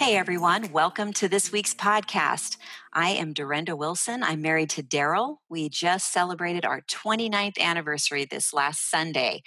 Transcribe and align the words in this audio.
Hey 0.00 0.16
everyone, 0.16 0.72
welcome 0.72 1.12
to 1.12 1.28
this 1.28 1.52
week's 1.52 1.74
podcast. 1.74 2.56
I 2.90 3.10
am 3.10 3.34
Durenda 3.34 3.76
Wilson. 3.76 4.22
I'm 4.22 4.40
married 4.40 4.70
to 4.70 4.82
Daryl. 4.82 5.36
We 5.50 5.68
just 5.68 6.10
celebrated 6.10 6.64
our 6.64 6.80
29th 6.80 7.58
anniversary 7.58 8.24
this 8.24 8.54
last 8.54 8.90
Sunday. 8.90 9.42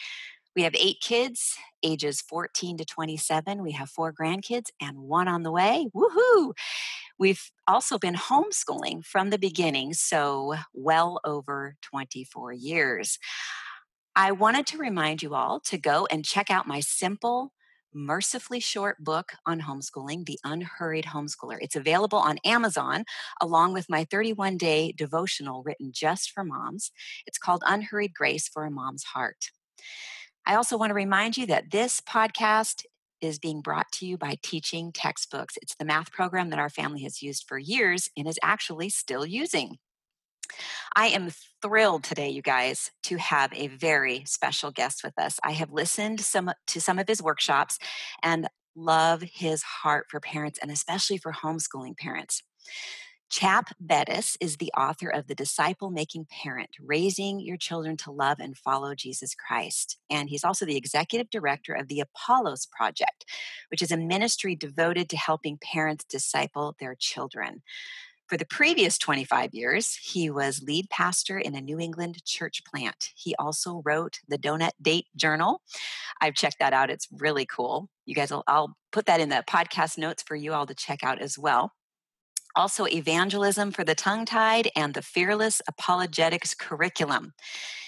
We 0.56 0.62
have 0.62 0.76
eight 0.76 0.98
kids, 1.02 1.56
ages 1.82 2.22
14 2.22 2.78
to 2.78 2.86
27. 2.86 3.64
We 3.64 3.72
have 3.72 3.90
four 3.90 4.14
grandkids 4.14 4.68
and 4.80 5.00
one 5.00 5.28
on 5.28 5.42
the 5.42 5.52
way. 5.52 5.88
Woohoo! 5.92 6.54
We've 7.18 7.50
also 7.68 7.98
been 7.98 8.14
homeschooling 8.14 9.04
from 9.04 9.32
the 9.32 9.40
beginning, 9.40 9.96
so 9.96 10.54
well 10.72 11.20
over 11.26 11.78
24 11.82 12.54
years. 12.54 13.18
I 14.16 14.32
wanted 14.32 14.68
to 14.68 14.78
remind 14.78 15.24
you 15.24 15.34
all 15.34 15.60
to 15.62 15.80
go 15.80 16.06
and 16.12 16.24
check 16.24 16.52
out 16.52 16.68
my 16.68 16.80
simple 16.80 17.54
mercifully 17.96 18.60
short 18.60 19.04
book 19.04 19.34
on 19.46 19.62
homeschooling, 19.62 20.26
The 20.26 20.40
Unhurried 20.44 21.06
Homeschooler. 21.06 21.58
It's 21.62 21.76
available 21.76 22.20
on 22.20 22.38
Amazon 22.46 23.06
along 23.42 23.74
with 23.74 23.90
my 23.90 24.06
31 24.06 24.58
day 24.58 24.92
devotional 24.92 25.64
written 25.64 25.92
just 25.94 26.32
for 26.32 26.44
moms. 26.44 26.92
It's 27.26 27.38
called 27.38 27.64
Unhurried 27.66 28.14
Grace 28.14 28.48
for 28.48 28.66
a 28.66 28.72
Mom's 28.72 29.04
Heart. 29.04 29.52
I 30.46 30.56
also 30.56 30.78
want 30.78 30.90
to 30.90 30.96
remind 30.96 31.38
you 31.38 31.46
that 31.48 31.72
this 31.72 32.02
podcast 32.02 32.84
is 33.22 33.40
being 33.40 33.62
brought 33.62 33.92
to 33.94 34.06
you 34.06 34.18
by 34.18 34.38
Teaching 34.44 34.92
Textbooks. 34.92 35.58
It's 35.62 35.76
the 35.76 35.86
math 35.86 36.12
program 36.12 36.50
that 36.50 36.60
our 36.60 36.70
family 36.70 37.04
has 37.04 37.22
used 37.22 37.46
for 37.48 37.58
years 37.58 38.10
and 38.18 38.28
is 38.28 38.40
actually 38.44 38.90
still 38.90 39.26
using. 39.26 39.78
I 40.96 41.08
am 41.08 41.32
thrilled 41.62 42.04
today, 42.04 42.30
you 42.30 42.42
guys, 42.42 42.92
to 43.04 43.18
have 43.18 43.52
a 43.54 43.68
very 43.68 44.24
special 44.26 44.72
guest 44.72 45.04
with 45.04 45.14
us. 45.18 45.40
I 45.44 45.52
have 45.52 45.72
listened 45.72 46.20
some, 46.22 46.52
to 46.68 46.82
some 46.82 47.00
of 47.00 47.08
his 47.08 47.22
workshops 47.22 47.80
and 48.22 48.48
love 48.76 49.22
his 49.22 49.64
heart 49.64 50.08
for 50.10 50.20
parents 50.20 50.60
and 50.62 50.72
especially 50.72 51.18
for 51.18 51.32
homeschooling 51.32 51.98
parents. 51.98 52.44
Chap 53.34 53.70
Bettis 53.80 54.38
is 54.40 54.58
the 54.58 54.72
author 54.78 55.10
of 55.10 55.26
The 55.26 55.34
Disciple 55.34 55.90
Making 55.90 56.28
Parent 56.30 56.70
Raising 56.80 57.40
Your 57.40 57.58
Children 57.58 57.98
to 57.98 58.12
Love 58.12 58.40
and 58.40 58.56
Follow 58.56 58.94
Jesus 58.94 59.34
Christ. 59.34 59.98
And 60.08 60.30
he's 60.30 60.44
also 60.44 60.68
the 60.68 60.78
executive 60.78 61.32
director 61.32 61.74
of 61.74 61.88
the 61.88 62.00
Apollos 62.00 62.68
Project, 62.68 63.26
which 63.70 63.82
is 63.82 63.92
a 63.92 63.98
ministry 63.98 64.56
devoted 64.56 65.10
to 65.10 65.18
helping 65.18 65.58
parents 65.58 66.06
disciple 66.06 66.76
their 66.80 66.96
children. 67.00 67.64
For 68.34 68.38
the 68.38 68.46
previous 68.46 68.98
25 68.98 69.54
years, 69.54 69.94
he 70.02 70.28
was 70.28 70.64
lead 70.64 70.90
pastor 70.90 71.38
in 71.38 71.54
a 71.54 71.62
New 71.62 71.80
England 71.80 72.26
church 72.26 72.64
plant. 72.66 73.10
He 73.14 73.36
also 73.38 73.84
wrote 73.86 74.22
the 74.28 74.40
Donut 74.40 74.72
Date 74.82 75.06
Journal. 75.16 75.62
I've 76.20 76.34
checked 76.34 76.58
that 76.58 76.74
out. 76.74 76.90
It's 76.90 77.08
really 77.12 77.46
cool. 77.46 77.90
You 78.08 78.16
guys 78.16 78.32
will, 78.32 78.44
I'll 78.48 78.76
put 78.92 79.06
that 79.06 79.20
in 79.20 79.30
the 79.30 79.44
podcast 79.48 80.00
notes 80.00 80.24
for 80.24 80.36
you 80.36 80.52
all 80.52 80.66
to 80.66 80.74
check 80.74 81.04
out 81.04 81.22
as 81.22 81.38
well. 81.38 81.74
Also, 82.56 82.88
Evangelism 82.88 83.70
for 83.70 83.84
the 83.84 83.94
Tongue 83.94 84.26
Tied 84.26 84.68
and 84.76 84.96
the 84.96 85.04
Fearless 85.04 85.62
Apologetics 85.68 86.56
Curriculum. 86.56 87.34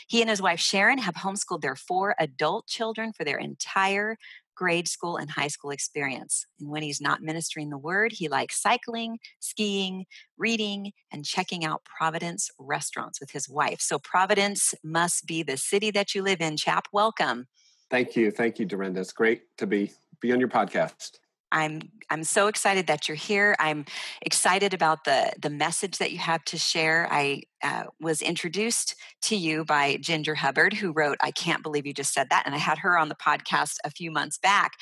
He 0.08 0.22
and 0.22 0.30
his 0.30 0.44
wife 0.44 0.60
Sharon 0.60 1.00
have 1.00 1.16
homeschooled 1.16 1.62
their 1.62 1.76
four 1.76 2.14
adult 2.20 2.68
children 2.68 3.14
for 3.14 3.24
their 3.24 3.40
entire 3.40 4.18
grade 4.56 4.88
school 4.88 5.18
and 5.18 5.30
high 5.30 5.48
school 5.48 5.72
experience. 5.72 6.46
And 6.60 6.70
when 6.70 6.82
he's 6.82 7.02
not 7.02 7.22
ministering 7.22 7.70
the 7.70 7.78
word, 7.78 8.12
he 8.14 8.28
likes 8.28 8.62
cycling, 8.62 9.20
skiing, 9.40 10.06
reading, 10.38 10.92
and 11.12 11.26
checking 11.26 11.66
out 11.66 11.84
Providence 11.84 12.50
restaurants 12.58 13.20
with 13.20 13.32
his 13.32 13.50
wife. 13.50 13.82
So, 13.82 14.00
Providence 14.00 14.74
must 14.84 15.26
be 15.26 15.44
the 15.44 15.58
city 15.58 15.92
that 15.92 16.16
you 16.16 16.24
live 16.24 16.42
in. 16.42 16.58
Chap, 16.58 16.88
welcome. 16.92 17.48
Thank 17.90 18.16
you. 18.16 18.32
Thank 18.32 18.60
you, 18.60 18.66
Durenda. 18.66 18.98
It's 18.98 19.14
great 19.14 19.44
to 19.58 19.68
be, 19.68 19.92
be 20.22 20.32
on 20.32 20.40
your 20.40 20.50
podcast. 20.50 21.20
I'm 21.52 21.82
I'm 22.10 22.24
so 22.24 22.48
excited 22.48 22.88
that 22.88 23.08
you're 23.08 23.16
here. 23.16 23.56
I'm 23.60 23.86
excited 24.22 24.74
about 24.74 25.04
the 25.06 25.34
the 25.40 25.50
message 25.50 25.98
that 25.98 26.12
you 26.12 26.18
have 26.20 26.44
to 26.46 26.58
share. 26.58 27.08
I 27.12 27.44
uh, 27.64 27.86
was 28.00 28.22
introduced 28.22 28.96
to 29.24 29.36
you 29.36 29.66
by 29.66 29.98
Ginger 29.98 30.36
Hubbard, 30.36 30.74
who 30.74 30.92
wrote 30.92 31.18
"I 31.22 31.32
Can't 31.32 31.64
Believe 31.64 31.86
You 31.86 31.94
Just 31.94 32.14
Said 32.14 32.30
That," 32.30 32.44
and 32.46 32.56
I 32.56 32.60
had 32.60 32.80
her 32.80 32.98
on 32.98 33.10
the 33.10 33.16
podcast 33.16 33.78
a 33.84 33.90
few 33.90 34.12
months 34.12 34.38
back. 34.38 34.74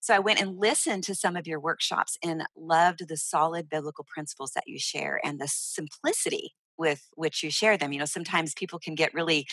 So 0.00 0.14
I 0.14 0.18
went 0.18 0.40
and 0.40 0.58
listened 0.58 1.02
to 1.04 1.14
some 1.14 1.34
of 1.34 1.46
your 1.46 1.58
workshops 1.58 2.18
and 2.22 2.44
loved 2.54 3.08
the 3.08 3.16
solid 3.16 3.70
biblical 3.70 4.04
principles 4.06 4.52
that 4.54 4.64
you 4.66 4.78
share 4.78 5.18
and 5.24 5.40
the 5.40 5.48
simplicity 5.48 6.52
with 6.78 7.06
which 7.14 7.42
you 7.42 7.50
share 7.50 7.76
them. 7.76 7.92
You 7.92 7.98
know, 8.00 8.04
sometimes 8.04 8.54
people 8.54 8.78
can 8.78 8.94
get 8.94 9.14
really 9.14 9.46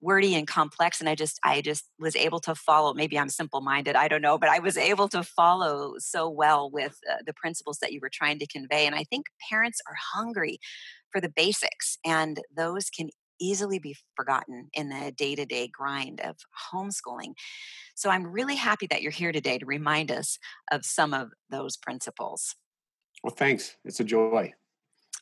wordy 0.00 0.34
and 0.34 0.46
complex 0.46 1.00
and 1.00 1.08
i 1.08 1.14
just 1.14 1.38
i 1.42 1.60
just 1.60 1.88
was 1.98 2.14
able 2.16 2.38
to 2.38 2.54
follow 2.54 2.92
maybe 2.92 3.18
i'm 3.18 3.28
simple 3.28 3.60
minded 3.60 3.96
i 3.96 4.08
don't 4.08 4.22
know 4.22 4.36
but 4.36 4.48
i 4.48 4.58
was 4.58 4.76
able 4.76 5.08
to 5.08 5.22
follow 5.22 5.94
so 5.98 6.28
well 6.28 6.70
with 6.70 6.98
uh, 7.10 7.16
the 7.26 7.32
principles 7.32 7.78
that 7.80 7.92
you 7.92 8.00
were 8.00 8.10
trying 8.12 8.38
to 8.38 8.46
convey 8.46 8.86
and 8.86 8.94
i 8.94 9.04
think 9.04 9.26
parents 9.48 9.80
are 9.88 9.96
hungry 10.14 10.58
for 11.10 11.20
the 11.20 11.32
basics 11.34 11.98
and 12.04 12.40
those 12.56 12.90
can 12.90 13.08
easily 13.38 13.78
be 13.78 13.94
forgotten 14.16 14.68
in 14.72 14.88
the 14.88 15.12
day-to-day 15.16 15.68
grind 15.68 16.20
of 16.20 16.36
homeschooling 16.72 17.32
so 17.94 18.10
i'm 18.10 18.26
really 18.26 18.56
happy 18.56 18.86
that 18.86 19.02
you're 19.02 19.10
here 19.10 19.32
today 19.32 19.58
to 19.58 19.66
remind 19.66 20.10
us 20.10 20.38
of 20.70 20.84
some 20.84 21.14
of 21.14 21.30
those 21.50 21.76
principles 21.76 22.54
well 23.22 23.34
thanks 23.34 23.76
it's 23.84 24.00
a 24.00 24.04
joy 24.04 24.52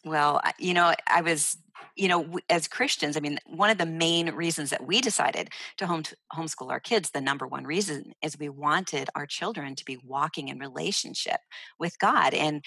well, 0.04 0.40
you 0.58 0.74
know, 0.74 0.94
I 1.06 1.22
was, 1.22 1.56
you 1.96 2.08
know, 2.08 2.38
as 2.50 2.68
Christians, 2.68 3.16
I 3.16 3.20
mean, 3.20 3.38
one 3.46 3.70
of 3.70 3.78
the 3.78 3.86
main 3.86 4.30
reasons 4.34 4.70
that 4.70 4.86
we 4.86 5.00
decided 5.00 5.50
to 5.78 5.86
home 5.86 6.02
homeschool 6.34 6.70
our 6.70 6.80
kids, 6.80 7.10
the 7.10 7.20
number 7.20 7.46
one 7.46 7.64
reason 7.64 8.12
is 8.22 8.38
we 8.38 8.48
wanted 8.48 9.08
our 9.14 9.26
children 9.26 9.74
to 9.76 9.84
be 9.84 9.98
walking 10.04 10.48
in 10.48 10.58
relationship 10.58 11.40
with 11.78 11.98
God. 11.98 12.34
And, 12.34 12.64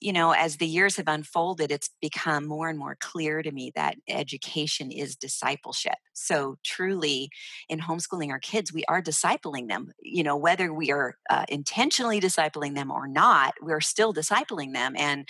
you 0.00 0.12
know, 0.12 0.32
as 0.32 0.56
the 0.56 0.66
years 0.66 0.96
have 0.96 1.06
unfolded, 1.06 1.70
it's 1.70 1.90
become 2.00 2.46
more 2.46 2.68
and 2.68 2.78
more 2.78 2.96
clear 2.98 3.42
to 3.42 3.52
me 3.52 3.70
that 3.76 3.96
education 4.08 4.90
is 4.90 5.14
discipleship. 5.14 5.94
So, 6.12 6.56
truly, 6.64 7.30
in 7.68 7.78
homeschooling 7.78 8.30
our 8.30 8.40
kids, 8.40 8.72
we 8.72 8.84
are 8.88 9.02
discipling 9.02 9.68
them. 9.68 9.92
You 10.00 10.24
know, 10.24 10.36
whether 10.36 10.72
we 10.72 10.90
are 10.90 11.14
uh, 11.30 11.44
intentionally 11.48 12.20
discipling 12.20 12.74
them 12.74 12.90
or 12.90 13.06
not, 13.06 13.54
we're 13.62 13.80
still 13.80 14.12
discipling 14.12 14.72
them. 14.72 14.94
And 14.96 15.28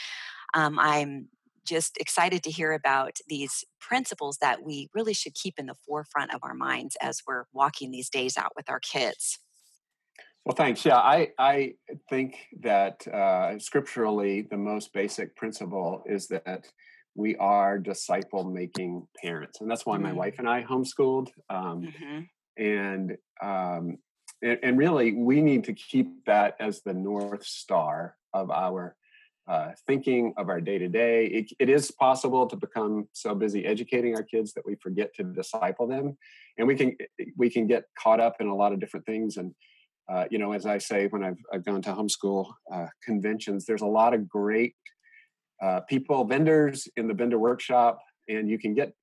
um, 0.54 0.78
I'm 0.78 1.28
just 1.66 1.96
excited 1.98 2.42
to 2.42 2.50
hear 2.50 2.72
about 2.72 3.18
these 3.28 3.64
principles 3.80 4.38
that 4.40 4.62
we 4.62 4.88
really 4.94 5.14
should 5.14 5.34
keep 5.34 5.54
in 5.58 5.66
the 5.66 5.74
forefront 5.86 6.34
of 6.34 6.40
our 6.42 6.54
minds 6.54 6.96
as 7.00 7.22
we're 7.26 7.44
walking 7.52 7.90
these 7.90 8.08
days 8.08 8.36
out 8.36 8.52
with 8.56 8.68
our 8.68 8.80
kids. 8.80 9.38
Well, 10.44 10.56
thanks. 10.56 10.84
Yeah, 10.84 10.96
I, 10.96 11.30
I 11.38 11.74
think 12.10 12.36
that 12.62 13.06
uh, 13.06 13.58
scripturally, 13.60 14.42
the 14.42 14.56
most 14.56 14.92
basic 14.92 15.36
principle 15.36 16.02
is 16.06 16.26
that 16.28 16.66
we 17.14 17.36
are 17.36 17.78
disciple 17.78 18.44
making 18.44 19.06
parents. 19.22 19.60
And 19.60 19.70
that's 19.70 19.86
why 19.86 19.96
mm-hmm. 19.96 20.04
my 20.04 20.12
wife 20.12 20.38
and 20.38 20.48
I 20.48 20.64
homeschooled. 20.64 21.28
Um, 21.48 21.82
mm-hmm. 21.82 22.20
And, 22.62 23.16
um, 23.40 23.98
and, 24.42 24.58
and 24.62 24.78
really, 24.78 25.12
we 25.12 25.42
need 25.42 25.64
to 25.64 25.74
keep 25.74 26.24
that 26.26 26.56
as 26.58 26.82
the 26.82 26.94
North 26.94 27.44
Star 27.44 28.16
of 28.34 28.50
our 28.50 28.96
uh, 29.52 29.72
thinking 29.86 30.32
of 30.38 30.48
our 30.48 30.62
day 30.62 30.78
to 30.78 30.88
day. 30.88 31.46
It 31.58 31.68
is 31.68 31.90
possible 31.90 32.46
to 32.46 32.56
become 32.56 33.06
so 33.12 33.34
busy 33.34 33.66
educating 33.66 34.16
our 34.16 34.22
kids 34.22 34.54
that 34.54 34.64
we 34.64 34.76
forget 34.76 35.14
to 35.16 35.24
disciple 35.24 35.86
them, 35.86 36.16
and 36.56 36.66
we 36.66 36.74
can 36.74 36.96
we 37.36 37.50
can 37.50 37.66
get 37.66 37.84
caught 38.02 38.18
up 38.18 38.36
in 38.40 38.46
a 38.46 38.54
lot 38.54 38.72
of 38.72 38.80
different 38.80 39.04
things. 39.04 39.36
And 39.36 39.54
uh, 40.10 40.24
you 40.30 40.38
know, 40.38 40.52
as 40.52 40.64
I 40.64 40.78
say, 40.78 41.06
when 41.08 41.22
I've, 41.22 41.36
I've 41.52 41.66
gone 41.66 41.82
to 41.82 41.90
homeschool 41.90 42.50
uh, 42.72 42.86
conventions, 43.04 43.66
there's 43.66 43.82
a 43.82 43.86
lot 44.00 44.14
of 44.14 44.26
great 44.26 44.74
uh, 45.62 45.80
people, 45.80 46.24
vendors 46.24 46.88
in 46.96 47.06
the 47.06 47.14
vendor 47.14 47.38
workshop, 47.38 47.98
and 48.30 48.48
you 48.48 48.58
can 48.58 48.72
get 48.72 48.94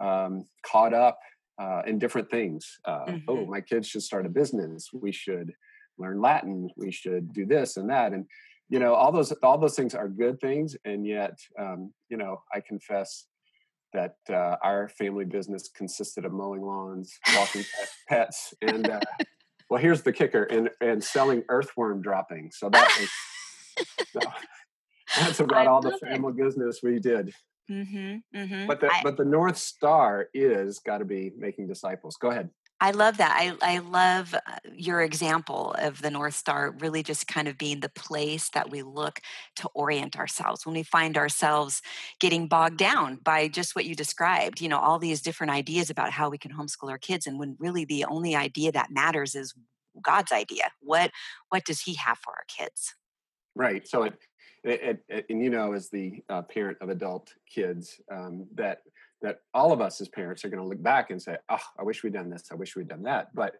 um, 0.00 0.46
caught 0.66 0.94
up 0.94 1.20
uh, 1.60 1.82
in 1.86 2.00
different 2.00 2.28
things. 2.28 2.80
Uh, 2.84 3.04
oh, 3.06 3.12
mm-hmm. 3.12 3.30
Oh, 3.30 3.46
my 3.46 3.60
kids 3.60 3.86
should 3.86 4.02
start 4.02 4.26
a 4.26 4.30
business. 4.30 4.88
We 4.92 5.12
should 5.12 5.52
learn 5.96 6.20
Latin. 6.20 6.70
We 6.76 6.90
should 6.90 7.32
do 7.32 7.46
this 7.46 7.76
and 7.76 7.88
that, 7.90 8.12
and 8.12 8.26
you 8.72 8.78
know 8.78 8.94
all 8.94 9.12
those 9.12 9.32
all 9.42 9.58
those 9.58 9.76
things 9.76 9.94
are 9.94 10.08
good 10.08 10.40
things 10.40 10.74
and 10.86 11.06
yet 11.06 11.38
um, 11.58 11.92
you 12.08 12.16
know 12.16 12.42
i 12.54 12.58
confess 12.58 13.26
that 13.92 14.16
uh, 14.30 14.56
our 14.64 14.88
family 14.88 15.26
business 15.26 15.68
consisted 15.76 16.24
of 16.24 16.32
mowing 16.32 16.62
lawns 16.62 17.12
walking 17.36 17.64
pets 18.08 18.54
and 18.62 18.88
uh, 18.88 19.00
well 19.68 19.80
here's 19.80 20.02
the 20.02 20.12
kicker 20.12 20.44
and 20.44 20.70
and 20.80 21.04
selling 21.04 21.44
earthworm 21.50 22.00
droppings 22.00 22.56
so 22.58 22.70
that 22.70 22.90
was 22.98 23.86
so, 24.12 24.20
that's 25.20 25.40
about 25.40 25.66
I 25.66 25.70
all 25.70 25.82
the 25.82 25.98
family 25.98 26.32
it. 26.32 26.42
business 26.42 26.80
we 26.82 26.98
did 26.98 27.30
mm-hmm, 27.70 28.16
mm-hmm. 28.34 28.66
but 28.66 28.80
the 28.80 28.90
I, 28.90 29.02
but 29.04 29.18
the 29.18 29.26
north 29.26 29.58
star 29.58 30.28
is 30.32 30.78
got 30.78 30.98
to 30.98 31.04
be 31.04 31.30
making 31.36 31.68
disciples 31.68 32.16
go 32.16 32.30
ahead 32.30 32.48
I 32.82 32.90
love 32.90 33.18
that. 33.18 33.32
I, 33.38 33.76
I 33.76 33.78
love 33.78 34.34
uh, 34.34 34.40
your 34.74 35.02
example 35.02 35.72
of 35.78 36.02
the 36.02 36.10
North 36.10 36.34
Star 36.34 36.74
really 36.80 37.04
just 37.04 37.28
kind 37.28 37.46
of 37.46 37.56
being 37.56 37.78
the 37.78 37.88
place 37.88 38.48
that 38.54 38.72
we 38.72 38.82
look 38.82 39.20
to 39.56 39.68
orient 39.72 40.16
ourselves 40.16 40.66
when 40.66 40.74
we 40.74 40.82
find 40.82 41.16
ourselves 41.16 41.80
getting 42.18 42.48
bogged 42.48 42.78
down 42.78 43.20
by 43.22 43.46
just 43.46 43.76
what 43.76 43.84
you 43.84 43.94
described, 43.94 44.60
you 44.60 44.68
know, 44.68 44.80
all 44.80 44.98
these 44.98 45.22
different 45.22 45.52
ideas 45.52 45.90
about 45.90 46.10
how 46.10 46.28
we 46.28 46.38
can 46.38 46.50
homeschool 46.50 46.90
our 46.90 46.98
kids. 46.98 47.24
And 47.24 47.38
when 47.38 47.54
really 47.60 47.84
the 47.84 48.04
only 48.04 48.34
idea 48.34 48.72
that 48.72 48.90
matters 48.90 49.36
is 49.36 49.54
God's 50.02 50.32
idea. 50.32 50.64
What 50.80 51.12
what 51.50 51.64
does 51.64 51.82
he 51.82 51.94
have 51.94 52.18
for 52.18 52.32
our 52.32 52.44
kids? 52.48 52.96
Right. 53.54 53.86
So 53.86 54.02
it, 54.02 54.14
it, 54.64 55.04
it 55.08 55.26
and 55.30 55.40
you 55.40 55.50
know, 55.50 55.72
as 55.72 55.88
the 55.88 56.20
uh, 56.28 56.42
parent 56.42 56.78
of 56.80 56.88
adult 56.88 57.32
kids, 57.48 58.00
um, 58.10 58.48
that 58.56 58.78
that 59.22 59.38
all 59.54 59.72
of 59.72 59.80
us 59.80 60.00
as 60.00 60.08
parents 60.08 60.44
are 60.44 60.48
going 60.48 60.62
to 60.62 60.68
look 60.68 60.82
back 60.82 61.10
and 61.10 61.20
say, 61.20 61.36
"Oh, 61.48 61.58
I 61.78 61.82
wish 61.82 62.02
we'd 62.02 62.12
done 62.12 62.30
this. 62.30 62.44
I 62.50 62.54
wish 62.54 62.76
we'd 62.76 62.88
done 62.88 63.02
that." 63.04 63.34
But 63.34 63.54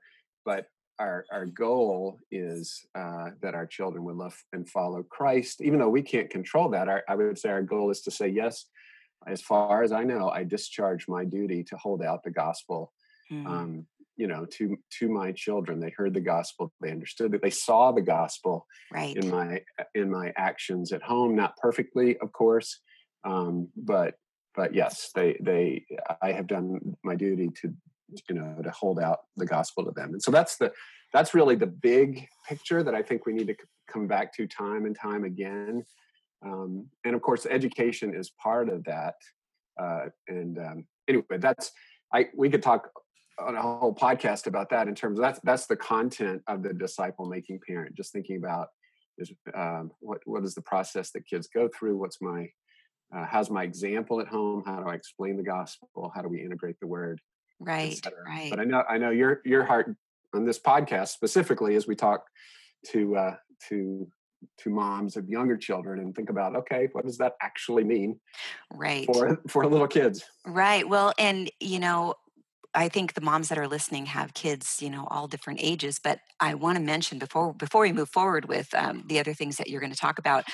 but 0.44 0.66
our 0.98 1.24
our 1.32 1.46
goal 1.46 2.18
is 2.30 2.84
uh, 2.94 3.30
that 3.40 3.54
our 3.54 3.66
children 3.66 4.04
would 4.04 4.16
love 4.16 4.36
and 4.52 4.68
follow 4.68 5.02
Christ, 5.02 5.60
even 5.60 5.78
though 5.78 5.88
we 5.88 6.02
can't 6.02 6.30
control 6.30 6.68
that. 6.70 6.88
Our, 6.88 7.02
I 7.08 7.14
would 7.14 7.38
say 7.38 7.50
our 7.50 7.62
goal 7.62 7.90
is 7.90 8.02
to 8.02 8.10
say, 8.10 8.28
"Yes, 8.28 8.66
as 9.26 9.40
far 9.42 9.82
as 9.82 9.92
I 9.92 10.04
know, 10.04 10.28
I 10.28 10.44
discharge 10.44 11.08
my 11.08 11.24
duty 11.24 11.64
to 11.64 11.76
hold 11.76 12.02
out 12.02 12.22
the 12.22 12.30
gospel." 12.30 12.92
Mm. 13.30 13.46
Um, 13.46 13.86
you 14.16 14.26
know 14.26 14.44
to 14.44 14.76
to 14.98 15.08
my 15.08 15.32
children 15.32 15.80
they 15.80 15.92
heard 15.96 16.12
the 16.12 16.20
gospel 16.20 16.70
they 16.80 16.90
understood 16.90 17.34
it 17.34 17.42
they 17.42 17.50
saw 17.50 17.92
the 17.92 18.02
gospel 18.02 18.66
right. 18.92 19.16
in 19.16 19.30
my 19.30 19.60
in 19.94 20.10
my 20.10 20.32
actions 20.36 20.92
at 20.92 21.02
home 21.02 21.34
not 21.34 21.56
perfectly 21.56 22.18
of 22.18 22.30
course 22.30 22.80
um, 23.24 23.68
but 23.74 24.14
but 24.54 24.74
yes, 24.74 25.10
they 25.14 25.36
they 25.40 25.86
I 26.20 26.32
have 26.32 26.46
done 26.46 26.96
my 27.02 27.14
duty 27.14 27.48
to 27.62 27.74
you 28.28 28.34
know 28.34 28.60
to 28.62 28.70
hold 28.70 28.98
out 28.98 29.20
the 29.36 29.46
gospel 29.46 29.84
to 29.84 29.90
them, 29.92 30.12
and 30.12 30.22
so 30.22 30.30
that's 30.30 30.56
the 30.56 30.72
that's 31.12 31.34
really 31.34 31.56
the 31.56 31.66
big 31.66 32.26
picture 32.48 32.82
that 32.82 32.94
I 32.94 33.02
think 33.02 33.26
we 33.26 33.32
need 33.32 33.46
to 33.48 33.56
come 33.88 34.06
back 34.06 34.34
to 34.34 34.46
time 34.46 34.86
and 34.86 34.96
time 34.96 35.24
again. 35.24 35.84
Um, 36.44 36.86
and 37.04 37.14
of 37.14 37.22
course, 37.22 37.46
education 37.46 38.14
is 38.14 38.30
part 38.30 38.68
of 38.68 38.84
that. 38.84 39.14
Uh, 39.80 40.06
and 40.28 40.58
um, 40.58 40.86
anyway, 41.08 41.38
that's 41.38 41.70
I 42.12 42.26
we 42.36 42.50
could 42.50 42.62
talk 42.62 42.90
on 43.38 43.56
a 43.56 43.62
whole 43.62 43.94
podcast 43.94 44.46
about 44.46 44.70
that 44.70 44.88
in 44.88 44.94
terms 44.94 45.18
of 45.18 45.22
that's 45.22 45.40
that's 45.44 45.66
the 45.66 45.76
content 45.76 46.42
of 46.46 46.62
the 46.62 46.72
disciple 46.72 47.26
making 47.26 47.60
parent. 47.66 47.94
Just 47.94 48.12
thinking 48.12 48.36
about 48.36 48.68
is 49.18 49.32
um, 49.54 49.90
what 50.00 50.20
what 50.24 50.44
is 50.44 50.54
the 50.54 50.62
process 50.62 51.10
that 51.12 51.26
kids 51.26 51.48
go 51.52 51.68
through? 51.68 51.96
What's 51.96 52.20
my 52.20 52.48
uh, 53.14 53.24
how's 53.26 53.50
my 53.50 53.62
example 53.62 54.20
at 54.20 54.28
home 54.28 54.62
how 54.66 54.80
do 54.80 54.88
i 54.88 54.94
explain 54.94 55.36
the 55.36 55.42
gospel 55.42 56.10
how 56.14 56.22
do 56.22 56.28
we 56.28 56.42
integrate 56.42 56.76
the 56.80 56.86
word 56.86 57.20
right 57.60 58.00
right 58.26 58.50
but 58.50 58.60
i 58.60 58.64
know 58.64 58.82
i 58.88 58.98
know 58.98 59.10
your 59.10 59.40
your 59.44 59.64
heart 59.64 59.94
on 60.34 60.44
this 60.44 60.58
podcast 60.58 61.08
specifically 61.08 61.74
as 61.74 61.86
we 61.86 61.94
talk 61.94 62.24
to 62.86 63.16
uh 63.16 63.34
to 63.68 64.08
to 64.58 64.70
moms 64.70 65.16
of 65.16 65.28
younger 65.28 65.56
children 65.56 66.00
and 66.00 66.14
think 66.14 66.30
about 66.30 66.56
okay 66.56 66.88
what 66.92 67.04
does 67.04 67.18
that 67.18 67.34
actually 67.42 67.84
mean 67.84 68.18
right. 68.72 69.06
for 69.06 69.40
for 69.48 69.66
little 69.66 69.86
kids? 69.86 70.24
Right 70.44 70.88
well 70.88 71.12
and 71.18 71.50
you 71.60 71.78
know 71.78 72.16
I 72.74 72.88
think 72.88 73.14
the 73.14 73.20
moms 73.20 73.50
that 73.50 73.58
are 73.58 73.68
listening 73.68 74.06
have 74.06 74.32
kids, 74.32 74.78
you 74.80 74.88
know, 74.88 75.06
all 75.10 75.28
different 75.28 75.60
ages. 75.62 76.00
But 76.02 76.20
I 76.40 76.54
want 76.54 76.78
to 76.78 76.82
mention 76.82 77.18
before 77.18 77.52
before 77.52 77.82
we 77.82 77.92
move 77.92 78.08
forward 78.08 78.46
with 78.48 78.72
um, 78.74 79.04
the 79.06 79.18
other 79.18 79.34
things 79.34 79.58
that 79.58 79.68
you're 79.68 79.80
going 79.80 79.92
to 79.92 79.98
talk 79.98 80.18
about, 80.18 80.44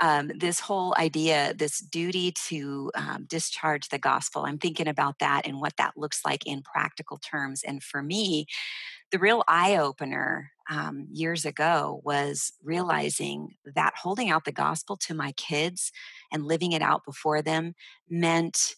um, 0.00 0.30
this 0.34 0.60
whole 0.60 0.94
idea, 0.98 1.54
this 1.54 1.78
duty 1.78 2.32
to 2.48 2.90
um, 2.94 3.26
discharge 3.28 3.88
the 3.88 3.98
gospel. 3.98 4.44
I'm 4.46 4.58
thinking 4.58 4.88
about 4.88 5.18
that 5.18 5.46
and 5.46 5.60
what 5.60 5.76
that 5.76 5.96
looks 5.96 6.24
like 6.24 6.46
in 6.46 6.62
practical 6.62 7.18
terms. 7.18 7.62
And 7.62 7.82
for 7.82 8.02
me, 8.02 8.46
the 9.12 9.18
real 9.18 9.44
eye 9.46 9.76
opener 9.76 10.52
um, 10.70 11.06
years 11.12 11.44
ago 11.44 12.00
was 12.04 12.52
realizing 12.62 13.56
that 13.74 13.94
holding 13.96 14.30
out 14.30 14.44
the 14.44 14.52
gospel 14.52 14.96
to 14.98 15.14
my 15.14 15.32
kids 15.32 15.92
and 16.32 16.46
living 16.46 16.72
it 16.72 16.82
out 16.82 17.04
before 17.04 17.42
them 17.42 17.74
meant 18.08 18.76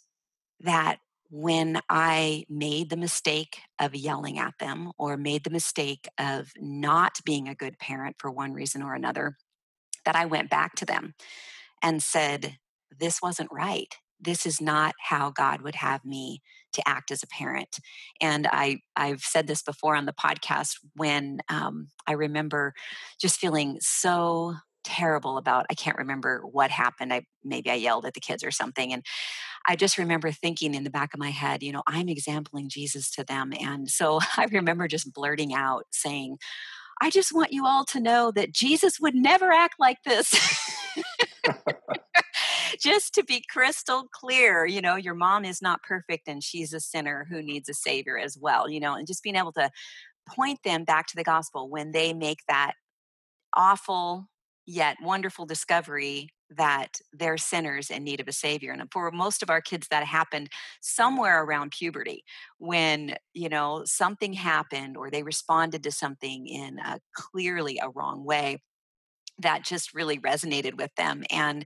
that 0.61 0.99
when 1.31 1.81
I 1.89 2.45
made 2.49 2.91
the 2.91 2.97
mistake 2.97 3.59
of 3.81 3.95
yelling 3.95 4.39
at 4.39 4.55
them 4.59 4.93
or 4.99 5.17
made 5.17 5.45
the 5.45 5.51
mistake 5.51 6.07
of 6.19 6.53
not 6.59 7.21
being 7.25 7.49
a 7.49 7.55
good 7.55 7.79
parent 7.79 8.17
for 8.19 8.31
one 8.31 8.53
reason 8.53 8.83
or 8.83 8.95
another, 8.95 9.37
that 10.05 10.17
I 10.17 10.25
went 10.25 10.51
back 10.51 10.75
to 10.77 10.85
them 10.85 11.15
and 11.83 12.03
said, 12.03 12.59
This 12.97 13.21
wasn't 13.23 13.51
right. 13.53 13.95
This 14.21 14.47
is 14.47 14.61
not 14.61 14.95
how 15.09 15.31
God 15.31 15.63
would 15.63 15.75
have 15.77 16.05
me 16.05 16.43
to 16.75 16.89
act 16.89 17.11
as 17.11 17.23
a 17.23 17.27
parent. 17.27 17.79
And 18.21 18.47
I, 18.51 18.79
I've 18.97 19.21
said 19.21 19.47
this 19.47 19.63
before 19.63 19.97
on 19.97 20.07
the 20.07 20.13
podcast 20.13 20.77
when 20.95 21.41
um, 21.49 21.89
I 22.07 22.13
remember 22.13 22.73
just 23.21 23.39
feeling 23.39 23.79
so 23.81 24.55
terrible 24.85 25.39
about 25.39 25.67
i 25.71 25.75
can't 25.75 25.97
remember 25.97 26.43
what 26.51 26.71
happened 26.71 27.13
i 27.13 27.23
maybe 27.45 27.71
i 27.71 27.75
yelled 27.75 28.05
at 28.05 28.15
the 28.15 28.21
kids 28.21 28.43
or 28.43 28.51
something 28.51 28.93
and 28.93 29.05
i 29.69 29.77
just 29.77 29.97
remember 29.97 30.31
thinking 30.33 30.75
in 30.75 30.85
the 30.85 30.91
back 30.91 31.15
of 31.15 31.21
my 31.21 31.31
head 31.31 31.63
you 31.63 31.73
know 31.73 31.83
i'm 31.87 32.09
exempling 32.09 32.69
jesus 32.69 33.11
to 33.11 33.25
them 33.25 33.53
and 33.61 33.89
so 33.89 34.19
i 34.37 34.47
remember 34.51 34.89
just 34.89 35.13
blurting 35.13 35.55
out 35.55 35.85
saying 35.91 36.37
I 37.03 37.11
just 37.11 37.35
want 37.35 37.53
you 37.53 37.67
all 37.67 37.85
to 37.87 37.99
know 37.99 38.31
that 38.31 38.53
Jesus 38.53 39.01
would 39.01 39.17
never 39.17 39.51
act 39.51 39.75
like 39.81 39.99
this. 40.05 40.33
just 42.81 43.13
to 43.15 43.25
be 43.25 43.45
crystal 43.51 44.05
clear, 44.13 44.65
you 44.65 44.81
know, 44.81 44.95
your 44.95 45.17
mom 45.17 45.45
is 45.45 45.61
not 45.61 45.83
perfect 45.83 46.29
and 46.29 46.45
she's 46.45 46.73
a 46.73 46.79
sinner 46.79 47.27
who 47.29 47.43
needs 47.43 47.69
a 47.69 47.75
savior 47.75 48.17
as 48.17 48.39
well, 48.41 48.71
you 48.71 48.79
know, 48.79 48.95
and 48.95 49.09
just 49.09 49.25
being 49.25 49.35
able 49.35 49.51
to 49.51 49.69
point 50.29 50.61
them 50.63 50.85
back 50.85 51.09
to 51.09 51.17
the 51.17 51.25
gospel 51.25 51.69
when 51.69 51.91
they 51.91 52.15
make 52.15 52.39
that 52.47 52.75
awful 53.53 54.29
yet 54.67 54.97
wonderful 55.03 55.47
discovery 55.47 56.29
that 56.57 57.01
they're 57.13 57.39
sinners 57.39 57.91
in 57.91 58.05
need 58.05 58.21
of 58.21 58.29
a 58.29 58.33
savior. 58.33 58.73
And 58.73 58.83
for 58.93 59.11
most 59.11 59.43
of 59.43 59.51
our 59.51 59.61
kids 59.61 59.89
that 59.89 60.05
happened 60.05 60.51
somewhere 60.81 61.43
around 61.43 61.73
puberty 61.73 62.25
when 62.59 63.17
you 63.33 63.49
know 63.49 63.83
something 63.85 64.35
happened 64.35 64.97
or 64.97 65.11
they 65.11 65.23
responded 65.23 65.83
to 65.85 65.91
something 65.91 66.47
in 66.47 66.79
a 66.79 67.01
clearly 67.15 67.81
a 67.83 67.91
wrong 67.91 68.25
way 68.25 68.59
that 69.39 69.65
just 69.65 69.95
really 69.95 70.19
resonated 70.19 70.77
with 70.77 70.95
them. 70.97 71.25
And 71.31 71.65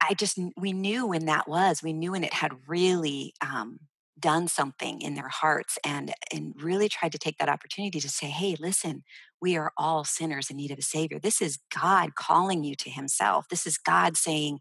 i 0.00 0.14
just 0.14 0.38
we 0.56 0.72
knew 0.72 1.06
when 1.06 1.26
that 1.26 1.48
was. 1.48 1.82
We 1.82 1.92
knew 1.92 2.12
when 2.12 2.24
it 2.24 2.32
had 2.32 2.52
really 2.68 3.34
um, 3.40 3.80
done 4.18 4.48
something 4.48 5.00
in 5.00 5.14
their 5.14 5.28
hearts 5.28 5.78
and 5.84 6.12
and 6.32 6.54
really 6.60 6.88
tried 6.88 7.12
to 7.12 7.18
take 7.18 7.38
that 7.38 7.48
opportunity 7.48 8.00
to 8.00 8.08
say 8.08 8.26
hey 8.26 8.56
listen 8.58 9.04
we 9.40 9.56
are 9.56 9.72
all 9.76 10.04
sinners 10.04 10.50
in 10.50 10.56
need 10.56 10.70
of 10.70 10.78
a 10.78 10.82
savior. 10.82 11.18
This 11.18 11.40
is 11.40 11.58
god 11.74 12.14
calling 12.14 12.64
you 12.64 12.74
to 12.76 12.90
himself. 12.90 13.48
This 13.48 13.66
is 13.66 13.78
god 13.78 14.16
saying 14.16 14.60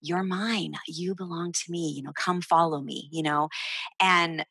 you're 0.00 0.22
mine. 0.22 0.74
You 0.86 1.14
belong 1.14 1.52
to 1.52 1.70
me. 1.70 1.92
You 1.96 2.02
know 2.02 2.12
come 2.14 2.40
follow 2.40 2.80
me 2.80 3.08
you 3.12 3.22
know? 3.22 3.48
And 3.98 4.44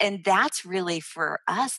and 0.00 0.24
that's 0.24 0.64
really 0.64 1.00
for 1.00 1.40
us 1.46 1.78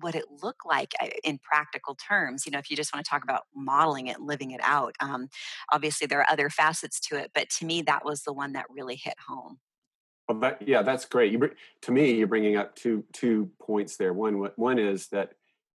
what 0.00 0.14
it 0.14 0.24
looked 0.42 0.66
like 0.66 0.92
uh, 1.00 1.06
in 1.22 1.38
practical 1.38 1.94
terms 1.94 2.46
you 2.46 2.52
know 2.52 2.58
if 2.58 2.68
you 2.68 2.76
just 2.76 2.92
want 2.92 3.04
to 3.04 3.08
talk 3.08 3.22
about 3.22 3.42
modeling 3.54 4.08
it 4.08 4.16
and 4.16 4.26
living 4.26 4.50
it 4.50 4.60
out 4.62 4.94
um, 5.00 5.28
obviously 5.72 6.06
there 6.06 6.18
are 6.18 6.30
other 6.30 6.50
facets 6.50 6.98
to 6.98 7.16
it 7.16 7.30
but 7.34 7.48
to 7.48 7.64
me 7.64 7.82
that 7.82 8.04
was 8.04 8.22
the 8.22 8.32
one 8.32 8.52
that 8.52 8.66
really 8.70 8.96
hit 8.96 9.14
home. 9.28 9.58
Well, 10.28 10.38
that, 10.40 10.66
yeah, 10.66 10.82
that's 10.82 11.04
great. 11.04 11.32
You, 11.32 11.50
to 11.82 11.92
me, 11.92 12.12
you're 12.12 12.26
bringing 12.26 12.56
up 12.56 12.74
two 12.74 13.04
two 13.12 13.50
points 13.60 13.96
there. 13.96 14.12
One 14.12 14.34
one 14.56 14.78
is 14.78 15.08
that 15.08 15.34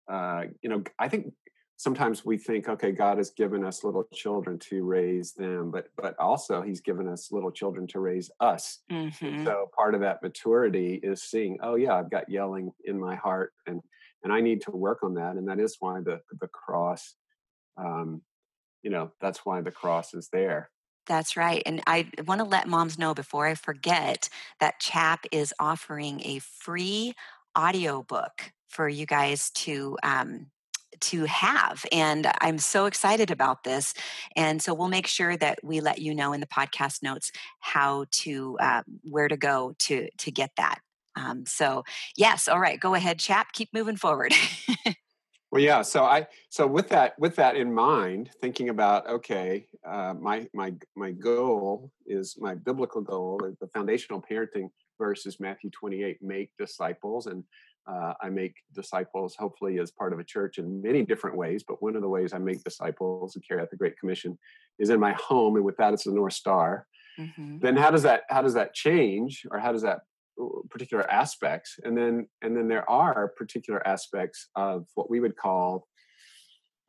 uh, 0.09 0.45
you 0.63 0.69
know 0.69 0.83
I 0.99 1.09
think 1.09 1.33
sometimes 1.79 2.25
we 2.25 2.37
think, 2.37 2.69
okay, 2.69 2.91
God 2.91 3.19
has 3.19 3.31
given 3.31 3.65
us 3.65 3.85
little 3.85 4.05
children 4.13 4.59
to 4.59 4.85
raise 4.85 5.33
them, 5.33 5.71
but 5.71 5.87
but 5.97 6.15
also 6.19 6.61
He's 6.61 6.81
given 6.81 7.09
us 7.09 7.33
little 7.33 7.53
children 7.53 7.87
to 7.89 8.01
raise 8.01 8.31
us. 8.41 8.81
Mm-hmm. 8.91 9.45
So 9.45 9.71
part 9.75 9.95
of 9.95 10.03
that 10.03 10.23
maturity 10.23 11.01
is 11.03 11.23
seeing, 11.23 11.59
oh 11.63 11.77
yeah, 11.77 11.95
I've 11.95 12.11
got 12.11 12.29
yelling 12.29 12.73
in 12.85 13.01
my 13.01 13.15
heart, 13.15 13.53
and 13.67 13.81
and 14.23 14.33
I 14.33 14.41
need 14.41 14.61
to 14.63 14.73
work 14.73 15.03
on 15.03 15.15
that, 15.15 15.37
and 15.37 15.49
that 15.49 15.61
is 15.61 15.77
why 15.81 16.01
the 16.01 16.21
the 16.41 16.49
cross, 16.49 17.15
um, 17.79 18.21
you 18.83 18.91
know, 18.91 19.13
that's 19.21 19.47
why 19.47 19.63
the 19.63 19.71
cross 19.71 20.13
is 20.15 20.29
there. 20.33 20.71
That's 21.07 21.39
right. 21.39 21.63
And 21.65 21.81
I 21.87 22.11
want 22.27 22.41
to 22.41 22.45
let 22.45 22.69
moms 22.69 22.99
know 22.99 23.15
before 23.15 23.47
I 23.47 23.55
forget 23.55 24.29
that 24.61 24.79
CHAP 24.79 25.25
is 25.33 25.55
offering 25.59 26.21
a 26.23 26.39
free 26.41 27.15
audio 27.57 28.03
book 28.03 28.53
for 28.69 28.89
you 28.89 29.07
guys 29.07 29.51
to 29.51 29.97
um, 30.03 30.47
to 31.01 31.25
have 31.27 31.85
and 31.93 32.27
i'm 32.41 32.59
so 32.59 32.87
excited 32.87 33.31
about 33.31 33.63
this 33.63 33.95
and 34.37 34.61
so 34.61 34.75
we'll 34.75 34.89
make 34.89 35.07
sure 35.07 35.37
that 35.37 35.59
we 35.63 35.81
let 35.81 35.99
you 35.99 36.15
know 36.15 36.33
in 36.33 36.41
the 36.41 36.47
podcast 36.47 37.03
notes 37.03 37.31
how 37.61 38.05
to 38.11 38.57
uh, 38.61 38.83
where 39.05 39.29
to 39.29 39.37
go 39.37 39.75
to 39.79 40.09
to 40.19 40.31
get 40.31 40.51
that 40.57 40.79
um, 41.15 41.45
so 41.47 41.85
yes 42.17 42.49
all 42.49 42.59
right 42.59 42.81
go 42.81 42.95
ahead 42.95 43.19
chap 43.19 43.53
keep 43.53 43.69
moving 43.73 43.97
forward 43.97 44.33
Well, 45.51 45.63
yeah. 45.63 45.81
So 45.81 46.05
I 46.05 46.27
so 46.51 46.67
with 46.67 46.91
that 46.91 47.19
with 47.19 47.37
that 47.37 47.57
in 47.57 47.73
mind, 47.73 48.31
thinking 48.41 48.69
about 48.69 49.09
okay, 49.09 49.67
uh, 49.87 50.15
my 50.21 50.47
my 50.53 50.75
my 50.95 51.13
goal 51.13 51.91
is 52.07 52.37
my 52.39 52.55
biblical 52.55 53.01
goal, 53.01 53.41
the 53.59 53.67
foundational 53.69 54.23
parenting 54.31 54.69
verse 54.99 55.25
is 55.25 55.41
Matthew 55.41 55.71
twenty 55.71 56.03
eight, 56.03 56.19
make 56.21 56.51
disciples, 56.59 57.29
and 57.29 57.45
uh, 57.89 58.15
I 58.21 58.29
make 58.29 58.55
disciples 58.75 59.35
hopefully 59.39 59.79
as 59.79 59.91
part 59.91 60.13
of 60.13 60.19
a 60.19 60.25
church 60.25 60.59
in 60.59 60.83
many 60.83 61.05
different 61.05 61.37
ways. 61.37 61.65
But 61.67 61.83
one 61.83 61.97
of 61.97 62.03
the 62.03 62.09
ways 62.09 62.33
I 62.33 62.39
make 62.39 62.63
disciples 62.63 63.35
and 63.35 63.47
carry 63.47 63.61
out 63.61 63.71
the 63.71 63.77
Great 63.77 63.99
Commission 63.99 64.39
is 64.79 64.91
in 64.91 65.01
my 65.01 65.13
home, 65.13 65.57
and 65.57 65.65
with 65.65 65.77
that, 65.79 65.95
it's 65.95 66.05
the 66.05 66.13
North 66.13 66.35
Star. 66.35 66.87
Mm-hmm. 67.19 67.59
Then 67.61 67.77
how 67.77 67.91
does 67.91 68.03
that 68.03 68.23
how 68.29 68.43
does 68.43 68.55
that 68.55 68.75
change, 68.75 69.47
or 69.51 69.59
how 69.59 69.73
does 69.73 69.83
that 69.83 70.01
particular 70.71 71.11
aspects 71.11 71.79
and 71.83 71.97
then 71.97 72.27
and 72.43 72.57
then 72.57 72.69
there 72.69 72.89
are 72.89 73.29
particular 73.37 73.87
aspects 73.87 74.49
of 74.55 74.87
what 74.95 75.11
we 75.11 75.21
would 75.21 75.37
call 75.37 75.87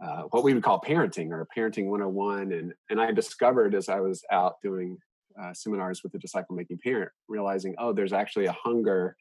uh, 0.03 0.23
what 0.29 0.43
we 0.43 0.53
would 0.53 0.63
call 0.63 0.79
parenting 0.79 1.31
or 1.31 1.47
parenting 1.55 1.87
101 1.87 2.51
and 2.51 2.73
and 2.89 3.01
i 3.01 3.11
discovered 3.11 3.73
as 3.73 3.89
i 3.89 3.99
was 3.99 4.23
out 4.31 4.55
doing 4.61 4.97
uh, 5.41 5.53
seminars 5.53 6.03
with 6.03 6.11
the 6.11 6.19
disciple 6.19 6.55
making 6.55 6.77
parent 6.83 7.11
realizing 7.27 7.73
oh 7.79 7.91
there's 7.91 8.13
actually 8.13 8.45
a 8.45 8.51
hunger 8.63 9.15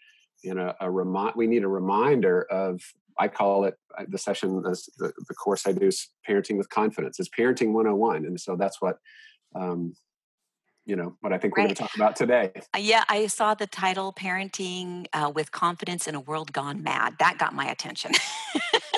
and 0.44 0.58
a, 0.58 0.76
a 0.80 0.90
remind 0.90 1.34
we 1.36 1.46
need 1.46 1.64
a 1.64 1.68
reminder 1.68 2.42
of 2.50 2.80
i 3.18 3.28
call 3.28 3.64
it 3.64 3.74
uh, 3.98 4.04
the 4.08 4.18
session 4.18 4.62
the, 4.62 5.12
the 5.28 5.34
course 5.34 5.66
i 5.66 5.72
do 5.72 5.86
is 5.86 6.08
parenting 6.28 6.56
with 6.56 6.68
confidence 6.68 7.18
it's 7.18 7.28
parenting 7.28 7.72
101 7.72 8.24
and 8.24 8.40
so 8.40 8.56
that's 8.56 8.80
what 8.80 8.98
um, 9.54 9.94
you 10.88 10.96
know 10.96 11.16
what 11.20 11.34
I 11.34 11.38
think 11.38 11.54
we're 11.54 11.64
going 11.64 11.74
to 11.74 11.82
talk 11.82 11.94
about 11.94 12.16
today. 12.16 12.50
Uh, 12.74 12.78
yeah, 12.78 13.04
I 13.08 13.26
saw 13.26 13.54
the 13.54 13.66
title 13.66 14.12
"Parenting 14.12 15.06
uh, 15.12 15.30
with 15.32 15.52
Confidence 15.52 16.08
in 16.08 16.14
a 16.14 16.20
World 16.20 16.52
Gone 16.52 16.82
Mad." 16.82 17.16
That 17.18 17.36
got 17.36 17.52
my 17.52 17.66
attention 17.66 18.12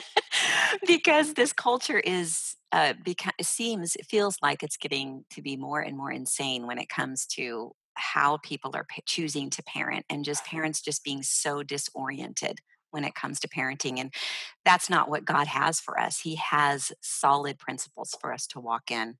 because 0.87 1.35
this 1.35 1.53
culture 1.53 1.99
is 1.99 2.55
uh, 2.71 2.95
beca- 3.05 3.33
seems 3.43 3.97
it 3.97 4.07
feels 4.07 4.37
like 4.41 4.63
it's 4.63 4.77
getting 4.77 5.25
to 5.31 5.43
be 5.43 5.57
more 5.57 5.81
and 5.81 5.97
more 5.97 6.13
insane 6.13 6.69
when 6.69 6.79
it 6.79 6.89
comes 6.89 7.27
to 7.27 7.75
how 8.01 8.39
people 8.39 8.73
are 8.75 8.87
p- 8.89 9.03
choosing 9.07 9.51
to 9.51 9.63
parent 9.63 10.05
and 10.11 10.25
just 10.25 10.45
parents 10.45 10.81
just 10.81 11.05
being 11.05 11.23
so 11.23 11.63
disoriented 11.63 12.61
when 12.91 13.05
it 13.05 13.15
comes 13.15 13.39
to 13.39 13.49
parenting 13.49 14.01
and 14.01 14.13
that's 14.65 14.91
not 14.91 15.09
what 15.09 15.25
God 15.25 15.47
has 15.47 15.79
for 15.79 15.99
us. 15.99 16.21
He 16.21 16.35
has 16.37 16.91
solid 17.01 17.59
principles 17.59 18.17
for 18.21 18.33
us 18.33 18.47
to 18.49 18.61
walk 18.61 18.91
in. 18.91 19.17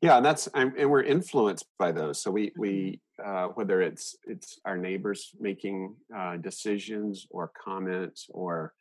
Yeah, 0.00 0.16
and 0.16 0.24
that's 0.24 0.48
and 0.54 0.72
we're 0.90 1.02
influenced 1.02 1.66
by 1.78 1.92
those. 1.92 2.22
So 2.22 2.30
we 2.30 2.48
mm-hmm. 2.48 2.60
we 2.60 3.00
uh, 3.24 3.48
whether 3.48 3.82
it's 3.82 4.16
it's 4.24 4.58
our 4.64 4.78
neighbors 4.78 5.30
making 5.38 5.94
uh, 6.16 6.36
decisions 6.38 7.26
or 7.30 7.52
comments 7.62 8.26
or 8.30 8.72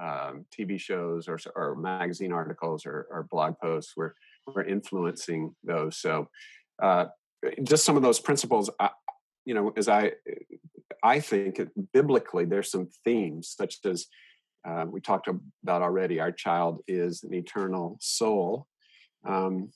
um, 0.00 0.44
TV 0.56 0.78
shows 0.78 1.28
or 1.28 1.38
or 1.56 1.74
magazine 1.74 2.32
articles 2.32 2.86
or, 2.86 3.08
or 3.10 3.26
blog 3.30 3.58
posts, 3.58 3.94
we're 3.96 4.12
we're 4.46 4.64
influencing 4.64 5.54
those. 5.64 5.98
So 5.98 6.28
uh, 6.80 7.06
just 7.62 7.84
some 7.84 7.96
of 7.96 8.02
those 8.02 8.20
principles, 8.20 8.70
I, 8.80 8.90
you 9.44 9.54
know, 9.54 9.72
as 9.76 9.88
I 9.88 10.12
I 11.02 11.20
think 11.20 11.60
biblically 11.92 12.44
there's 12.44 12.70
some 12.70 12.88
themes 13.04 13.54
such 13.56 13.76
as 13.84 14.06
uh, 14.66 14.84
we 14.88 15.00
talked 15.00 15.28
about 15.28 15.82
already. 15.82 16.20
Our 16.20 16.32
child 16.32 16.80
is 16.88 17.22
an 17.22 17.34
eternal 17.34 17.96
soul. 18.00 18.66
Um, 19.26 19.70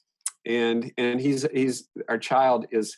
and 0.45 0.93
and 0.99 1.21
he's 1.21 1.47
he's 1.53 1.89
our 2.09 2.19
child 2.19 2.67
is 2.71 2.97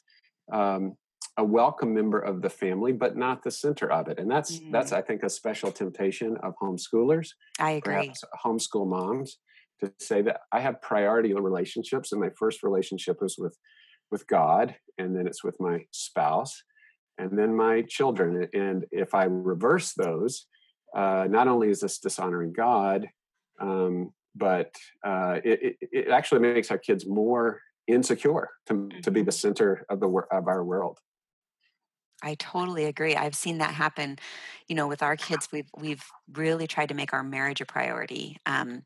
um, 0.52 0.96
a 1.36 1.44
welcome 1.44 1.92
member 1.92 2.18
of 2.18 2.42
the 2.42 2.50
family, 2.50 2.92
but 2.92 3.16
not 3.16 3.42
the 3.42 3.50
center 3.50 3.90
of 3.90 4.08
it. 4.08 4.18
And 4.18 4.30
that's 4.30 4.58
mm. 4.58 4.72
that's 4.72 4.92
I 4.92 5.02
think 5.02 5.22
a 5.22 5.30
special 5.30 5.70
temptation 5.70 6.36
of 6.42 6.54
homeschoolers. 6.60 7.30
I 7.58 7.72
agree. 7.72 8.12
homeschool 8.44 8.88
moms 8.88 9.38
to 9.80 9.92
say 9.98 10.22
that 10.22 10.40
I 10.52 10.60
have 10.60 10.80
priority 10.80 11.34
relationships, 11.34 12.12
and 12.12 12.20
my 12.20 12.30
first 12.38 12.62
relationship 12.62 13.18
is 13.22 13.36
with 13.38 13.56
with 14.10 14.26
God, 14.26 14.74
and 14.98 15.16
then 15.16 15.26
it's 15.26 15.44
with 15.44 15.60
my 15.60 15.84
spouse, 15.90 16.62
and 17.18 17.38
then 17.38 17.54
my 17.54 17.82
children. 17.82 18.48
And 18.52 18.84
if 18.90 19.14
I 19.14 19.24
reverse 19.24 19.92
those, 19.94 20.46
uh, 20.94 21.26
not 21.28 21.48
only 21.48 21.70
is 21.70 21.80
this 21.80 21.98
dishonoring 21.98 22.52
God, 22.52 23.08
um, 23.60 24.12
but 24.34 24.74
uh, 25.04 25.40
it, 25.44 25.76
it, 25.80 26.08
actually 26.08 26.40
makes 26.40 26.70
our 26.70 26.78
kids 26.78 27.06
more 27.06 27.60
insecure 27.86 28.50
to, 28.66 28.88
to 29.02 29.10
be 29.10 29.22
the 29.22 29.32
center 29.32 29.84
of 29.88 30.00
the 30.00 30.08
of 30.08 30.48
our 30.48 30.64
world 30.64 30.98
I 32.24 32.34
totally 32.36 32.86
agree. 32.86 33.16
I've 33.16 33.34
seen 33.36 33.58
that 33.58 33.74
happen, 33.74 34.18
you 34.68 34.74
know, 34.74 34.88
with 34.88 35.02
our 35.02 35.16
kids. 35.16 35.48
We've 35.52 35.70
we've 35.76 36.04
really 36.32 36.66
tried 36.66 36.88
to 36.88 36.94
make 36.94 37.12
our 37.12 37.22
marriage 37.22 37.60
a 37.60 37.66
priority, 37.66 38.38
um, 38.46 38.84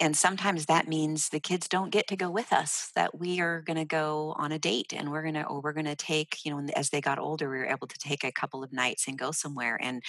and 0.00 0.16
sometimes 0.16 0.66
that 0.66 0.88
means 0.88 1.28
the 1.30 1.40
kids 1.40 1.68
don't 1.68 1.90
get 1.90 2.08
to 2.08 2.16
go 2.16 2.30
with 2.30 2.52
us. 2.52 2.90
That 2.96 3.18
we 3.18 3.40
are 3.40 3.62
going 3.62 3.78
to 3.78 3.86
go 3.86 4.34
on 4.38 4.52
a 4.52 4.58
date, 4.58 4.94
and 4.94 5.10
we're 5.12 5.24
gonna 5.24 5.42
or 5.42 5.60
we're 5.62 5.74
gonna 5.74 5.96
take, 5.96 6.44
you 6.44 6.52
know, 6.52 6.66
as 6.76 6.90
they 6.90 7.00
got 7.02 7.18
older, 7.18 7.50
we 7.50 7.58
were 7.58 7.66
able 7.66 7.88
to 7.88 7.98
take 7.98 8.24
a 8.24 8.32
couple 8.32 8.64
of 8.64 8.72
nights 8.72 9.08
and 9.08 9.18
go 9.18 9.32
somewhere. 9.32 9.78
And 9.82 10.02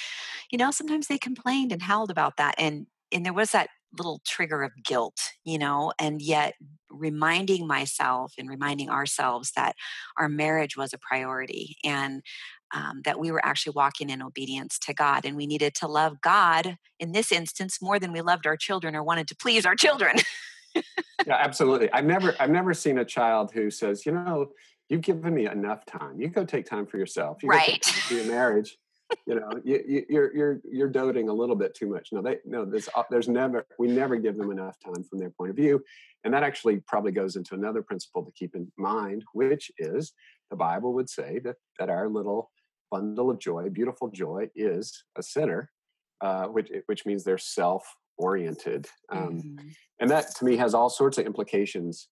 you 0.52 0.58
know, 0.58 0.72
sometimes 0.72 1.08
they 1.08 1.18
complained 1.18 1.72
and 1.72 1.82
howled 1.82 2.12
about 2.12 2.38
that, 2.38 2.56
and 2.58 2.88
and 3.12 3.26
there 3.26 3.34
was 3.34 3.52
that 3.52 3.70
little 3.98 4.22
trigger 4.26 4.64
of 4.64 4.72
guilt, 4.86 5.20
you 5.44 5.58
know, 5.58 5.92
and 6.00 6.22
yet 6.22 6.54
reminding 6.90 7.68
myself 7.68 8.34
and 8.38 8.50
reminding 8.50 8.90
ourselves 8.90 9.52
that 9.56 9.76
our 10.18 10.30
marriage 10.30 10.78
was 10.78 10.94
a 10.94 10.98
priority 10.98 11.76
and 11.84 12.22
um, 12.74 13.02
that 13.06 13.20
we 13.20 13.32
were 13.32 13.44
actually 13.46 13.74
walking 13.76 14.10
in 14.10 14.22
obedience 14.22 14.80
to 14.80 14.94
God 14.94 15.26
and 15.26 15.36
we 15.36 15.48
needed 15.48 15.74
to 15.76 15.88
love 15.88 16.22
God 16.22 16.78
in 17.00 17.12
this 17.12 17.32
instance 17.32 17.82
more 17.82 18.00
than 18.00 18.12
we 18.12 18.22
loved 18.22 18.46
our 18.46 18.58
children 18.58 18.96
or 18.96 19.04
wanted 19.04 19.28
to 19.30 19.36
please 19.36 19.66
our 19.66 19.76
children. 19.76 20.18
yeah, 20.76 21.38
absolutely. 21.40 21.92
I've 21.92 22.06
never 22.06 22.36
I've 22.40 22.50
never 22.50 22.74
seen 22.74 22.98
a 22.98 23.06
child 23.06 23.52
who 23.54 23.70
says, 23.70 24.06
you 24.06 24.12
know, 24.12 24.52
you've 24.90 25.02
given 25.02 25.34
me 25.34 25.48
enough 25.48 25.86
time. 25.86 26.20
You 26.20 26.30
go 26.30 26.46
take 26.46 26.66
time 26.66 26.86
for 26.86 26.98
yourself. 26.98 27.44
You 27.44 27.50
right. 27.50 27.84
for 27.84 28.14
your 28.14 28.26
marriage 28.26 28.78
you 29.26 29.36
know 29.36 29.50
you, 29.64 29.84
you, 29.88 30.06
you're 30.10 30.36
you're 30.36 30.62
you're 30.70 30.90
doting 30.90 31.30
a 31.30 31.34
little 31.34 31.56
bit 31.56 31.74
too 31.76 31.88
much 31.88 32.10
no 32.12 32.22
they 32.22 32.38
no 32.46 32.66
there's 32.66 32.90
uh, 32.96 33.04
there's 33.10 33.28
never 33.28 33.66
we 33.80 33.88
never 33.88 34.16
give 34.16 34.38
them 34.38 34.52
enough 34.52 34.78
time 34.84 35.04
from 35.04 35.20
their 35.20 35.30
point 35.30 35.50
of 35.50 35.56
view 35.56 35.84
and 36.24 36.34
that 36.34 36.44
actually 36.44 36.78
probably 36.88 37.12
goes 37.12 37.36
into 37.36 37.56
another 37.56 37.82
principle 37.82 38.24
to 38.24 38.32
keep 38.32 38.56
in 38.56 38.72
mind 38.78 39.24
which 39.34 39.72
is 39.78 40.14
the 40.50 40.56
bible 40.56 40.94
would 40.94 41.10
say 41.10 41.40
that 41.40 41.56
that 41.80 41.90
our 41.90 42.10
little 42.10 42.52
bundle 42.92 43.30
of 43.32 43.40
joy 43.40 43.70
beautiful 43.70 44.10
joy 44.10 44.48
is 44.56 45.04
a 45.18 45.24
sinner 45.24 45.70
uh, 46.22 46.46
which 46.46 46.70
which 46.86 47.06
means 47.06 47.24
they're 47.24 47.38
self 47.38 47.84
oriented 48.18 48.88
um, 49.12 49.42
mm-hmm. 49.42 49.68
and 50.00 50.10
that 50.10 50.36
to 50.36 50.46
me 50.46 50.56
has 50.58 50.74
all 50.74 50.90
sorts 50.90 51.18
of 51.18 51.26
implications 51.26 52.10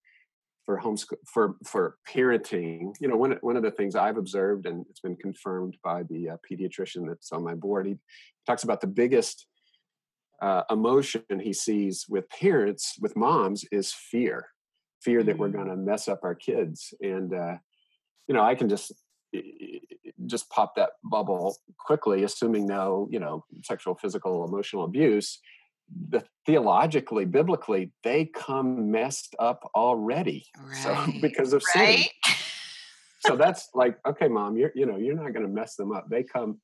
for 0.64 0.78
homeschool 0.78 1.16
for 1.26 1.56
for 1.64 1.96
parenting 2.08 2.92
you 3.00 3.08
know 3.08 3.16
one, 3.16 3.38
one 3.40 3.56
of 3.56 3.62
the 3.62 3.70
things 3.70 3.94
i've 3.94 4.16
observed 4.16 4.66
and 4.66 4.84
it's 4.90 5.00
been 5.00 5.16
confirmed 5.16 5.76
by 5.82 6.02
the 6.04 6.30
uh, 6.30 6.36
pediatrician 6.50 7.06
that's 7.06 7.32
on 7.32 7.44
my 7.44 7.54
board 7.54 7.86
he 7.86 7.96
talks 8.46 8.64
about 8.64 8.80
the 8.80 8.86
biggest 8.86 9.46
uh, 10.42 10.62
emotion 10.70 11.22
he 11.42 11.52
sees 11.52 12.06
with 12.08 12.28
parents 12.30 12.96
with 13.00 13.16
moms 13.16 13.64
is 13.70 13.92
fear 13.92 14.46
fear 15.02 15.22
that 15.22 15.36
we're 15.36 15.48
mm. 15.48 15.54
going 15.54 15.68
to 15.68 15.76
mess 15.76 16.08
up 16.08 16.20
our 16.22 16.34
kids 16.34 16.94
and 17.00 17.34
uh, 17.34 17.56
you 18.26 18.34
know 18.34 18.42
i 18.42 18.54
can 18.54 18.68
just 18.68 18.92
just 20.26 20.50
pop 20.50 20.74
that 20.76 20.90
bubble 21.04 21.56
quickly 21.78 22.24
assuming 22.24 22.66
no 22.66 23.08
you 23.10 23.18
know 23.18 23.44
sexual 23.62 23.94
physical 23.94 24.44
emotional 24.44 24.84
abuse 24.84 25.40
the 26.08 26.24
theologically, 26.46 27.24
biblically, 27.24 27.92
they 28.02 28.26
come 28.26 28.90
messed 28.90 29.34
up 29.38 29.68
already. 29.74 30.46
Right. 30.62 30.76
So 30.82 31.20
because 31.20 31.52
of 31.52 31.62
right. 31.74 31.98
sin. 32.24 32.34
so 33.20 33.36
that's 33.36 33.70
like, 33.74 33.98
okay, 34.06 34.28
mom, 34.28 34.56
you're 34.56 34.72
you 34.74 34.86
know, 34.86 34.96
you're 34.96 35.16
not 35.16 35.32
gonna 35.32 35.48
mess 35.48 35.76
them 35.76 35.92
up. 35.92 36.08
They 36.08 36.22
come 36.22 36.60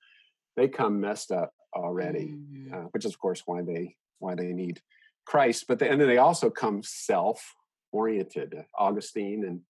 they 0.56 0.68
come 0.68 1.00
messed 1.00 1.32
up 1.32 1.52
already. 1.74 2.36
Mm. 2.36 2.72
Uh, 2.72 2.88
which 2.92 3.04
is 3.04 3.12
of 3.12 3.18
course 3.18 3.42
why 3.46 3.62
they 3.62 3.96
why 4.18 4.34
they 4.34 4.52
need 4.52 4.80
Christ. 5.24 5.64
But 5.66 5.78
the, 5.78 5.90
and 5.90 6.00
then 6.00 6.08
they 6.08 6.18
also 6.18 6.50
come 6.50 6.82
self-oriented. 6.82 8.54
Augustine 8.78 9.44
and 9.44 9.60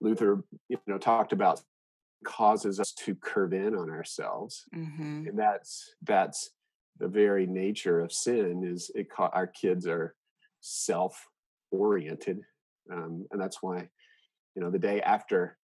Luther, 0.00 0.44
you 0.68 0.78
know, 0.86 0.98
talked 0.98 1.32
about 1.32 1.60
causes 2.24 2.80
us 2.80 2.92
to 2.92 3.14
curve 3.14 3.52
in 3.52 3.74
on 3.74 3.90
ourselves. 3.90 4.64
Mm-hmm. 4.74 5.28
And 5.28 5.38
that's 5.38 5.94
that's 6.02 6.50
the 6.98 7.08
very 7.08 7.46
nature 7.46 8.00
of 8.00 8.12
sin 8.12 8.64
is 8.64 8.90
it 8.94 9.08
our 9.18 9.46
kids 9.46 9.86
are 9.86 10.14
self 10.60 11.26
oriented 11.70 12.40
um, 12.92 13.26
and 13.30 13.40
that's 13.40 13.62
why 13.62 13.88
you 14.54 14.62
know 14.62 14.70
the 14.70 14.78
day 14.78 15.00
after 15.02 15.56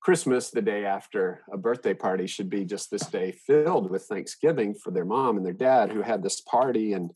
christmas 0.00 0.50
the 0.50 0.62
day 0.62 0.84
after 0.84 1.42
a 1.52 1.58
birthday 1.58 1.92
party 1.92 2.26
should 2.26 2.48
be 2.48 2.64
just 2.64 2.90
this 2.90 3.06
day 3.06 3.32
filled 3.32 3.90
with 3.90 4.04
thanksgiving 4.04 4.74
for 4.74 4.90
their 4.90 5.04
mom 5.04 5.36
and 5.36 5.44
their 5.44 5.52
dad 5.52 5.92
who 5.92 6.02
had 6.02 6.22
this 6.22 6.40
party 6.42 6.94
and 6.94 7.10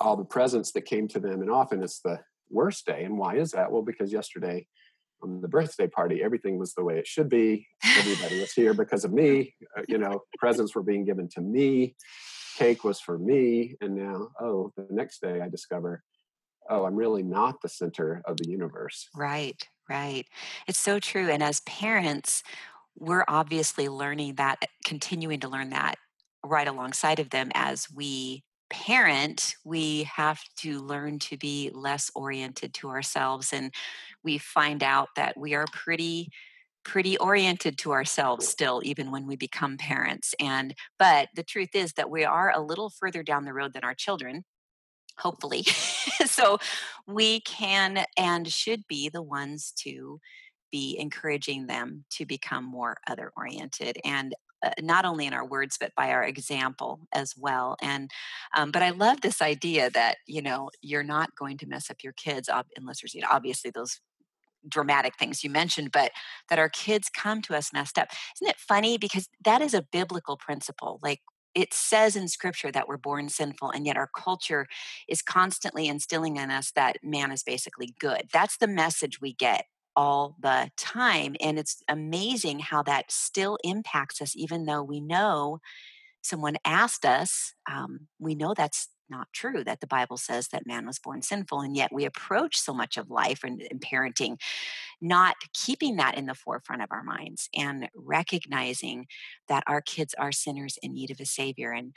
all 0.00 0.16
the 0.16 0.24
presents 0.24 0.72
that 0.72 0.82
came 0.82 1.06
to 1.06 1.20
them 1.20 1.42
and 1.42 1.50
often 1.50 1.82
it's 1.82 2.00
the 2.00 2.18
worst 2.50 2.86
day 2.86 3.04
and 3.04 3.18
why 3.18 3.36
is 3.36 3.50
that 3.50 3.70
well 3.70 3.82
because 3.82 4.12
yesterday 4.12 4.66
on 5.22 5.40
the 5.40 5.48
birthday 5.48 5.86
party 5.86 6.22
everything 6.22 6.58
was 6.58 6.74
the 6.74 6.84
way 6.84 6.98
it 6.98 7.06
should 7.06 7.28
be. 7.28 7.66
Everybody 7.98 8.40
was 8.40 8.52
here 8.52 8.74
because 8.82 9.04
of 9.04 9.12
me. 9.12 9.54
Uh, 9.76 9.82
you 9.88 9.98
know 9.98 10.22
presents 10.38 10.74
were 10.74 10.82
being 10.82 11.04
given 11.04 11.28
to 11.30 11.40
me. 11.40 11.96
Cake 12.56 12.84
was 12.84 13.00
for 13.00 13.18
me. 13.18 13.76
And 13.80 13.94
now 13.94 14.28
oh 14.40 14.72
the 14.76 14.86
next 14.90 15.20
day 15.20 15.40
i 15.40 15.48
discover 15.48 16.02
oh 16.68 16.84
i'm 16.84 16.96
really 16.96 17.22
not 17.22 17.60
the 17.62 17.68
center 17.68 18.22
of 18.26 18.36
the 18.36 18.48
universe. 18.48 19.08
Right 19.14 19.62
right. 19.88 20.26
It's 20.66 20.78
so 20.78 20.98
true. 20.98 21.28
And 21.28 21.42
as 21.42 21.60
parents 21.60 22.42
we're 22.98 23.24
obviously 23.26 23.88
learning 23.88 24.34
that 24.34 24.62
continuing 24.84 25.40
to 25.40 25.48
learn 25.48 25.70
that 25.70 25.96
right 26.44 26.68
alongside 26.68 27.18
of 27.20 27.30
them. 27.30 27.50
As 27.54 27.88
we 27.94 28.44
parent 28.72 29.54
we 29.64 30.04
have 30.04 30.40
to 30.56 30.80
learn 30.80 31.18
to 31.18 31.36
be 31.36 31.70
less 31.74 32.10
oriented 32.14 32.72
to 32.72 32.88
ourselves 32.88 33.52
and 33.52 33.70
we 34.24 34.38
find 34.38 34.82
out 34.82 35.08
that 35.16 35.36
we 35.36 35.54
are 35.54 35.66
pretty 35.72 36.30
pretty 36.84 37.16
oriented 37.18 37.78
to 37.78 37.92
ourselves 37.92 38.48
still 38.48 38.80
even 38.84 39.12
when 39.12 39.24
we 39.24 39.36
become 39.36 39.76
parents 39.76 40.34
and 40.40 40.74
but 40.98 41.28
the 41.36 41.44
truth 41.44 41.70
is 41.74 41.92
that 41.92 42.10
we 42.10 42.24
are 42.24 42.50
a 42.50 42.60
little 42.60 42.90
further 42.90 43.22
down 43.22 43.44
the 43.44 43.52
road 43.52 43.72
than 43.72 43.84
our 43.84 43.94
children 43.94 44.44
hopefully. 45.18 45.62
so 46.26 46.58
we 47.06 47.40
can 47.40 48.04
and 48.16 48.48
should 48.48 48.86
be 48.88 49.08
the 49.08 49.22
ones 49.22 49.72
to 49.76 50.20
be 50.70 50.96
encouraging 50.98 51.66
them 51.66 52.04
to 52.10 52.24
become 52.24 52.64
more 52.64 52.96
other 53.08 53.30
oriented 53.36 53.98
and 54.04 54.34
uh, 54.64 54.70
not 54.80 55.04
only 55.04 55.26
in 55.26 55.34
our 55.34 55.46
words 55.46 55.76
but 55.78 55.92
by 55.96 56.10
our 56.10 56.24
example 56.24 57.00
as 57.12 57.34
well 57.36 57.76
and 57.82 58.10
um, 58.56 58.70
but 58.70 58.80
i 58.80 58.88
love 58.88 59.20
this 59.20 59.42
idea 59.42 59.90
that 59.90 60.16
you 60.26 60.40
know 60.40 60.70
you're 60.80 61.02
not 61.02 61.28
going 61.36 61.58
to 61.58 61.66
mess 61.66 61.90
up 61.90 61.98
your 62.02 62.14
kids 62.14 62.48
unless 62.76 63.02
there's 63.02 63.12
you 63.12 63.20
know 63.20 63.28
obviously 63.30 63.70
those 63.70 64.00
dramatic 64.68 65.16
things 65.16 65.42
you 65.42 65.50
mentioned 65.50 65.90
but 65.92 66.10
that 66.48 66.58
our 66.58 66.68
kids 66.68 67.08
come 67.08 67.42
to 67.42 67.54
us 67.54 67.72
messed 67.72 67.98
up 67.98 68.08
isn't 68.36 68.50
it 68.50 68.58
funny 68.58 68.98
because 68.98 69.28
that 69.44 69.60
is 69.60 69.74
a 69.74 69.82
biblical 69.82 70.36
principle 70.36 70.98
like 71.02 71.20
it 71.54 71.74
says 71.74 72.16
in 72.16 72.28
scripture 72.28 72.72
that 72.72 72.88
we're 72.88 72.96
born 72.96 73.28
sinful 73.28 73.70
and 73.70 73.86
yet 73.86 73.96
our 73.96 74.08
culture 74.16 74.66
is 75.08 75.20
constantly 75.20 75.86
instilling 75.86 76.36
in 76.36 76.50
us 76.50 76.72
that 76.74 76.96
man 77.02 77.30
is 77.30 77.42
basically 77.42 77.94
good 77.98 78.22
that's 78.32 78.56
the 78.58 78.68
message 78.68 79.20
we 79.20 79.34
get 79.34 79.64
all 79.96 80.36
the 80.40 80.70
time. 80.76 81.36
And 81.40 81.58
it's 81.58 81.82
amazing 81.88 82.60
how 82.60 82.82
that 82.84 83.10
still 83.10 83.58
impacts 83.64 84.20
us, 84.20 84.34
even 84.36 84.64
though 84.64 84.82
we 84.82 85.00
know 85.00 85.58
someone 86.22 86.56
asked 86.64 87.04
us, 87.04 87.54
um, 87.70 88.06
we 88.18 88.34
know 88.34 88.54
that's 88.54 88.88
not 89.12 89.28
true, 89.32 89.62
that 89.62 89.80
the 89.80 89.86
Bible 89.86 90.16
says 90.16 90.48
that 90.48 90.66
man 90.66 90.86
was 90.86 90.98
born 90.98 91.22
sinful. 91.22 91.60
And 91.60 91.76
yet 91.76 91.92
we 91.92 92.04
approach 92.04 92.58
so 92.58 92.74
much 92.74 92.96
of 92.96 93.10
life 93.10 93.44
and, 93.44 93.62
and 93.70 93.80
parenting 93.80 94.38
not 95.00 95.34
keeping 95.52 95.96
that 95.96 96.16
in 96.16 96.26
the 96.26 96.34
forefront 96.34 96.80
of 96.80 96.92
our 96.92 97.02
minds 97.02 97.48
and 97.56 97.88
recognizing 97.94 99.06
that 99.48 99.64
our 99.66 99.80
kids 99.80 100.14
are 100.16 100.32
sinners 100.32 100.78
in 100.82 100.94
need 100.94 101.10
of 101.10 101.20
a 101.20 101.26
savior. 101.26 101.72
And 101.72 101.92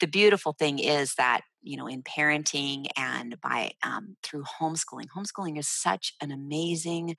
the 0.00 0.08
beautiful 0.08 0.52
thing 0.52 0.78
is 0.80 1.14
that 1.14 1.42
you 1.62 1.76
know 1.76 1.86
in 1.86 2.02
parenting 2.02 2.86
and 2.96 3.40
by 3.40 3.72
um, 3.84 4.16
through 4.22 4.44
homeschooling 4.60 5.06
homeschooling 5.16 5.58
is 5.58 5.68
such 5.68 6.14
an 6.20 6.30
amazing 6.30 7.16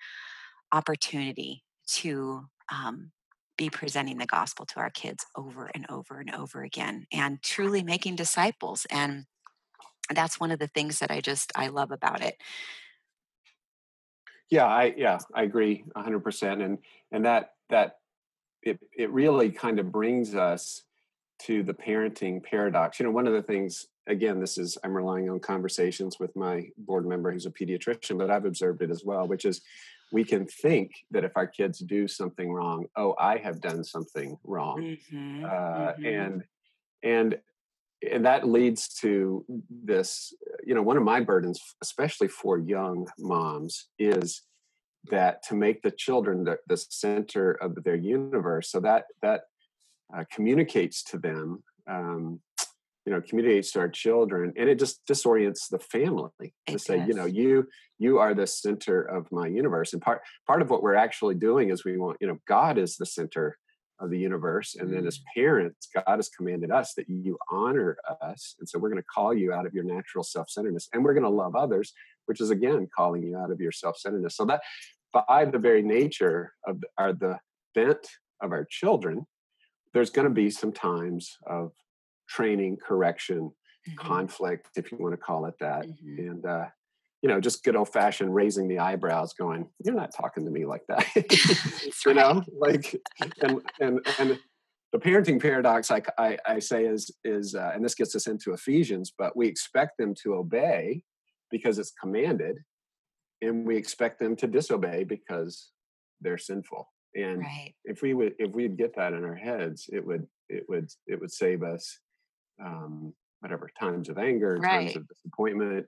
opportunity 0.71 1.63
to 1.87 2.45
um, 2.71 3.11
be 3.57 3.69
presenting 3.69 4.17
the 4.17 4.25
gospel 4.25 4.65
to 4.65 4.79
our 4.79 4.89
kids 4.89 5.25
over 5.35 5.69
and 5.73 5.85
over 5.89 6.19
and 6.19 6.33
over 6.33 6.63
again 6.63 7.05
and 7.11 7.41
truly 7.41 7.83
making 7.83 8.15
disciples 8.15 8.85
and 8.89 9.25
that's 10.15 10.39
one 10.39 10.51
of 10.51 10.59
the 10.59 10.67
things 10.67 10.99
that 10.99 11.11
i 11.11 11.21
just 11.21 11.51
i 11.55 11.67
love 11.67 11.91
about 11.91 12.21
it 12.21 12.37
yeah 14.49 14.65
i 14.65 14.93
yeah 14.97 15.17
i 15.33 15.43
agree 15.43 15.83
100% 15.95 16.63
and 16.63 16.77
and 17.11 17.25
that 17.25 17.53
that 17.69 17.97
it 18.61 18.79
it 18.97 19.09
really 19.11 19.51
kind 19.51 19.79
of 19.79 19.91
brings 19.91 20.35
us 20.35 20.83
to 21.39 21.63
the 21.63 21.73
parenting 21.73 22.43
paradox 22.43 22.99
you 22.99 23.05
know 23.05 23.11
one 23.11 23.27
of 23.27 23.33
the 23.33 23.41
things 23.41 23.87
again 24.07 24.39
this 24.39 24.57
is 24.57 24.77
i'm 24.83 24.95
relying 24.95 25.29
on 25.29 25.39
conversations 25.39 26.19
with 26.19 26.35
my 26.35 26.67
board 26.77 27.05
member 27.05 27.31
who's 27.31 27.45
a 27.45 27.51
pediatrician 27.51 28.17
but 28.17 28.29
i've 28.29 28.45
observed 28.45 28.81
it 28.81 28.89
as 28.89 29.03
well 29.03 29.27
which 29.27 29.45
is 29.45 29.61
we 30.11 30.23
can 30.23 30.45
think 30.47 30.91
that 31.11 31.23
if 31.23 31.31
our 31.35 31.47
kids 31.47 31.79
do 31.79 32.07
something 32.07 32.51
wrong 32.51 32.85
oh 32.95 33.15
i 33.19 33.37
have 33.37 33.61
done 33.61 33.83
something 33.83 34.37
wrong 34.43 34.81
mm-hmm, 34.81 35.45
uh, 35.45 35.47
mm-hmm. 35.47 36.05
and 36.05 36.43
and 37.03 37.37
and 38.09 38.25
that 38.25 38.47
leads 38.47 38.87
to 38.87 39.45
this 39.69 40.33
you 40.65 40.73
know 40.73 40.81
one 40.81 40.97
of 40.97 41.03
my 41.03 41.19
burdens 41.19 41.59
especially 41.81 42.27
for 42.27 42.57
young 42.57 43.07
moms 43.19 43.87
is 43.97 44.43
that 45.09 45.41
to 45.43 45.55
make 45.55 45.81
the 45.81 45.91
children 45.91 46.43
the, 46.43 46.57
the 46.67 46.77
center 46.77 47.51
of 47.61 47.83
their 47.83 47.95
universe 47.95 48.71
so 48.71 48.79
that 48.79 49.05
that 49.21 49.41
uh, 50.15 50.23
communicates 50.31 51.03
to 51.03 51.17
them 51.17 51.63
um, 51.89 52.39
you 53.05 53.13
know 53.13 53.21
communicates 53.21 53.71
to 53.71 53.79
our 53.79 53.89
children 53.89 54.53
and 54.57 54.69
it 54.69 54.79
just 54.79 55.05
disorients 55.05 55.67
the 55.69 55.79
family 55.79 56.29
it 56.39 56.53
to 56.67 56.73
does. 56.73 56.83
say 56.85 57.05
you 57.05 57.13
know 57.13 57.25
you 57.25 57.67
you 57.97 58.17
are 58.17 58.33
the 58.33 58.47
center 58.47 59.01
of 59.01 59.29
my 59.31 59.47
universe 59.47 59.93
and 59.93 60.01
part 60.01 60.21
part 60.47 60.61
of 60.61 60.69
what 60.69 60.83
we're 60.83 60.95
actually 60.95 61.35
doing 61.35 61.69
is 61.69 61.83
we 61.83 61.97
want 61.97 62.17
you 62.21 62.27
know 62.27 62.37
god 62.47 62.77
is 62.77 62.95
the 62.97 63.05
center 63.05 63.57
of 63.99 64.09
the 64.09 64.17
universe 64.17 64.75
and 64.75 64.93
then 64.93 65.05
as 65.05 65.19
mm. 65.19 65.23
parents 65.35 65.89
god 65.93 66.15
has 66.15 66.29
commanded 66.29 66.71
us 66.71 66.93
that 66.93 67.09
you 67.09 67.37
honor 67.51 67.97
us 68.21 68.55
and 68.59 68.67
so 68.67 68.79
we're 68.79 68.89
going 68.89 69.01
to 69.01 69.07
call 69.13 69.33
you 69.33 69.51
out 69.51 69.65
of 69.65 69.73
your 69.73 69.83
natural 69.83 70.23
self-centeredness 70.23 70.89
and 70.93 71.03
we're 71.03 71.13
going 71.13 71.23
to 71.23 71.29
love 71.29 71.55
others 71.55 71.93
which 72.25 72.39
is 72.39 72.49
again 72.49 72.87
calling 72.95 73.23
you 73.23 73.37
out 73.37 73.51
of 73.51 73.59
your 73.59 73.71
self-centeredness 73.71 74.35
so 74.35 74.45
that 74.45 74.61
by 75.27 75.43
the 75.45 75.59
very 75.59 75.81
nature 75.81 76.53
of 76.65 76.81
are 76.97 77.13
the 77.13 77.37
bent 77.75 78.07
of 78.41 78.51
our 78.51 78.65
children 78.69 79.25
there's 79.93 80.09
going 80.09 80.27
to 80.27 80.33
be 80.33 80.49
some 80.49 80.71
times 80.71 81.37
of 81.47 81.71
training, 82.27 82.77
correction, 82.77 83.49
mm-hmm. 83.49 83.95
conflict, 83.95 84.69
if 84.75 84.91
you 84.91 84.97
want 84.99 85.13
to 85.13 85.17
call 85.17 85.45
it 85.45 85.55
that. 85.59 85.85
Mm-hmm. 85.87 86.19
And, 86.19 86.45
uh, 86.45 86.65
you 87.21 87.29
know, 87.29 87.39
just 87.39 87.63
good 87.63 87.75
old 87.75 87.89
fashioned 87.89 88.33
raising 88.33 88.67
the 88.67 88.79
eyebrows, 88.79 89.33
going, 89.33 89.67
"You're 89.83 89.95
not 89.95 90.13
talking 90.15 90.45
to 90.45 90.51
me 90.51 90.65
like 90.65 90.83
that," 90.87 91.05
you 92.05 92.13
know, 92.13 92.43
like, 92.57 92.95
and 93.41 93.61
and 93.79 93.99
and 94.19 94.39
the 94.91 94.99
parenting 94.99 95.41
paradox 95.41 95.91
I, 95.91 96.01
I, 96.17 96.37
I 96.47 96.59
say 96.59 96.85
is 96.85 97.11
is, 97.23 97.55
uh, 97.55 97.71
and 97.73 97.83
this 97.83 97.95
gets 97.95 98.15
us 98.15 98.27
into 98.27 98.53
Ephesians, 98.53 99.11
but 99.17 99.35
we 99.35 99.47
expect 99.47 99.97
them 99.97 100.13
to 100.23 100.35
obey 100.35 101.03
because 101.51 101.77
it's 101.77 101.91
commanded, 101.91 102.59
and 103.41 103.65
we 103.65 103.75
expect 103.75 104.19
them 104.19 104.35
to 104.37 104.47
disobey 104.47 105.03
because 105.03 105.71
they're 106.21 106.37
sinful. 106.37 106.87
And 107.15 107.39
right. 107.39 107.73
if 107.85 108.01
we 108.01 108.13
would 108.13 108.33
if 108.39 108.53
we'd 108.53 108.77
get 108.77 108.95
that 108.95 109.13
in 109.13 109.23
our 109.23 109.35
heads, 109.35 109.89
it 109.91 110.05
would 110.05 110.25
it 110.47 110.63
would 110.69 110.89
it 111.07 111.19
would 111.19 111.31
save 111.31 111.63
us 111.63 111.99
um, 112.63 113.13
whatever 113.39 113.69
times 113.79 114.09
of 114.09 114.17
anger, 114.17 114.57
right. 114.61 114.85
times 114.85 114.95
of 114.95 115.07
disappointment. 115.07 115.85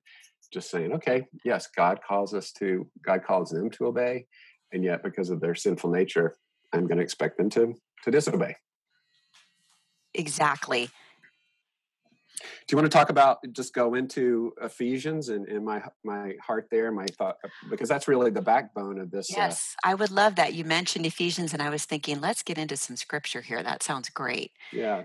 Just 0.51 0.69
saying, 0.69 0.91
okay, 0.93 1.27
yes, 1.45 1.67
God 1.75 1.99
calls 2.05 2.33
us 2.33 2.51
to, 2.53 2.87
God 3.01 3.23
calls 3.23 3.51
them 3.51 3.69
to 3.71 3.85
obey, 3.85 4.25
and 4.71 4.83
yet 4.83 5.03
because 5.03 5.29
of 5.29 5.39
their 5.39 5.55
sinful 5.55 5.89
nature, 5.89 6.35
I'm 6.73 6.87
going 6.87 6.97
to 6.97 7.03
expect 7.03 7.37
them 7.37 7.49
to 7.51 7.75
to 8.03 8.11
disobey. 8.11 8.55
Exactly. 10.13 10.89
Do 12.41 12.73
you 12.73 12.77
want 12.77 12.91
to 12.91 12.97
talk 12.97 13.09
about 13.09 13.37
just 13.51 13.73
go 13.73 13.93
into 13.93 14.53
Ephesians 14.61 15.29
and, 15.29 15.47
and 15.47 15.63
my 15.63 15.81
my 16.03 16.33
heart 16.45 16.67
there, 16.71 16.91
my 16.91 17.05
thought 17.17 17.37
because 17.69 17.87
that's 17.87 18.07
really 18.07 18.31
the 18.31 18.41
backbone 18.41 18.99
of 18.99 19.11
this. 19.11 19.31
Uh 19.31 19.41
yes, 19.41 19.75
uh, 19.83 19.89
I 19.89 19.93
would 19.95 20.11
love 20.11 20.35
that. 20.35 20.53
You 20.53 20.65
mentioned 20.65 21.05
Ephesians, 21.05 21.53
and 21.53 21.61
I 21.61 21.69
was 21.69 21.85
thinking, 21.85 22.19
let's 22.19 22.43
get 22.43 22.57
into 22.57 22.77
some 22.77 22.95
scripture 22.95 23.41
here. 23.41 23.61
That 23.61 23.83
sounds 23.83 24.09
great. 24.09 24.51
Yeah. 24.73 25.03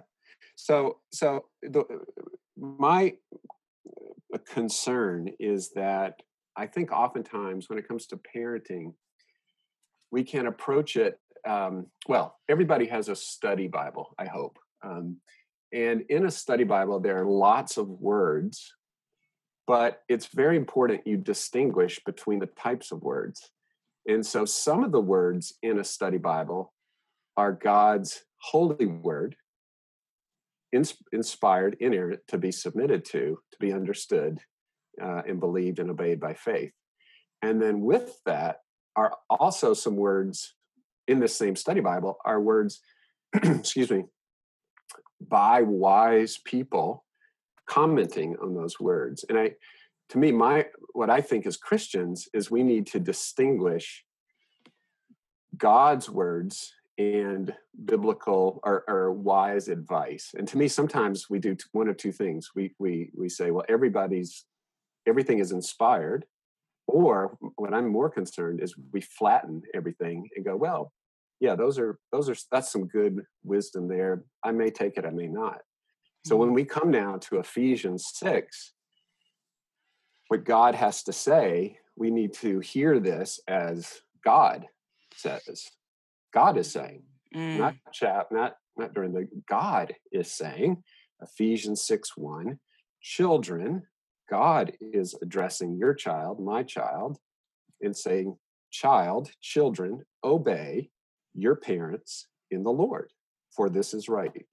So, 0.54 0.98
so 1.12 1.46
the, 1.62 1.84
my 2.56 3.14
concern 4.46 5.28
is 5.38 5.70
that 5.72 6.20
I 6.56 6.66
think 6.66 6.92
oftentimes 6.92 7.68
when 7.68 7.78
it 7.78 7.86
comes 7.86 8.06
to 8.06 8.20
parenting, 8.34 8.94
we 10.10 10.24
can 10.24 10.46
approach 10.46 10.96
it. 10.96 11.18
Um, 11.46 11.86
well, 12.08 12.36
everybody 12.48 12.86
has 12.86 13.08
a 13.08 13.16
study 13.16 13.68
Bible, 13.68 14.14
I 14.18 14.26
hope. 14.26 14.58
Um, 14.82 15.18
and 15.72 16.02
in 16.08 16.26
a 16.26 16.30
study 16.30 16.64
Bible, 16.64 17.00
there 17.00 17.20
are 17.20 17.26
lots 17.26 17.76
of 17.76 17.88
words, 17.88 18.72
but 19.66 20.02
it's 20.08 20.26
very 20.26 20.56
important 20.56 21.06
you 21.06 21.16
distinguish 21.16 22.00
between 22.04 22.38
the 22.38 22.46
types 22.46 22.92
of 22.92 23.02
words. 23.02 23.50
And 24.06 24.24
so 24.24 24.44
some 24.44 24.84
of 24.84 24.92
the 24.92 25.00
words 25.00 25.54
in 25.62 25.78
a 25.78 25.84
study 25.84 26.18
Bible 26.18 26.72
are 27.36 27.52
God's 27.52 28.22
holy 28.38 28.86
word, 28.86 29.36
ins- 30.76 31.02
inspired, 31.12 31.76
inerrant, 31.80 32.20
to 32.28 32.38
be 32.38 32.52
submitted 32.52 33.04
to, 33.06 33.38
to 33.50 33.58
be 33.58 33.72
understood, 33.72 34.38
uh, 35.02 35.22
and 35.26 35.40
believed 35.40 35.78
and 35.78 35.90
obeyed 35.90 36.20
by 36.20 36.34
faith. 36.34 36.72
And 37.42 37.60
then 37.60 37.80
with 37.80 38.20
that 38.24 38.60
are 38.94 39.16
also 39.28 39.74
some 39.74 39.96
words 39.96 40.54
in 41.08 41.20
this 41.20 41.36
same 41.36 41.56
study 41.56 41.80
Bible 41.80 42.18
are 42.24 42.40
words, 42.40 42.80
excuse 43.34 43.90
me, 43.90 44.04
by 45.20 45.62
wise 45.62 46.38
people 46.44 47.04
commenting 47.66 48.36
on 48.42 48.54
those 48.54 48.78
words. 48.78 49.24
And 49.28 49.38
I, 49.38 49.52
to 50.10 50.18
me, 50.18 50.32
my 50.32 50.66
what 50.92 51.10
I 51.10 51.20
think 51.20 51.46
as 51.46 51.56
Christians 51.56 52.28
is 52.32 52.50
we 52.50 52.62
need 52.62 52.86
to 52.88 53.00
distinguish 53.00 54.04
God's 55.56 56.08
words 56.08 56.72
and 56.98 57.54
biblical 57.84 58.60
or, 58.64 58.84
or, 58.88 59.12
wise 59.12 59.68
advice. 59.68 60.32
And 60.36 60.48
to 60.48 60.56
me, 60.56 60.66
sometimes 60.66 61.28
we 61.28 61.38
do 61.38 61.56
one 61.72 61.88
of 61.88 61.96
two 61.96 62.12
things. 62.12 62.50
We 62.54 62.74
we 62.78 63.10
we 63.14 63.28
say, 63.28 63.50
well, 63.50 63.64
everybody's 63.68 64.44
everything 65.06 65.38
is 65.38 65.52
inspired, 65.52 66.24
or 66.86 67.36
what 67.56 67.74
I'm 67.74 67.88
more 67.88 68.08
concerned 68.08 68.62
is 68.62 68.74
we 68.92 69.02
flatten 69.02 69.62
everything 69.74 70.28
and 70.36 70.44
go, 70.44 70.56
well, 70.56 70.92
yeah, 71.40 71.54
those 71.54 71.78
are 71.78 71.98
those 72.12 72.30
are 72.30 72.36
that's 72.50 72.72
some 72.72 72.86
good 72.86 73.22
wisdom 73.44 73.88
there. 73.88 74.24
I 74.42 74.52
may 74.52 74.70
take 74.70 74.96
it, 74.96 75.04
I 75.04 75.10
may 75.10 75.28
not. 75.28 75.60
So 76.24 76.34
mm-hmm. 76.34 76.40
when 76.40 76.52
we 76.54 76.64
come 76.64 76.90
now 76.90 77.18
to 77.18 77.38
Ephesians 77.38 78.10
six, 78.14 78.72
what 80.28 80.44
God 80.44 80.74
has 80.74 81.02
to 81.04 81.12
say, 81.12 81.78
we 81.96 82.10
need 82.10 82.32
to 82.34 82.60
hear 82.60 82.98
this 82.98 83.38
as 83.46 84.00
God 84.24 84.66
says. 85.14 85.70
God 86.36 86.58
is 86.58 86.70
saying, 86.70 87.02
mm. 87.34 87.56
not 87.56 87.76
Chap, 87.94 88.26
not 88.30 88.56
not 88.76 88.92
Durenda 88.92 89.26
God 89.48 89.94
is 90.12 90.30
saying, 90.30 90.82
Ephesians 91.22 91.82
6 91.86 92.14
1, 92.14 92.58
children, 93.00 93.84
God 94.28 94.72
is 94.82 95.14
addressing 95.22 95.78
your 95.78 95.94
child, 95.94 96.38
my 96.38 96.62
child, 96.62 97.16
and 97.80 97.96
saying, 97.96 98.36
Child, 98.70 99.30
children, 99.40 100.02
obey 100.22 100.90
your 101.32 101.56
parents 101.56 102.26
in 102.50 102.64
the 102.64 102.70
Lord, 102.70 103.12
for 103.50 103.70
this 103.70 103.94
is 103.94 104.06
right. 104.06 104.44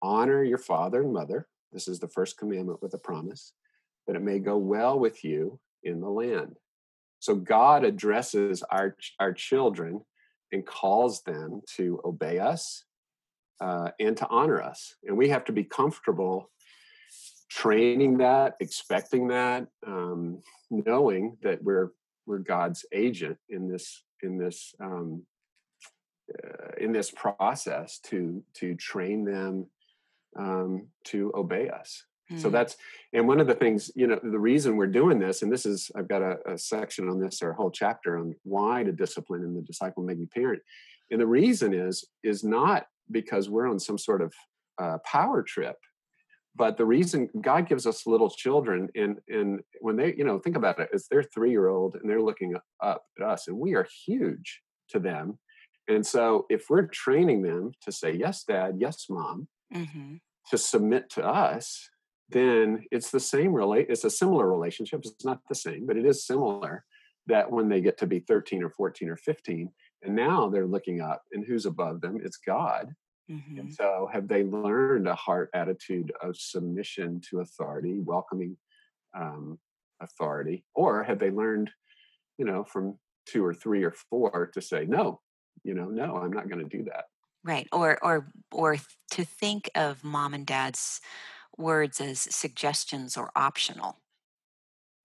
Honor 0.00 0.42
your 0.42 0.56
father 0.56 1.02
and 1.02 1.12
mother. 1.12 1.48
This 1.70 1.86
is 1.86 1.98
the 1.98 2.08
first 2.08 2.38
commandment 2.38 2.80
with 2.80 2.94
a 2.94 2.98
promise, 2.98 3.52
that 4.06 4.16
it 4.16 4.22
may 4.22 4.38
go 4.38 4.56
well 4.56 4.98
with 4.98 5.22
you 5.22 5.60
in 5.82 6.00
the 6.00 6.08
land. 6.08 6.56
So 7.18 7.34
God 7.34 7.84
addresses 7.84 8.62
our, 8.70 8.96
our 9.20 9.34
children 9.34 10.00
and 10.52 10.66
calls 10.66 11.22
them 11.22 11.62
to 11.76 12.00
obey 12.04 12.38
us 12.38 12.84
uh, 13.60 13.90
and 13.98 14.16
to 14.16 14.26
honor 14.28 14.60
us. 14.60 14.94
And 15.04 15.16
we 15.16 15.28
have 15.28 15.44
to 15.46 15.52
be 15.52 15.64
comfortable 15.64 16.50
training 17.50 18.18
that, 18.18 18.56
expecting 18.60 19.28
that, 19.28 19.66
um, 19.86 20.42
knowing 20.70 21.36
that 21.42 21.62
we're 21.62 21.90
we're 22.26 22.38
God's 22.38 22.84
agent 22.92 23.38
in 23.48 23.68
this 23.68 24.02
in 24.22 24.38
this 24.38 24.74
um, 24.80 25.24
uh, 26.32 26.72
in 26.78 26.92
this 26.92 27.10
process 27.10 27.98
to 28.04 28.42
to 28.54 28.74
train 28.74 29.24
them 29.24 29.66
um, 30.36 30.88
to 31.04 31.32
obey 31.34 31.68
us. 31.68 32.04
Mm. 32.32 32.40
So 32.40 32.48
hmm. 32.48 32.54
that's 32.54 32.76
and 33.12 33.28
one 33.28 33.40
of 33.40 33.46
the 33.46 33.54
things 33.54 33.90
you 33.94 34.06
know 34.06 34.18
the 34.22 34.38
reason 34.38 34.76
we're 34.76 34.86
doing 34.86 35.18
this, 35.18 35.42
and 35.42 35.52
this 35.52 35.66
is 35.66 35.90
I've 35.96 36.08
got 36.08 36.22
a, 36.22 36.36
a 36.46 36.58
section 36.58 37.08
on 37.08 37.20
this 37.20 37.42
or 37.42 37.50
a 37.50 37.54
whole 37.54 37.70
chapter 37.70 38.18
on 38.18 38.34
why 38.44 38.82
to 38.82 38.92
discipline 38.92 39.42
and 39.42 39.56
the 39.56 39.62
disciple 39.62 40.02
making 40.02 40.28
parent, 40.34 40.62
and 41.10 41.20
the 41.20 41.26
reason 41.26 41.74
is 41.74 42.04
is 42.22 42.42
not 42.42 42.86
because 43.10 43.50
we're 43.50 43.68
on 43.68 43.78
some 43.78 43.98
sort 43.98 44.22
of 44.22 44.32
uh, 44.80 44.98
power 45.04 45.42
trip 45.42 45.76
but 46.56 46.76
the 46.76 46.84
reason 46.84 47.28
god 47.40 47.68
gives 47.68 47.86
us 47.86 48.06
little 48.06 48.30
children 48.30 48.88
and 48.94 49.18
and 49.28 49.60
when 49.80 49.96
they 49.96 50.14
you 50.16 50.24
know 50.24 50.38
think 50.38 50.56
about 50.56 50.78
it 50.78 50.88
it's 50.92 51.08
their 51.08 51.22
three 51.22 51.50
year 51.50 51.68
old 51.68 51.96
and 51.96 52.08
they're 52.08 52.22
looking 52.22 52.54
up 52.82 53.02
at 53.18 53.24
us 53.24 53.48
and 53.48 53.58
we 53.58 53.74
are 53.74 53.86
huge 54.06 54.60
to 54.88 54.98
them 54.98 55.38
and 55.88 56.06
so 56.06 56.46
if 56.48 56.66
we're 56.68 56.86
training 56.86 57.42
them 57.42 57.72
to 57.82 57.92
say 57.92 58.12
yes 58.12 58.44
dad 58.44 58.74
yes 58.78 59.06
mom 59.08 59.48
mm-hmm. 59.72 60.14
to 60.50 60.58
submit 60.58 61.10
to 61.10 61.24
us 61.24 61.88
then 62.34 62.84
it's 62.90 63.10
the 63.10 63.20
same 63.20 63.54
relate 63.54 63.86
it's 63.88 64.04
a 64.04 64.10
similar 64.10 64.50
relationship 64.50 65.00
it's 65.02 65.24
not 65.24 65.40
the 65.48 65.54
same 65.54 65.86
but 65.86 65.96
it 65.96 66.04
is 66.04 66.26
similar 66.26 66.84
that 67.26 67.50
when 67.50 67.70
they 67.70 67.80
get 67.80 67.96
to 67.96 68.06
be 68.06 68.18
13 68.18 68.62
or 68.62 68.68
14 68.68 69.08
or 69.08 69.16
15 69.16 69.70
and 70.02 70.14
now 70.14 70.50
they're 70.50 70.66
looking 70.66 71.00
up 71.00 71.22
and 71.32 71.46
who's 71.46 71.64
above 71.64 72.02
them 72.02 72.20
it's 72.22 72.36
god 72.36 72.94
Mm-hmm. 73.30 73.58
And 73.58 73.74
so, 73.74 74.08
have 74.12 74.28
they 74.28 74.44
learned 74.44 75.08
a 75.08 75.14
heart 75.14 75.48
attitude 75.54 76.12
of 76.22 76.36
submission 76.36 77.22
to 77.30 77.40
authority, 77.40 78.00
welcoming 78.00 78.56
um, 79.16 79.58
authority, 80.00 80.64
or 80.74 81.02
have 81.02 81.18
they 81.18 81.30
learned, 81.30 81.70
you 82.36 82.44
know, 82.44 82.64
from 82.64 82.98
two 83.26 83.44
or 83.44 83.54
three 83.54 83.82
or 83.82 83.92
four 84.10 84.50
to 84.52 84.60
say 84.60 84.84
no, 84.84 85.20
you 85.62 85.72
know, 85.72 85.86
no, 85.86 86.16
I'm 86.16 86.32
not 86.32 86.50
going 86.50 86.68
to 86.68 86.76
do 86.76 86.84
that. 86.84 87.04
Right, 87.42 87.66
or 87.72 87.98
or 88.04 88.30
or 88.52 88.76
to 89.12 89.24
think 89.24 89.70
of 89.74 90.04
mom 90.04 90.34
and 90.34 90.46
dad's 90.46 91.00
words 91.58 92.00
as 92.00 92.20
suggestions 92.20 93.16
or 93.16 93.30
optional. 93.36 94.00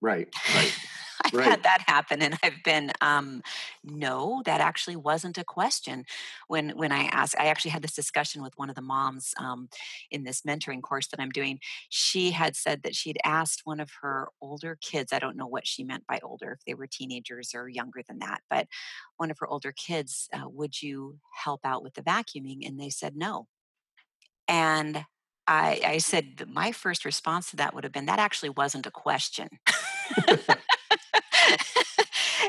Right, 0.01 0.33
right. 0.55 0.73
I've 1.25 1.33
right. 1.33 1.45
had 1.45 1.63
that 1.63 1.83
happen, 1.85 2.21
and 2.21 2.37
I've 2.43 2.63
been, 2.63 2.91
um, 3.01 3.41
no, 3.83 4.41
that 4.45 4.61
actually 4.61 4.95
wasn't 4.95 5.37
a 5.37 5.43
question. 5.43 6.05
When 6.47 6.69
when 6.71 6.91
I 6.91 7.03
asked, 7.05 7.35
I 7.37 7.47
actually 7.47 7.71
had 7.71 7.81
this 7.81 7.93
discussion 7.93 8.41
with 8.41 8.53
one 8.57 8.69
of 8.69 8.75
the 8.75 8.81
moms 8.81 9.33
um, 9.37 9.69
in 10.11 10.23
this 10.23 10.41
mentoring 10.43 10.81
course 10.81 11.07
that 11.07 11.19
I'm 11.19 11.29
doing. 11.29 11.59
She 11.89 12.31
had 12.31 12.55
said 12.55 12.83
that 12.83 12.95
she'd 12.95 13.19
asked 13.25 13.61
one 13.65 13.79
of 13.79 13.91
her 14.01 14.29
older 14.41 14.77
kids. 14.81 15.11
I 15.11 15.19
don't 15.19 15.37
know 15.37 15.47
what 15.47 15.67
she 15.67 15.83
meant 15.83 16.07
by 16.07 16.19
older, 16.23 16.53
if 16.53 16.65
they 16.65 16.73
were 16.73 16.87
teenagers 16.87 17.51
or 17.53 17.67
younger 17.67 18.01
than 18.07 18.19
that, 18.19 18.41
but 18.49 18.67
one 19.17 19.29
of 19.29 19.39
her 19.39 19.47
older 19.47 19.73
kids, 19.73 20.29
uh, 20.33 20.47
would 20.47 20.81
you 20.81 21.17
help 21.43 21.61
out 21.65 21.83
with 21.83 21.95
the 21.95 22.01
vacuuming? 22.01 22.65
And 22.65 22.79
they 22.79 22.89
said 22.89 23.15
no. 23.15 23.47
And 24.47 25.05
I, 25.49 25.81
I 25.83 25.97
said 25.97 26.43
my 26.47 26.71
first 26.71 27.03
response 27.05 27.49
to 27.49 27.55
that 27.57 27.73
would 27.73 27.83
have 27.83 27.91
been 27.91 28.05
that 28.05 28.19
actually 28.19 28.51
wasn't 28.51 28.85
a 28.85 28.91
question. 28.91 29.49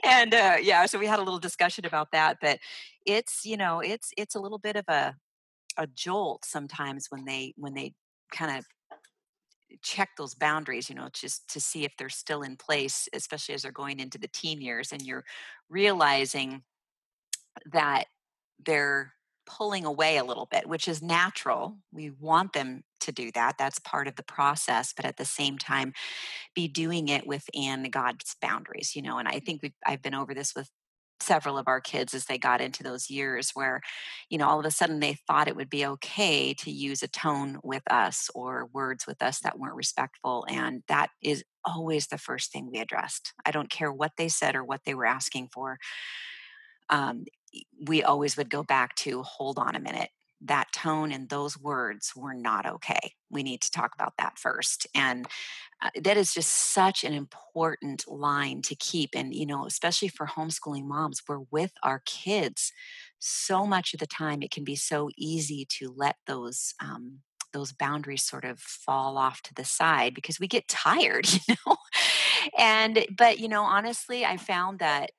and 0.04 0.34
uh, 0.34 0.56
yeah, 0.60 0.84
so 0.84 0.98
we 0.98 1.06
had 1.06 1.18
a 1.18 1.22
little 1.22 1.38
discussion 1.38 1.86
about 1.86 2.12
that. 2.12 2.36
But 2.42 2.58
it's 3.06 3.46
you 3.46 3.56
know 3.56 3.80
it's 3.80 4.10
it's 4.18 4.34
a 4.34 4.40
little 4.40 4.58
bit 4.58 4.76
of 4.76 4.84
a 4.88 5.16
a 5.78 5.86
jolt 5.86 6.44
sometimes 6.44 7.06
when 7.08 7.24
they 7.24 7.54
when 7.56 7.72
they 7.72 7.94
kind 8.30 8.58
of 8.58 8.66
check 9.82 10.10
those 10.18 10.34
boundaries 10.34 10.90
you 10.90 10.96
know 10.96 11.08
just 11.12 11.48
to 11.48 11.60
see 11.60 11.84
if 11.84 11.92
they're 11.96 12.08
still 12.08 12.42
in 12.42 12.56
place 12.56 13.08
especially 13.14 13.54
as 13.54 13.62
they're 13.62 13.72
going 13.72 14.00
into 14.00 14.18
the 14.18 14.28
teen 14.28 14.60
years 14.60 14.92
and 14.92 15.00
you're 15.02 15.24
realizing 15.70 16.62
that 17.72 18.04
they're 18.64 19.14
pulling 19.46 19.84
away 19.84 20.16
a 20.16 20.24
little 20.24 20.46
bit, 20.46 20.68
which 20.68 20.88
is 20.88 21.02
natural. 21.02 21.76
We 21.92 22.10
want 22.10 22.52
them 22.52 22.84
to 23.00 23.12
do 23.12 23.30
that. 23.32 23.56
That's 23.58 23.78
part 23.78 24.08
of 24.08 24.16
the 24.16 24.22
process, 24.22 24.92
but 24.94 25.04
at 25.04 25.16
the 25.16 25.24
same 25.24 25.58
time, 25.58 25.92
be 26.54 26.68
doing 26.68 27.08
it 27.08 27.26
within 27.26 27.84
God's 27.90 28.36
boundaries, 28.40 28.94
you 28.94 29.02
know. 29.02 29.18
And 29.18 29.28
I 29.28 29.40
think 29.40 29.62
I've 29.86 30.02
been 30.02 30.14
over 30.14 30.34
this 30.34 30.54
with 30.54 30.70
several 31.20 31.58
of 31.58 31.68
our 31.68 31.80
kids 31.80 32.14
as 32.14 32.24
they 32.24 32.38
got 32.38 32.60
into 32.60 32.82
those 32.82 33.10
years 33.10 33.50
where 33.52 33.80
you 34.28 34.38
know 34.38 34.48
all 34.48 34.58
of 34.58 34.66
a 34.66 34.70
sudden 34.70 35.00
they 35.00 35.16
thought 35.26 35.48
it 35.48 35.56
would 35.56 35.70
be 35.70 35.84
okay 35.84 36.54
to 36.54 36.70
use 36.70 37.02
a 37.02 37.08
tone 37.08 37.58
with 37.62 37.82
us 37.90 38.30
or 38.34 38.68
words 38.72 39.06
with 39.06 39.22
us 39.22 39.40
that 39.40 39.58
weren't 39.58 39.74
respectful 39.74 40.46
and 40.48 40.82
that 40.88 41.10
is 41.22 41.44
always 41.64 42.06
the 42.06 42.18
first 42.18 42.50
thing 42.52 42.70
we 42.70 42.78
addressed 42.78 43.34
i 43.44 43.50
don't 43.50 43.70
care 43.70 43.92
what 43.92 44.12
they 44.16 44.28
said 44.28 44.56
or 44.56 44.64
what 44.64 44.80
they 44.84 44.94
were 44.94 45.06
asking 45.06 45.48
for 45.52 45.78
um, 46.88 47.24
we 47.86 48.02
always 48.02 48.36
would 48.36 48.50
go 48.50 48.62
back 48.62 48.94
to 48.96 49.22
hold 49.22 49.58
on 49.58 49.76
a 49.76 49.80
minute 49.80 50.10
that 50.42 50.72
tone 50.72 51.12
and 51.12 51.29
those 51.29 51.59
words 51.59 52.12
were 52.16 52.35
not 52.35 52.66
okay. 52.66 53.14
We 53.31 53.42
need 53.42 53.61
to 53.62 53.70
talk 53.70 53.94
about 53.94 54.14
that 54.18 54.38
first. 54.38 54.87
And 54.94 55.26
uh, 55.83 55.90
that 56.00 56.16
is 56.16 56.35
just 56.35 56.50
such 56.50 57.05
an 57.05 57.12
important 57.12 58.05
line 58.09 58.62
to 58.62 58.74
keep. 58.74 59.11
And, 59.14 59.35
you 59.35 59.46
know, 59.46 59.66
especially 59.66 60.09
for 60.09 60.26
homeschooling 60.26 60.85
moms, 60.85 61.22
we're 61.29 61.40
with 61.50 61.72
our 61.83 62.03
kids 62.07 62.72
so 63.18 63.66
much 63.66 63.92
of 63.92 64.00
the 64.00 64.07
time. 64.07 64.42
It 64.42 64.50
can 64.50 64.64
be 64.64 64.76
so 64.76 65.11
easy 65.16 65.66
to 65.79 65.92
let 65.94 66.16
those, 66.26 66.74
um, 66.81 67.18
those 67.53 67.72
boundaries 67.72 68.22
sort 68.22 68.44
of 68.44 68.61
fall 68.61 69.18
off 69.18 69.42
to 69.42 69.55
the 69.55 69.64
side 69.64 70.14
because 70.14 70.40
we 70.40 70.46
get 70.46 70.68
tired, 70.68 71.29
you 71.48 71.55
know? 71.66 71.76
and, 72.59 73.05
but, 73.16 73.38
you 73.38 73.48
know, 73.48 73.64
honestly, 73.64 74.24
I 74.24 74.37
found 74.37 74.79
that 74.79 75.11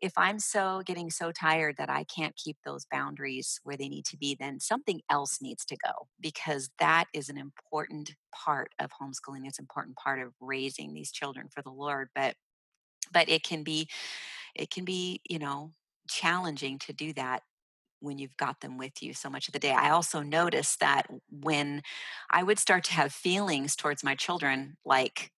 if 0.00 0.12
I'm 0.16 0.38
so 0.38 0.82
getting 0.84 1.10
so 1.10 1.32
tired 1.32 1.76
that 1.78 1.90
I 1.90 2.04
can't 2.04 2.36
keep 2.36 2.56
those 2.64 2.86
boundaries 2.90 3.60
where 3.64 3.76
they 3.76 3.88
need 3.88 4.04
to 4.06 4.16
be, 4.18 4.36
then 4.38 4.60
something 4.60 5.00
else 5.10 5.38
needs 5.40 5.64
to 5.66 5.76
go 5.76 6.08
because 6.20 6.70
that 6.78 7.06
is 7.14 7.28
an 7.28 7.38
important 7.38 8.14
part 8.34 8.72
of 8.78 8.90
homeschooling. 9.00 9.46
It's 9.46 9.58
an 9.58 9.64
important 9.64 9.96
part 9.96 10.20
of 10.20 10.34
raising 10.40 10.92
these 10.92 11.10
children 11.12 11.48
for 11.52 11.62
the 11.62 11.70
Lord. 11.70 12.08
But 12.14 12.36
but 13.12 13.28
it 13.28 13.42
can 13.42 13.62
be 13.62 13.88
it 14.54 14.70
can 14.70 14.84
be, 14.84 15.20
you 15.28 15.38
know, 15.38 15.72
challenging 16.08 16.78
to 16.80 16.92
do 16.92 17.12
that 17.14 17.42
when 18.00 18.18
you've 18.18 18.36
got 18.36 18.60
them 18.60 18.78
with 18.78 19.02
you 19.02 19.14
so 19.14 19.30
much 19.30 19.48
of 19.48 19.52
the 19.52 19.58
day. 19.60 19.72
I 19.72 19.90
also 19.90 20.22
noticed 20.22 20.80
that 20.80 21.06
when 21.30 21.82
I 22.30 22.42
would 22.42 22.58
start 22.58 22.84
to 22.84 22.92
have 22.94 23.12
feelings 23.12 23.76
towards 23.76 24.04
my 24.04 24.14
children, 24.14 24.76
like 24.84 25.32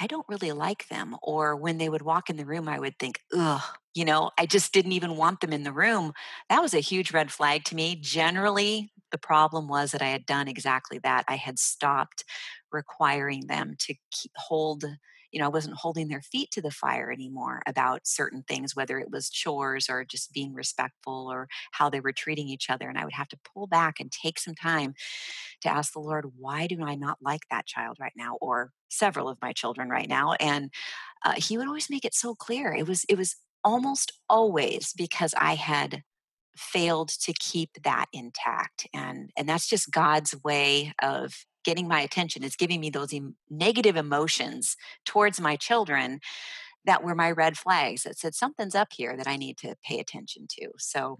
I 0.00 0.06
don't 0.06 0.28
really 0.28 0.52
like 0.52 0.88
them. 0.88 1.16
Or 1.22 1.56
when 1.56 1.78
they 1.78 1.88
would 1.88 2.02
walk 2.02 2.30
in 2.30 2.36
the 2.36 2.46
room, 2.46 2.68
I 2.68 2.78
would 2.78 2.98
think, 2.98 3.20
ugh, 3.36 3.62
you 3.94 4.04
know, 4.04 4.30
I 4.38 4.46
just 4.46 4.72
didn't 4.72 4.92
even 4.92 5.16
want 5.16 5.40
them 5.40 5.52
in 5.52 5.64
the 5.64 5.72
room. 5.72 6.12
That 6.48 6.62
was 6.62 6.74
a 6.74 6.80
huge 6.80 7.12
red 7.12 7.32
flag 7.32 7.64
to 7.64 7.74
me. 7.74 7.96
Generally, 8.00 8.92
the 9.10 9.18
problem 9.18 9.68
was 9.68 9.90
that 9.92 10.02
I 10.02 10.08
had 10.08 10.26
done 10.26 10.46
exactly 10.46 10.98
that. 11.00 11.24
I 11.26 11.36
had 11.36 11.58
stopped 11.58 12.24
requiring 12.70 13.46
them 13.46 13.74
to 13.80 13.94
keep, 14.12 14.32
hold 14.36 14.84
you 15.30 15.40
know, 15.40 15.46
I 15.46 15.50
wasn't 15.50 15.76
holding 15.76 16.08
their 16.08 16.22
feet 16.22 16.50
to 16.52 16.62
the 16.62 16.70
fire 16.70 17.10
anymore 17.10 17.62
about 17.66 18.06
certain 18.06 18.42
things, 18.42 18.74
whether 18.74 18.98
it 18.98 19.10
was 19.10 19.30
chores 19.30 19.88
or 19.88 20.04
just 20.04 20.32
being 20.32 20.54
respectful 20.54 21.28
or 21.30 21.48
how 21.72 21.90
they 21.90 22.00
were 22.00 22.12
treating 22.12 22.48
each 22.48 22.70
other. 22.70 22.88
And 22.88 22.98
I 22.98 23.04
would 23.04 23.14
have 23.14 23.28
to 23.28 23.38
pull 23.54 23.66
back 23.66 24.00
and 24.00 24.10
take 24.10 24.38
some 24.38 24.54
time 24.54 24.94
to 25.62 25.68
ask 25.68 25.92
the 25.92 26.00
Lord, 26.00 26.26
why 26.36 26.66
do 26.66 26.82
I 26.82 26.94
not 26.94 27.18
like 27.20 27.42
that 27.50 27.66
child 27.66 27.98
right 28.00 28.12
now? 28.16 28.36
Or 28.40 28.72
several 28.88 29.28
of 29.28 29.38
my 29.42 29.52
children 29.52 29.88
right 29.88 30.08
now. 30.08 30.34
And 30.40 30.70
uh, 31.24 31.34
he 31.36 31.58
would 31.58 31.66
always 31.66 31.90
make 31.90 32.04
it 32.04 32.14
so 32.14 32.34
clear. 32.34 32.72
It 32.72 32.86
was, 32.86 33.04
it 33.08 33.18
was 33.18 33.36
almost 33.64 34.12
always 34.28 34.92
because 34.96 35.34
I 35.38 35.54
had 35.54 36.02
failed 36.56 37.08
to 37.08 37.32
keep 37.38 37.70
that 37.84 38.06
intact 38.12 38.88
and 38.92 39.30
and 39.36 39.48
that's 39.48 39.68
just 39.68 39.92
god's 39.92 40.34
way 40.42 40.92
of 41.00 41.46
getting 41.68 41.88
my 41.88 42.00
attention 42.00 42.42
it's 42.42 42.56
giving 42.56 42.80
me 42.80 42.90
those 42.90 43.12
em- 43.12 43.36
negative 43.50 43.96
emotions 43.96 44.76
towards 45.04 45.40
my 45.40 45.56
children 45.56 46.20
that 46.84 47.02
were 47.02 47.14
my 47.14 47.30
red 47.30 47.56
flags 47.56 48.04
that 48.04 48.18
said 48.18 48.34
something's 48.34 48.74
up 48.74 48.88
here 48.92 49.16
that 49.16 49.28
i 49.28 49.36
need 49.36 49.56
to 49.56 49.74
pay 49.84 49.98
attention 49.98 50.46
to 50.48 50.68
so 50.78 51.18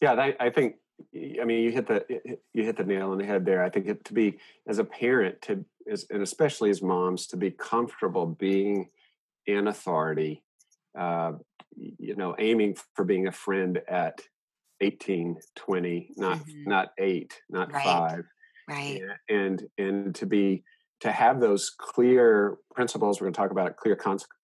yeah 0.00 0.12
I, 0.12 0.34
I 0.38 0.50
think 0.50 0.76
I 1.14 1.44
mean, 1.44 1.62
you 1.62 1.72
hit 1.72 1.86
the 1.86 2.04
you 2.52 2.64
hit 2.64 2.76
the 2.76 2.84
nail 2.84 3.10
on 3.10 3.18
the 3.18 3.24
head 3.24 3.44
there. 3.44 3.64
I 3.64 3.70
think 3.70 3.86
it, 3.86 4.04
to 4.04 4.12
be 4.12 4.38
as 4.68 4.78
a 4.78 4.84
parent 4.84 5.40
to 5.42 5.64
as, 5.90 6.06
and 6.10 6.22
especially 6.22 6.70
as 6.70 6.82
moms 6.82 7.26
to 7.28 7.36
be 7.36 7.50
comfortable 7.50 8.26
being 8.26 8.90
in 9.46 9.66
authority, 9.66 10.42
uh, 10.98 11.32
you 11.76 12.16
know, 12.16 12.34
aiming 12.38 12.76
for 12.94 13.04
being 13.04 13.26
a 13.26 13.32
friend 13.32 13.80
at 13.88 14.20
18, 14.80 15.38
20, 15.56 16.10
not 16.16 16.38
mm-hmm. 16.38 16.68
not 16.68 16.92
eight, 16.98 17.40
not 17.48 17.72
right. 17.72 17.84
five, 17.84 18.24
right? 18.70 19.02
And 19.28 19.62
and 19.78 20.14
to 20.14 20.26
be 20.26 20.62
to 21.00 21.10
have 21.10 21.40
those 21.40 21.70
clear 21.70 22.58
principles. 22.74 23.20
We're 23.20 23.26
going 23.26 23.34
to 23.34 23.40
talk 23.40 23.50
about 23.50 23.76
clear 23.76 23.98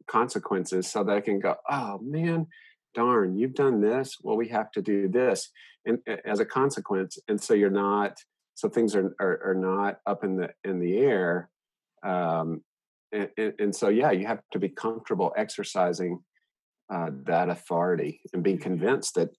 consequences, 0.06 0.90
so 0.90 1.04
that 1.04 1.14
I 1.14 1.20
can 1.20 1.38
go, 1.38 1.56
oh 1.70 1.98
man, 2.02 2.46
darn, 2.94 3.36
you've 3.36 3.54
done 3.54 3.80
this. 3.80 4.16
Well, 4.22 4.36
we 4.36 4.48
have 4.48 4.70
to 4.72 4.82
do 4.82 5.08
this, 5.08 5.50
and 5.84 5.98
as 6.24 6.40
a 6.40 6.44
consequence, 6.44 7.18
and 7.28 7.40
so 7.40 7.54
you're 7.54 7.70
not. 7.70 8.18
So 8.54 8.68
things 8.68 8.94
are 8.96 9.14
are, 9.20 9.40
are 9.44 9.54
not 9.54 10.00
up 10.06 10.24
in 10.24 10.36
the 10.36 10.50
in 10.64 10.80
the 10.80 10.98
air, 10.98 11.50
um, 12.02 12.62
and, 13.12 13.28
and, 13.36 13.52
and, 13.58 13.76
so 13.76 13.88
yeah, 13.88 14.10
you 14.10 14.26
have 14.26 14.40
to 14.52 14.58
be 14.58 14.68
comfortable 14.68 15.32
exercising 15.36 16.20
uh, 16.92 17.10
that 17.24 17.50
authority 17.50 18.20
and 18.32 18.42
being 18.42 18.56
mm-hmm. 18.56 18.62
convinced 18.62 19.14
that 19.16 19.30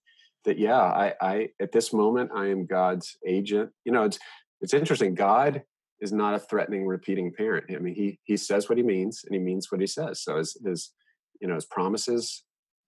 that 0.44 0.58
yeah, 0.58 0.80
I, 0.80 1.14
I 1.20 1.48
at 1.60 1.72
this 1.72 1.92
moment 1.92 2.30
I 2.34 2.46
am 2.46 2.66
God's 2.66 3.16
agent. 3.26 3.70
You 3.84 3.92
know, 3.92 4.04
it's 4.04 4.18
it's 4.60 4.74
interesting. 4.74 5.14
God 5.14 5.62
is 6.00 6.12
not 6.12 6.34
a 6.34 6.38
threatening, 6.38 6.86
repeating 6.86 7.32
parent. 7.32 7.66
I 7.74 7.78
mean, 7.78 7.94
he 7.94 8.18
he 8.24 8.36
says 8.36 8.68
what 8.68 8.78
he 8.78 8.84
means, 8.84 9.22
and 9.24 9.34
he 9.34 9.40
means 9.40 9.70
what 9.70 9.80
he 9.80 9.86
says. 9.86 10.22
So 10.22 10.38
his 10.38 10.56
his 10.64 10.92
you 11.40 11.48
know 11.48 11.54
his 11.54 11.66
promises 11.66 12.44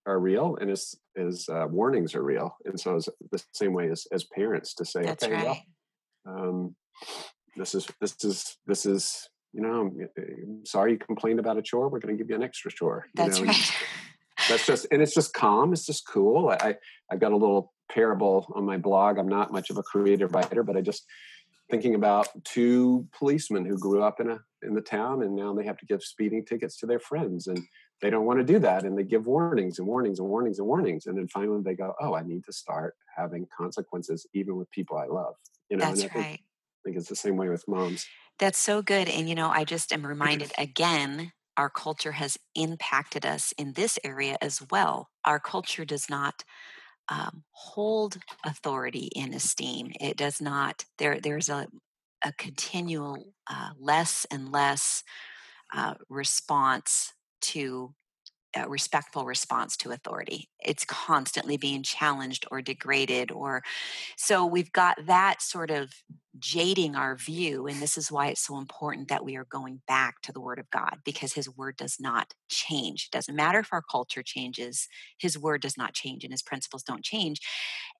are 0.07 0.19
real 0.19 0.57
and 0.61 0.71
his 0.71 0.97
his 1.15 1.49
uh, 1.49 1.67
warnings 1.69 2.15
are 2.15 2.23
real 2.23 2.57
and 2.65 2.79
so 2.79 2.97
it's 2.97 3.09
the 3.31 3.43
same 3.53 3.73
way 3.73 3.91
as 3.91 4.07
as 4.13 4.25
parents 4.25 4.75
to 4.75 4.85
say 4.85 5.03
That's 5.03 5.25
okay 5.25 5.35
right. 5.35 5.63
well 6.25 6.49
um, 6.49 6.77
this 7.57 7.75
is 7.75 7.87
this 8.01 8.17
is 8.25 8.57
this 8.67 8.87
is 8.87 9.29
you 9.53 9.63
know 9.63 9.91
I'm 10.17 10.65
sorry 10.65 10.93
you 10.93 10.99
complained 10.99 11.39
about 11.39 11.59
a 11.59 11.63
chore 11.63 11.89
we're 11.89 11.99
going 11.99 12.17
to 12.17 12.23
give 12.23 12.31
you 12.31 12.37
an 12.37 12.43
extra 12.43 12.71
chore 12.73 13.07
that's 13.15 13.41
know? 13.41 13.47
right 13.47 13.73
that's 14.49 14.67
just 14.67 14.87
and 14.91 15.03
it's 15.03 15.15
just 15.15 15.35
calm 15.35 15.73
it's 15.73 15.85
just 15.85 16.07
cool 16.07 16.49
I, 16.49 16.77
i've 17.11 17.21
got 17.21 17.33
a 17.33 17.37
little 17.37 17.75
parable 17.91 18.51
on 18.55 18.65
my 18.65 18.79
blog 18.79 19.19
i'm 19.19 19.29
not 19.29 19.53
much 19.53 19.69
of 19.69 19.77
a 19.77 19.83
creative 19.83 20.33
writer 20.35 20.63
but 20.63 20.77
i 20.77 20.81
just 20.81 21.05
thinking 21.71 21.95
about 21.95 22.29
two 22.45 23.07
policemen 23.17 23.65
who 23.65 23.79
grew 23.79 24.03
up 24.03 24.21
in 24.21 24.31
a 24.31 24.39
in 24.63 24.75
the 24.75 24.81
town 24.81 25.23
and 25.23 25.35
now 25.35 25.55
they 25.55 25.65
have 25.65 25.79
to 25.79 25.87
give 25.87 26.03
speeding 26.03 26.45
tickets 26.45 26.77
to 26.77 26.87
their 26.87 26.99
friends 26.99 27.47
and 27.47 27.59
they 28.03 28.11
don't 28.11 28.27
want 28.27 28.39
to 28.39 28.45
do 28.45 28.59
that 28.59 28.85
and 28.85 28.97
they 28.97 29.03
give 29.03 29.27
warnings 29.27 29.79
and 29.79 29.89
warnings 29.89 30.19
and 30.19 30.29
warnings 30.29 30.59
and 30.59 30.69
warnings 30.69 31.07
and 31.07 31.17
then 31.17 31.27
finally 31.29 31.63
they 31.65 31.75
go 31.75 31.95
oh 32.01 32.15
i 32.15 32.23
need 32.23 32.45
to 32.45 32.53
start 32.53 32.95
having 33.17 33.47
consequences 33.57 34.27
even 34.35 34.57
with 34.57 34.71
people 34.71 34.99
i 34.99 35.07
love. 35.07 35.35
You 35.71 35.79
know 35.79 35.87
that's 35.87 36.03
right 36.03 36.13
think, 36.13 36.27
I 36.27 36.81
think 36.85 36.97
it's 36.99 37.09
the 37.09 37.17
same 37.17 37.37
way 37.37 37.49
with 37.49 37.67
moms. 37.67 38.07
That's 38.39 38.59
so 38.59 38.83
good 38.83 39.09
and 39.09 39.29
you 39.29 39.35
know 39.35 39.49
i 39.49 39.65
just 39.65 39.93
am 39.93 40.07
reminded 40.15 40.53
again 40.59 41.33
our 41.57 41.69
culture 41.69 42.13
has 42.13 42.39
impacted 42.55 43.27
us 43.27 43.53
in 43.59 43.75
this 43.75 43.99
area 44.03 44.39
as 44.41 44.63
well. 44.71 45.11
Our 45.27 45.39
culture 45.39 45.85
does 45.85 46.09
not 46.09 46.43
um, 47.11 47.43
hold 47.51 48.19
authority 48.45 49.11
in 49.15 49.35
esteem. 49.35 49.93
It 50.01 50.17
does 50.17 50.41
not 50.41 50.85
there 50.99 51.21
there's 51.21 51.49
a 51.49 51.67
a 52.25 52.33
continual 52.35 53.33
uh, 53.49 53.71
less 53.79 54.27
and 54.31 54.53
less 54.53 55.03
uh, 55.75 55.95
response 56.09 57.13
to 57.41 57.95
a 58.57 58.69
respectful 58.69 59.25
response 59.25 59.77
to 59.77 59.91
authority. 59.91 60.49
It's 60.61 60.85
constantly 60.85 61.57
being 61.57 61.83
challenged 61.83 62.47
or 62.51 62.61
degraded 62.61 63.31
or 63.31 63.63
so 64.17 64.45
we've 64.45 64.73
got 64.73 65.07
that 65.07 65.41
sort 65.41 65.71
of 65.71 65.93
jading 66.39 66.95
our 66.95 67.17
view 67.17 67.67
and 67.67 67.81
this 67.81 67.99
is 67.99 68.11
why 68.11 68.29
it's 68.29 68.47
so 68.47 68.57
important 68.57 69.09
that 69.09 69.25
we 69.25 69.37
are 69.37 69.47
going 69.51 69.83
back 69.87 70.21
to 70.23 70.33
the 70.33 70.41
word 70.41 70.59
of 70.59 70.71
God 70.71 70.99
because 71.05 71.33
his 71.33 71.55
word 71.55 71.77
does 71.77 71.97
not 72.01 72.35
change. 72.49 73.09
It 73.11 73.17
doesn't 73.17 73.37
matter 73.37 73.61
if 73.61 73.73
our 73.73 73.83
culture 73.83 74.23
changes, 74.23 74.89
his 75.19 75.39
word 75.39 75.63
does 75.63 75.77
not 75.77 75.95
change 75.95 76.25
and 76.25 76.33
his 76.33 76.43
principles 76.43 76.83
don't 76.83 77.05
change. 77.05 77.41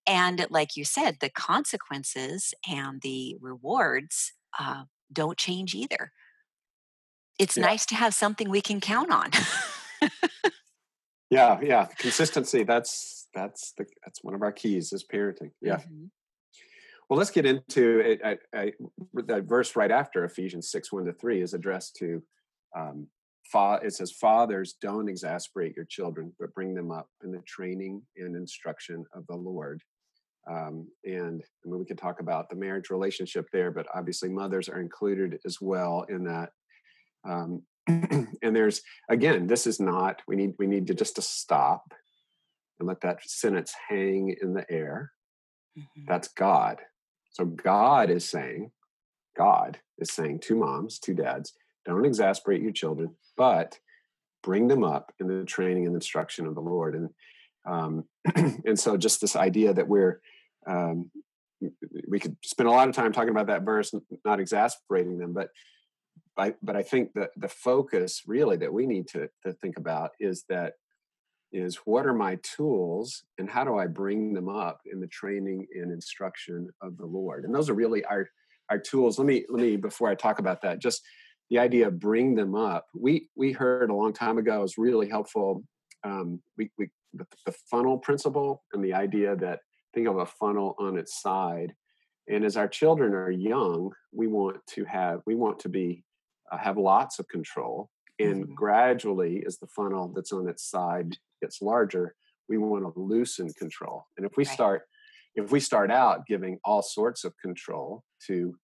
And 0.07 0.45
like 0.49 0.75
you 0.75 0.85
said, 0.85 1.17
the 1.19 1.29
consequences 1.29 2.53
and 2.67 3.01
the 3.01 3.37
rewards 3.39 4.33
uh, 4.59 4.83
don't 5.13 5.37
change 5.37 5.75
either 5.75 6.11
it's 7.41 7.57
yeah. 7.57 7.65
nice 7.65 7.85
to 7.87 7.95
have 7.95 8.13
something 8.13 8.49
we 8.49 8.61
can 8.61 8.79
count 8.79 9.11
on. 9.11 9.31
yeah, 11.29 11.59
yeah, 11.61 11.85
consistency. 11.97 12.63
That's 12.63 13.27
that's 13.33 13.73
the 13.77 13.85
that's 14.03 14.23
one 14.23 14.35
of 14.35 14.41
our 14.41 14.51
keys 14.51 14.93
is 14.93 15.03
parenting. 15.03 15.51
Yeah. 15.61 15.77
Mm-hmm. 15.77 16.05
Well, 17.09 17.17
let's 17.17 17.31
get 17.31 17.45
into 17.45 17.99
it. 17.99 18.21
I, 18.23 18.37
I, 18.55 18.71
that 19.25 19.43
verse 19.43 19.75
right 19.75 19.91
after 19.91 20.23
Ephesians 20.23 20.71
six 20.71 20.91
one 20.91 21.05
to 21.05 21.13
three 21.13 21.41
is 21.41 21.53
addressed 21.53 21.97
to. 21.97 22.23
Um, 22.73 23.07
fa- 23.51 23.81
it 23.83 23.93
says, 23.93 24.11
"Fathers, 24.11 24.75
don't 24.81 25.09
exasperate 25.09 25.75
your 25.75 25.85
children, 25.85 26.33
but 26.39 26.53
bring 26.53 26.73
them 26.73 26.89
up 26.89 27.09
in 27.23 27.31
the 27.31 27.41
training 27.45 28.01
and 28.15 28.35
instruction 28.35 29.03
of 29.13 29.27
the 29.27 29.35
Lord." 29.35 29.81
Um, 30.49 30.87
and 31.03 31.43
I 31.43 31.69
mean, 31.69 31.79
we 31.79 31.85
could 31.85 31.97
talk 31.97 32.19
about 32.19 32.49
the 32.49 32.55
marriage 32.55 32.89
relationship 32.89 33.47
there, 33.51 33.71
but 33.71 33.87
obviously 33.93 34.29
mothers 34.29 34.69
are 34.69 34.79
included 34.79 35.39
as 35.45 35.59
well 35.61 36.05
in 36.09 36.23
that 36.23 36.49
um, 37.27 37.61
and 37.87 38.55
there's 38.55 38.81
again, 39.09 39.47
this 39.47 39.67
is 39.67 39.79
not. 39.79 40.21
We 40.27 40.35
need 40.35 40.53
we 40.59 40.67
need 40.67 40.87
to 40.87 40.93
just 40.93 41.15
to 41.15 41.21
stop 41.21 41.93
and 42.79 42.87
let 42.87 43.01
that 43.01 43.19
sentence 43.23 43.73
hang 43.89 44.35
in 44.41 44.53
the 44.53 44.69
air. 44.69 45.11
Mm-hmm. 45.77 46.05
That's 46.07 46.27
God. 46.29 46.81
So 47.31 47.45
God 47.45 48.09
is 48.09 48.27
saying, 48.27 48.71
God 49.37 49.79
is 49.97 50.11
saying 50.11 50.39
to 50.41 50.55
moms, 50.55 50.99
to 50.99 51.13
dads, 51.13 51.53
don't 51.85 52.05
exasperate 52.05 52.61
your 52.61 52.73
children, 52.73 53.15
but 53.37 53.79
bring 54.43 54.67
them 54.67 54.83
up 54.83 55.13
in 55.19 55.27
the 55.27 55.45
training 55.45 55.85
and 55.85 55.95
instruction 55.95 56.45
of 56.45 56.55
the 56.55 56.61
Lord. 56.61 56.95
And 56.95 57.09
um, 57.65 58.05
and 58.65 58.79
so 58.79 58.97
just 58.97 59.21
this 59.21 59.35
idea 59.35 59.73
that 59.73 59.87
we're 59.87 60.19
um, 60.67 61.09
we 62.07 62.19
could 62.19 62.35
spend 62.43 62.67
a 62.67 62.71
lot 62.71 62.89
of 62.89 62.95
time 62.95 63.11
talking 63.11 63.29
about 63.29 63.47
that 63.47 63.63
verse, 63.63 63.93
not 64.25 64.39
exasperating 64.39 65.17
them, 65.17 65.33
but 65.33 65.49
I, 66.37 66.53
but 66.61 66.75
I 66.75 66.83
think 66.83 67.13
that 67.13 67.31
the 67.35 67.49
focus 67.49 68.23
really 68.25 68.57
that 68.57 68.73
we 68.73 68.85
need 68.85 69.07
to, 69.09 69.29
to 69.45 69.53
think 69.53 69.77
about 69.77 70.11
is 70.19 70.45
that 70.49 70.73
is 71.51 71.75
what 71.83 72.05
are 72.05 72.13
my 72.13 72.37
tools 72.43 73.23
and 73.37 73.49
how 73.49 73.63
do 73.63 73.77
I 73.77 73.87
bring 73.87 74.33
them 74.33 74.47
up 74.47 74.79
in 74.91 75.01
the 75.01 75.07
training 75.07 75.67
and 75.75 75.91
instruction 75.91 76.69
of 76.81 76.97
the 76.97 77.05
Lord? 77.05 77.43
And 77.43 77.53
those 77.53 77.69
are 77.69 77.73
really 77.73 78.05
our 78.05 78.27
our 78.69 78.79
tools. 78.79 79.19
Let 79.19 79.27
me 79.27 79.45
let 79.49 79.61
me 79.61 79.75
before 79.75 80.09
I 80.09 80.15
talk 80.15 80.39
about 80.39 80.61
that, 80.61 80.79
just 80.79 81.01
the 81.49 81.59
idea 81.59 81.87
of 81.87 81.99
bring 81.99 82.35
them 82.35 82.55
up. 82.55 82.85
We 82.95 83.29
we 83.35 83.51
heard 83.51 83.89
a 83.89 83.95
long 83.95 84.13
time 84.13 84.37
ago 84.37 84.63
is 84.63 84.77
really 84.77 85.09
helpful. 85.09 85.63
Um, 86.03 86.41
we, 86.57 86.71
we 86.77 86.87
the, 87.13 87.27
the 87.45 87.53
funnel 87.69 87.97
principle 87.97 88.63
and 88.73 88.83
the 88.83 88.93
idea 88.93 89.35
that 89.35 89.59
think 89.93 90.07
of 90.07 90.17
a 90.17 90.25
funnel 90.25 90.75
on 90.79 90.97
its 90.97 91.21
side. 91.21 91.73
And 92.29 92.45
as 92.45 92.55
our 92.55 92.69
children 92.69 93.13
are 93.13 93.29
young, 93.29 93.91
we 94.13 94.27
want 94.27 94.57
to 94.75 94.85
have 94.85 95.19
we 95.25 95.35
want 95.35 95.59
to 95.59 95.69
be 95.69 96.05
uh, 96.51 96.57
have 96.57 96.77
lots 96.77 97.19
of 97.19 97.27
control. 97.27 97.89
And 98.19 98.43
mm-hmm. 98.43 98.53
gradually, 98.53 99.43
as 99.45 99.57
the 99.57 99.67
funnel 99.67 100.11
that's 100.13 100.31
on 100.31 100.47
its 100.47 100.63
side 100.63 101.17
gets 101.41 101.61
larger, 101.61 102.15
we 102.49 102.57
want 102.57 102.83
to 102.83 102.99
loosen 102.99 103.51
control. 103.53 104.05
And 104.17 104.25
if 104.25 104.33
we 104.37 104.43
right. 104.43 104.53
start, 104.53 104.81
if 105.35 105.51
we 105.51 105.59
start 105.59 105.91
out 105.91 106.25
giving 106.27 106.59
all 106.63 106.81
sorts 106.81 107.23
of 107.23 107.33
control 107.37 108.03
to 108.27 108.55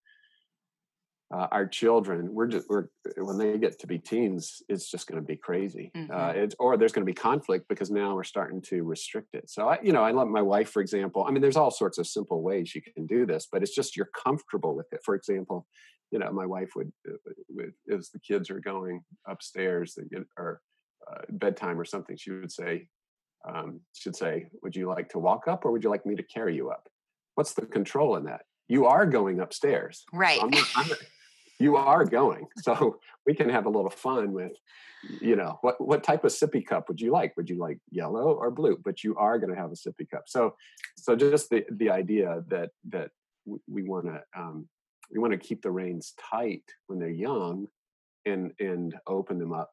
uh, 1.33 1.47
our 1.51 1.67
children, 1.67 2.33
we're 2.33 2.47
just 2.47 2.69
we're 2.69 2.85
when 3.17 3.37
they 3.37 3.57
get 3.57 3.79
to 3.79 3.87
be 3.87 3.99
teens, 3.99 4.61
it's 4.69 4.89
just 4.89 5.07
going 5.07 5.19
to 5.21 5.25
be 5.25 5.35
crazy. 5.35 5.91
Uh, 5.93 5.99
mm-hmm. 5.99 6.11
Uh, 6.11 6.31
it's 6.43 6.55
or 6.57 6.77
there's 6.77 6.93
going 6.93 7.05
to 7.05 7.11
be 7.11 7.13
conflict 7.13 7.67
because 7.67 7.91
now 7.91 8.15
we're 8.15 8.23
starting 8.23 8.61
to 8.61 8.83
restrict 8.83 9.33
it. 9.33 9.49
So 9.49 9.67
I, 9.67 9.79
you 9.83 9.91
know, 9.91 10.03
I 10.03 10.11
love 10.11 10.29
my 10.29 10.41
wife, 10.41 10.69
for 10.69 10.81
example. 10.81 11.25
I 11.27 11.31
mean, 11.31 11.41
there's 11.41 11.57
all 11.57 11.71
sorts 11.71 11.97
of 11.97 12.07
simple 12.07 12.41
ways 12.41 12.73
you 12.73 12.81
can 12.81 13.05
do 13.05 13.25
this, 13.25 13.47
but 13.51 13.61
it's 13.61 13.75
just 13.75 13.97
you're 13.97 14.09
comfortable 14.23 14.73
with 14.73 14.87
it. 14.93 15.01
For 15.03 15.15
example, 15.15 15.67
you 16.11 16.19
know, 16.19 16.31
my 16.31 16.45
wife 16.45 16.69
would, 16.77 16.91
uh, 17.07 17.15
would 17.49 17.73
as 17.93 18.09
the 18.09 18.19
kids 18.19 18.49
are 18.49 18.61
going 18.61 19.01
upstairs, 19.27 19.95
they 19.95 20.03
get 20.03 20.25
or 20.37 20.61
uh, 21.11 21.21
bedtime 21.29 21.79
or 21.79 21.85
something, 21.85 22.15
she 22.17 22.31
would 22.31 22.51
say, 22.51 22.87
um, 23.47 23.81
she'd 23.93 24.15
say, 24.15 24.47
"Would 24.63 24.75
you 24.75 24.87
like 24.87 25.09
to 25.09 25.19
walk 25.19 25.47
up, 25.47 25.65
or 25.65 25.71
would 25.71 25.83
you 25.83 25.89
like 25.89 26.05
me 26.05 26.15
to 26.15 26.23
carry 26.23 26.55
you 26.55 26.69
up?" 26.69 26.87
What's 27.35 27.53
the 27.53 27.65
control 27.65 28.15
in 28.15 28.23
that? 28.25 28.41
You 28.67 28.85
are 28.85 29.05
going 29.05 29.39
upstairs, 29.39 30.05
right? 30.13 30.39
So 30.39 30.47
I'm 30.47 30.53
I'm 30.75 30.91
you 31.59 31.75
are 31.75 32.05
going, 32.05 32.47
so 32.57 32.99
we 33.25 33.33
can 33.33 33.49
have 33.49 33.65
a 33.65 33.69
little 33.69 33.89
fun 33.89 34.31
with, 34.31 34.53
you 35.21 35.35
know, 35.35 35.57
what 35.61 35.79
what 35.79 36.03
type 36.03 36.23
of 36.23 36.31
sippy 36.31 36.65
cup 36.65 36.87
would 36.87 37.01
you 37.01 37.11
like? 37.11 37.35
Would 37.37 37.49
you 37.49 37.57
like 37.57 37.79
yellow 37.91 38.33
or 38.33 38.51
blue? 38.51 38.77
But 38.83 39.03
you 39.03 39.15
are 39.15 39.39
going 39.39 39.53
to 39.53 39.59
have 39.59 39.71
a 39.71 39.75
sippy 39.75 40.09
cup. 40.09 40.23
So, 40.27 40.55
so 40.95 41.15
just 41.15 41.49
the 41.49 41.65
the 41.71 41.89
idea 41.89 42.43
that 42.47 42.71
that 42.89 43.11
we, 43.67 43.83
want 43.83 44.05
to 44.05 44.21
um, 44.37 44.67
we 45.11 45.19
want 45.19 45.31
to 45.31 45.39
keep 45.39 45.61
the 45.61 45.71
reins 45.71 46.13
tight 46.19 46.63
when 46.87 46.99
they're 46.99 47.09
young 47.09 47.67
and 48.25 48.51
and 48.59 48.95
open 49.07 49.39
them 49.39 49.53
up 49.53 49.71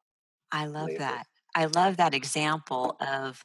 i 0.51 0.65
love 0.65 0.87
later. 0.87 0.99
that 0.99 1.25
i 1.55 1.65
love 1.65 1.97
that 1.97 2.13
example 2.13 2.95
of 3.01 3.43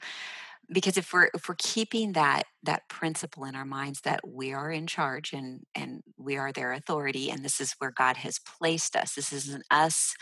because 0.73 0.97
if 0.97 1.13
we're 1.13 1.29
if 1.35 1.49
we're 1.49 1.55
keeping 1.59 2.13
that 2.13 2.45
that 2.63 2.89
principle 2.89 3.45
in 3.45 3.55
our 3.55 3.65
minds 3.65 4.01
that 4.03 4.21
we 4.27 4.53
are 4.53 4.71
in 4.71 4.87
charge 4.87 5.33
and 5.33 5.61
and 5.75 6.03
we 6.17 6.37
are 6.37 6.53
their 6.53 6.73
authority 6.73 7.31
and 7.31 7.45
this 7.45 7.61
is 7.61 7.75
where 7.79 7.91
god 7.91 8.17
has 8.19 8.39
placed 8.39 8.97
us 8.97 9.15
this 9.15 9.33
isn't 9.33 9.65
us 9.71 10.15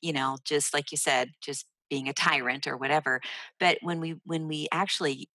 you 0.00 0.12
know 0.12 0.36
just 0.44 0.74
like 0.74 0.90
you 0.90 0.98
said 0.98 1.30
just 1.40 1.66
being 1.90 2.08
a 2.08 2.12
tyrant 2.12 2.66
or 2.66 2.76
whatever 2.76 3.20
but 3.60 3.78
when 3.82 4.00
we 4.00 4.16
when 4.24 4.48
we 4.48 4.66
actually 4.72 5.28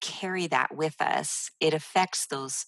carry 0.00 0.46
that 0.46 0.74
with 0.74 1.00
us 1.00 1.50
it 1.60 1.74
affects 1.74 2.26
those 2.26 2.66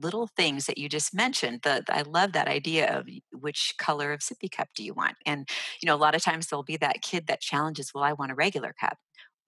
little 0.00 0.28
things 0.36 0.66
that 0.66 0.78
you 0.78 0.88
just 0.88 1.14
mentioned 1.14 1.60
the, 1.62 1.82
i 1.90 2.02
love 2.02 2.32
that 2.32 2.48
idea 2.48 2.98
of 2.98 3.06
which 3.32 3.74
color 3.78 4.12
of 4.12 4.20
sippy 4.20 4.50
cup 4.50 4.68
do 4.74 4.82
you 4.82 4.94
want? 4.94 5.14
And 5.26 5.48
you 5.80 5.86
know 5.86 5.94
a 5.94 5.96
lot 5.96 6.14
of 6.14 6.22
times 6.22 6.46
there'll 6.46 6.64
be 6.64 6.76
that 6.78 7.02
kid 7.02 7.26
that 7.28 7.40
challenges 7.40 7.92
well 7.94 8.04
i 8.04 8.12
want 8.12 8.32
a 8.32 8.34
regular 8.34 8.74
cup 8.78 8.98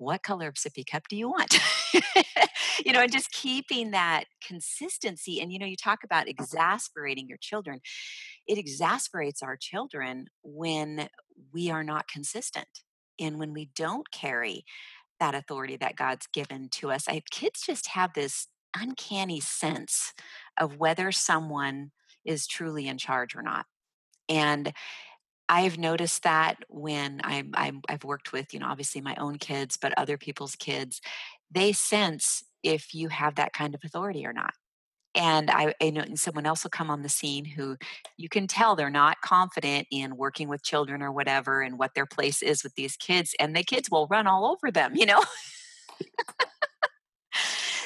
what 0.05 0.23
color 0.23 0.49
of 0.49 0.55
sippy 0.55 0.85
cup 0.87 1.09
do 1.09 1.17
you 1.17 1.29
want? 1.29 1.59
you 2.85 2.93
know, 2.93 3.01
and 3.01 3.13
just 3.13 3.33
keeping 3.33 3.91
that 3.93 4.25
consistency. 4.47 5.41
And, 5.41 5.53
you 5.53 5.59
know, 5.59 5.67
you 5.67 5.77
talk 5.77 6.05
about 6.05 6.23
uh-huh. 6.23 6.35
exasperating 6.39 7.29
your 7.29 7.39
children. 7.39 7.81
It 8.47 8.59
exasperates 8.59 9.43
our 9.43 9.57
children 9.57 10.27
when 10.43 11.09
we 11.53 11.71
are 11.71 11.85
not 11.85 12.09
consistent 12.09 12.69
and 13.21 13.39
when 13.39 13.53
we 13.53 13.71
don't 13.75 14.11
carry 14.11 14.65
that 15.21 15.35
authority 15.35 15.77
that 15.77 15.97
God's 15.97 16.27
given 16.27 16.69
to 16.73 16.91
us. 16.91 17.09
I, 17.09 17.23
kids 17.31 17.63
just 17.65 17.89
have 17.89 18.13
this 18.15 18.49
uncanny 18.77 19.41
sense 19.41 20.13
of 20.59 20.79
whether 20.79 21.13
someone 21.13 21.93
is 22.25 22.47
truly 22.47 22.89
in 22.89 22.99
charge 22.99 23.37
or 23.37 23.43
not. 23.43 23.67
And 24.29 24.73
I've 25.55 25.79
noticed 25.79 26.25
that 26.25 26.57
when 26.69 27.21
I'm, 27.23 27.53
I'm 27.55 27.81
I've 27.89 28.03
worked 28.03 28.33
with 28.33 28.53
you 28.53 28.59
know 28.59 28.67
obviously 28.67 29.01
my 29.01 29.15
own 29.21 29.39
kids, 29.39 29.79
but 29.81 29.97
other 29.97 30.19
people's 30.19 30.57
kids, 30.57 31.01
they 31.49 31.71
sense 31.73 32.43
if 32.65 32.93
you 32.93 33.09
have 33.09 33.37
that 33.37 33.53
kind 33.53 33.73
of 33.73 33.81
authority 33.85 34.27
or 34.27 34.33
not. 34.33 34.53
And 35.15 35.49
I, 35.53 35.73
I 35.81 35.91
know 35.91 36.01
and 36.01 36.19
someone 36.19 36.45
else 36.45 36.65
will 36.65 36.71
come 36.71 36.91
on 36.91 37.03
the 37.03 37.09
scene 37.09 37.45
who 37.45 37.77
you 38.17 38.29
can 38.29 38.49
tell 38.49 38.75
they're 38.75 38.91
not 38.91 39.21
confident 39.21 39.87
in 39.93 40.17
working 40.17 40.49
with 40.49 40.65
children 40.65 41.03
or 41.03 41.13
whatever 41.13 41.63
and 41.63 41.79
what 41.79 41.95
their 41.95 42.07
place 42.07 42.43
is 42.43 42.65
with 42.65 42.75
these 42.75 42.97
kids, 42.97 43.33
and 43.39 43.55
the 43.55 43.63
kids 43.63 43.89
will 43.89 44.09
run 44.09 44.27
all 44.27 44.47
over 44.47 44.73
them, 44.73 44.97
you 44.97 45.07
know. 45.07 45.23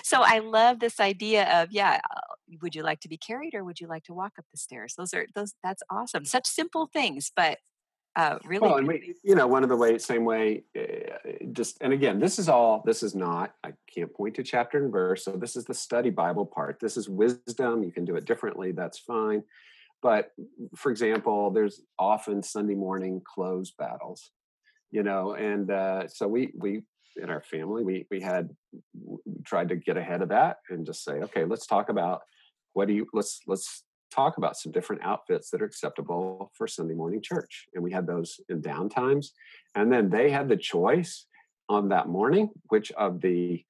so 0.09 0.23
I 0.23 0.39
love 0.39 0.81
this 0.81 1.01
idea 1.01 1.63
of 1.63 1.71
yeah, 1.71 2.01
uh, 2.17 2.21
would 2.63 2.75
you 2.75 2.83
like 2.83 3.01
to 3.01 3.09
be 3.09 3.19
carried 3.19 3.55
or 3.55 3.63
would 3.63 3.79
you 3.79 3.87
like 3.87 4.05
to 4.05 4.15
walk 4.15 4.33
up 4.39 4.47
the 4.51 4.57
stairs? 4.57 4.95
Those 4.97 5.13
are 5.13 5.27
those 5.35 5.55
that's 5.63 5.83
awesome. 5.91 6.25
Such 6.25 6.47
simple 6.47 6.87
things, 6.87 7.31
but 7.37 7.59
uh, 8.17 8.39
really. 8.43 8.67
Well, 8.67 8.79
and 8.79 8.89
we, 8.89 9.15
you 9.23 9.35
know, 9.35 9.47
one 9.47 9.63
of 9.63 9.69
the 9.69 9.77
way, 9.77 9.99
same 9.99 10.25
way, 10.25 10.65
uh, 10.77 11.45
just 11.53 11.77
and 11.83 11.93
again, 11.93 12.19
this 12.19 12.39
is 12.39 12.49
all. 12.49 12.83
This 12.87 13.03
is 13.03 13.15
not. 13.15 13.53
I 13.63 13.75
can't 13.95 14.13
point 14.13 14.35
to 14.37 14.43
chapter 14.43 14.83
and 14.83 14.91
verse. 14.91 15.27
So 15.27 15.33
this 15.33 15.57
is 15.57 15.67
the 15.67 15.75
study 15.75 16.11
Bible 16.11 16.47
part. 16.47 16.81
This 16.81 16.97
is 16.97 17.09
wisdom. 17.09 17.85
You 17.85 17.93
can 17.93 18.07
do 18.07 18.17
it 18.17 18.25
differently. 18.25 18.73
That's 18.73 18.99
fine. 18.99 19.45
But 20.01 20.33
for 20.75 20.91
example, 20.91 21.51
there's 21.51 21.83
often 21.99 22.43
Sunday 22.43 22.75
morning 22.75 23.21
clothes 23.23 23.73
battles, 23.79 24.31
you 24.91 25.03
know, 25.03 25.35
and 25.35 25.71
uh, 25.71 26.09
so 26.09 26.27
we 26.27 26.53
we 26.57 26.83
in 27.19 27.31
our 27.31 27.43
family 27.43 27.83
we 27.83 28.07
we 28.11 28.21
had 28.21 28.51
tried 29.45 29.69
to 29.69 29.77
get 29.77 29.97
ahead 29.97 30.23
of 30.23 30.29
that 30.29 30.59
and 30.71 30.87
just 30.87 31.05
say 31.05 31.15
okay 31.15 31.45
let's 31.45 31.67
talk 31.67 31.89
about 31.89 32.23
what 32.73 32.89
do 32.89 32.95
you 32.95 33.07
let's 33.13 33.41
let's 33.47 33.85
talk 34.11 34.39
about 34.39 34.57
some 34.57 34.73
different 34.73 35.03
outfits 35.05 35.51
that 35.51 35.61
are 35.61 35.67
acceptable 35.67 36.51
for 36.55 36.67
sunday 36.67 36.95
morning 36.95 37.21
church 37.23 37.67
and 37.75 37.83
we 37.83 37.93
had 37.93 38.07
those 38.07 38.41
in 38.49 38.61
down 38.61 38.89
times. 38.89 39.33
and 39.75 39.93
then 39.93 40.09
they 40.09 40.31
had 40.31 40.49
the 40.49 40.57
choice 40.57 41.27
on 41.69 41.89
that 41.89 42.09
morning 42.09 42.49
which 42.69 42.91
of 42.93 43.21
the 43.21 43.63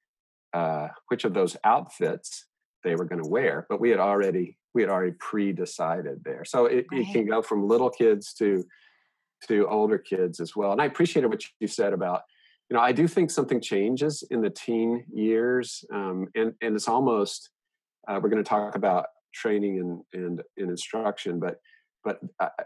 uh, 0.54 0.88
which 1.08 1.24
of 1.24 1.34
those 1.34 1.56
outfits 1.64 2.46
they 2.82 2.94
were 2.94 3.04
going 3.04 3.22
to 3.22 3.28
wear 3.28 3.66
but 3.68 3.80
we 3.80 3.90
had 3.90 4.00
already 4.00 4.56
we 4.74 4.82
had 4.82 4.90
already 4.90 5.12
pre-decided 5.18 6.22
there 6.24 6.44
so 6.44 6.66
it, 6.66 6.86
right. 6.90 7.00
it 7.00 7.12
can 7.12 7.26
go 7.26 7.42
from 7.42 7.66
little 7.66 7.90
kids 7.90 8.32
to 8.32 8.64
to 9.46 9.66
older 9.68 9.98
kids 9.98 10.40
as 10.40 10.56
well 10.56 10.72
and 10.72 10.80
i 10.80 10.86
appreciated 10.86 11.28
what 11.28 11.42
you 11.60 11.68
said 11.68 11.92
about 11.92 12.22
you 12.70 12.76
know, 12.76 12.82
I 12.82 12.92
do 12.92 13.08
think 13.08 13.30
something 13.30 13.60
changes 13.60 14.22
in 14.30 14.42
the 14.42 14.50
teen 14.50 15.04
years, 15.12 15.84
um, 15.92 16.28
and 16.34 16.52
and 16.60 16.76
it's 16.76 16.88
almost 16.88 17.50
uh, 18.06 18.20
we're 18.22 18.28
going 18.28 18.44
to 18.44 18.48
talk 18.48 18.74
about 18.74 19.06
training 19.32 19.78
and 19.80 20.22
and, 20.22 20.42
and 20.56 20.70
instruction, 20.70 21.40
but 21.40 21.60
but 22.04 22.20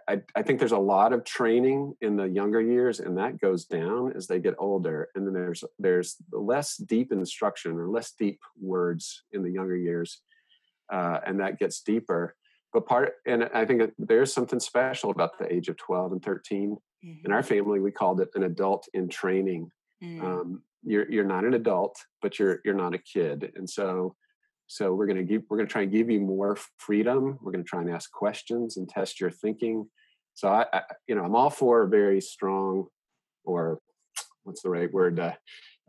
I, 0.09 0.21
I 0.37 0.43
think 0.43 0.59
there's 0.59 0.73
a 0.73 0.79
lot 0.79 1.13
of 1.13 1.25
training 1.25 1.95
in 2.01 2.17
the 2.17 2.29
younger 2.29 2.61
years, 2.61 3.01
and 3.01 3.17
that 3.19 3.41
goes 3.41 3.65
down 3.65 4.13
as 4.15 4.27
they 4.27 4.39
get 4.39 4.55
older. 4.59 5.09
And 5.15 5.27
then 5.27 5.35
there's 5.35 5.65
there's 5.79 6.17
less 6.33 6.77
deep 6.77 7.13
instruction 7.13 7.79
or 7.79 7.89
less 7.89 8.13
deep 8.13 8.41
words 8.61 9.25
in 9.33 9.43
the 9.43 9.51
younger 9.51 9.77
years, 9.77 10.21
uh, 10.93 11.21
and 11.27 11.41
that 11.41 11.59
gets 11.59 11.81
deeper. 11.81 12.37
But 12.73 12.87
part, 12.87 13.15
and 13.27 13.49
I 13.55 13.65
think 13.65 13.93
there's 13.99 14.33
something 14.33 14.61
special 14.61 15.11
about 15.11 15.39
the 15.39 15.53
age 15.53 15.69
of 15.69 15.77
12 15.77 16.13
and 16.13 16.23
13. 16.23 16.77
Mm-hmm. 17.05 17.27
In 17.27 17.33
our 17.33 17.43
family, 17.43 17.81
we 17.81 17.91
called 17.91 18.21
it 18.21 18.31
an 18.35 18.45
adult 18.45 18.89
in 18.95 19.09
training 19.09 19.71
Mm. 20.03 20.23
Um, 20.23 20.63
you're 20.85 21.11
you're 21.11 21.25
not 21.25 21.45
an 21.45 21.55
adult, 21.55 21.97
but 22.21 22.39
you're 22.39 22.61
you're 22.65 22.75
not 22.75 22.95
a 22.95 22.99
kid, 22.99 23.53
and 23.57 23.69
so 23.69 24.17
so 24.67 24.95
we're 24.95 25.07
going 25.07 25.19
to 25.19 25.25
give 25.25 25.43
we're 25.49 25.59
to 25.59 25.67
try 25.67 25.83
and 25.83 25.93
give 25.93 26.11
you 26.11 26.21
more 26.21 26.57
freedom. 26.79 27.39
We're 27.43 27.53
going 27.53 27.65
to 27.65 27.69
try 27.69 27.83
and 27.83 27.91
ask 27.91 28.11
questions 28.11 28.77
and 28.77 28.89
test 28.89 29.21
your 29.21 29.31
thinking. 29.31 29.89
So 30.35 30.49
I, 30.49 30.67
I 30.73 30.83
you 31.07 31.15
know 31.15 31.25
I'm 31.25 31.37
all 31.37 31.51
for 31.51 31.83
a 31.83 31.89
very 31.89 32.21
strong 32.21 32.87
or 33.45 33.81
what's 34.45 34.63
the 34.63 34.71
right 34.71 34.93
word 34.93 35.21
uh, 35.21 35.35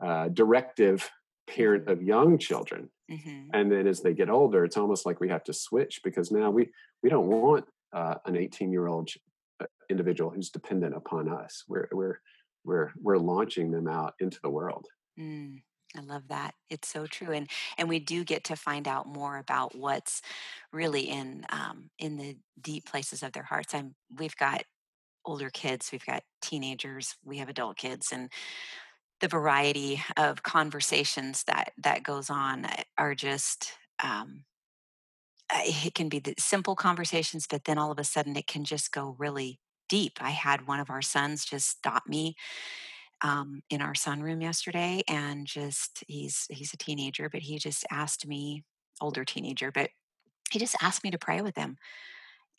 uh, 0.03 0.27
directive 0.29 1.09
parent 1.47 1.89
of 1.89 2.01
young 2.01 2.37
children 2.37 2.89
mm-hmm. 3.11 3.49
and 3.53 3.71
then 3.71 3.85
as 3.85 4.01
they 4.01 4.13
get 4.13 4.29
older 4.29 4.63
it's 4.63 4.77
almost 4.77 5.05
like 5.05 5.19
we 5.19 5.29
have 5.29 5.43
to 5.43 5.53
switch 5.53 5.99
because 6.03 6.31
now 6.31 6.49
we 6.49 6.69
we 7.01 7.09
don't 7.09 7.27
want 7.27 7.65
uh, 7.91 8.15
an 8.25 8.37
18 8.37 8.71
year 8.71 8.87
old 8.87 9.09
uh, 9.61 9.65
individual 9.89 10.29
who's 10.29 10.49
dependent 10.49 10.95
upon 10.95 11.29
us 11.29 11.63
we're 11.67 11.89
we're 11.91 12.19
we're 12.63 12.91
we're 12.99 13.17
launching 13.17 13.71
them 13.71 13.87
out 13.87 14.13
into 14.19 14.39
the 14.41 14.49
world. 14.49 14.87
Mm, 15.19 15.61
i 15.95 16.01
love 16.01 16.27
that 16.29 16.55
it's 16.69 16.87
so 16.87 17.05
true 17.05 17.31
and 17.31 17.49
and 17.77 17.87
we 17.87 17.99
do 17.99 18.23
get 18.23 18.43
to 18.43 18.55
find 18.55 18.87
out 18.87 19.07
more 19.07 19.37
about 19.37 19.75
what's 19.75 20.21
really 20.71 21.03
in 21.03 21.45
um, 21.49 21.89
in 21.99 22.17
the 22.17 22.37
deep 22.59 22.85
places 22.85 23.21
of 23.21 23.31
their 23.33 23.43
hearts 23.43 23.75
i'm 23.75 23.95
we've 24.17 24.35
got 24.37 24.63
older 25.25 25.49
kids 25.49 25.91
we've 25.91 26.05
got 26.05 26.23
teenagers 26.41 27.15
we 27.23 27.37
have 27.37 27.49
adult 27.49 27.77
kids 27.77 28.11
and 28.11 28.31
the 29.21 29.27
variety 29.27 30.03
of 30.17 30.43
conversations 30.43 31.43
that 31.45 31.71
that 31.77 32.03
goes 32.03 32.29
on 32.29 32.65
eh, 32.65 32.83
are 32.97 33.15
just 33.15 33.73
um, 34.03 34.43
it 35.51 35.93
can 35.93 36.09
be 36.09 36.19
the 36.19 36.33
simple 36.37 36.75
conversations 36.75 37.47
but 37.49 37.65
then 37.65 37.77
all 37.77 37.91
of 37.91 37.99
a 37.99 38.03
sudden 38.03 38.35
it 38.35 38.47
can 38.47 38.65
just 38.65 38.91
go 38.91 39.15
really 39.17 39.59
deep. 39.93 40.17
I 40.19 40.31
had 40.31 40.65
one 40.65 40.79
of 40.79 40.89
our 40.89 41.03
sons 41.03 41.45
just 41.45 41.69
stop 41.69 42.07
me 42.07 42.35
um, 43.21 43.61
in 43.69 43.79
our 43.79 43.93
sunroom 43.93 44.41
yesterday, 44.41 45.03
and 45.07 45.45
just 45.45 46.03
he's 46.07 46.47
he's 46.49 46.73
a 46.73 46.77
teenager, 46.77 47.29
but 47.29 47.41
he 47.41 47.59
just 47.59 47.85
asked 47.91 48.25
me, 48.25 48.63
older 49.01 49.23
teenager, 49.23 49.71
but 49.71 49.91
he 50.49 50.57
just 50.57 50.75
asked 50.81 51.03
me 51.03 51.11
to 51.11 51.19
pray 51.19 51.41
with 51.41 51.55
him. 51.55 51.77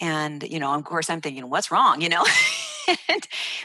And 0.00 0.44
you 0.44 0.60
know, 0.60 0.72
of 0.74 0.84
course, 0.84 1.10
I'm 1.10 1.20
thinking, 1.20 1.50
what's 1.50 1.72
wrong? 1.72 2.00
You 2.00 2.08
know. 2.08 2.24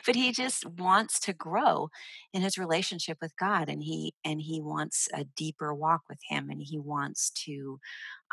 but 0.08 0.16
he 0.16 0.32
just 0.32 0.66
wants 0.66 1.20
to 1.20 1.34
grow 1.34 1.90
in 2.34 2.42
his 2.42 2.58
relationship 2.58 3.20
with 3.22 3.38
God, 3.38 3.70
and 3.70 3.84
he 3.84 4.16
and 4.26 4.42
he 4.42 4.62
wants 4.62 5.08
a 5.14 5.26
deeper 5.38 5.76
walk 5.76 6.02
with 6.10 6.20
Him, 6.28 6.50
and 6.50 6.60
he 6.60 6.80
wants 6.80 7.30
to 7.46 7.80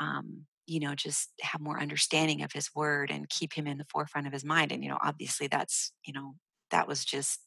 um, 0.01 0.46
you 0.66 0.81
know 0.81 0.94
just 0.94 1.31
have 1.40 1.61
more 1.61 1.81
understanding 1.81 2.42
of 2.42 2.52
his 2.52 2.70
word 2.74 3.11
and 3.11 3.29
keep 3.29 3.52
him 3.52 3.66
in 3.66 3.79
the 3.79 3.87
forefront 3.90 4.26
of 4.26 4.33
his 4.33 4.44
mind 4.44 4.72
and 4.72 4.83
you 4.83 4.90
know 4.90 4.98
obviously 5.02 5.46
that's 5.46 5.92
you 6.05 6.12
know 6.12 6.35
that 6.70 6.88
was 6.88 7.05
just 7.05 7.40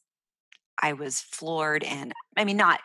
i 0.82 0.92
was 0.92 1.20
floored 1.20 1.84
and 1.84 2.12
i 2.36 2.44
mean 2.44 2.56
not 2.56 2.80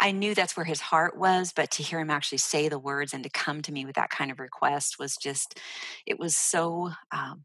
i 0.00 0.10
knew 0.10 0.34
that's 0.34 0.56
where 0.56 0.66
his 0.66 0.80
heart 0.80 1.16
was 1.18 1.52
but 1.54 1.70
to 1.70 1.82
hear 1.82 2.00
him 2.00 2.10
actually 2.10 2.38
say 2.38 2.68
the 2.68 2.78
words 2.78 3.14
and 3.14 3.24
to 3.24 3.30
come 3.30 3.62
to 3.62 3.72
me 3.72 3.84
with 3.84 3.96
that 3.96 4.10
kind 4.10 4.30
of 4.30 4.40
request 4.40 4.96
was 4.98 5.16
just 5.16 5.58
it 6.06 6.18
was 6.18 6.36
so 6.36 6.90
um, 7.12 7.44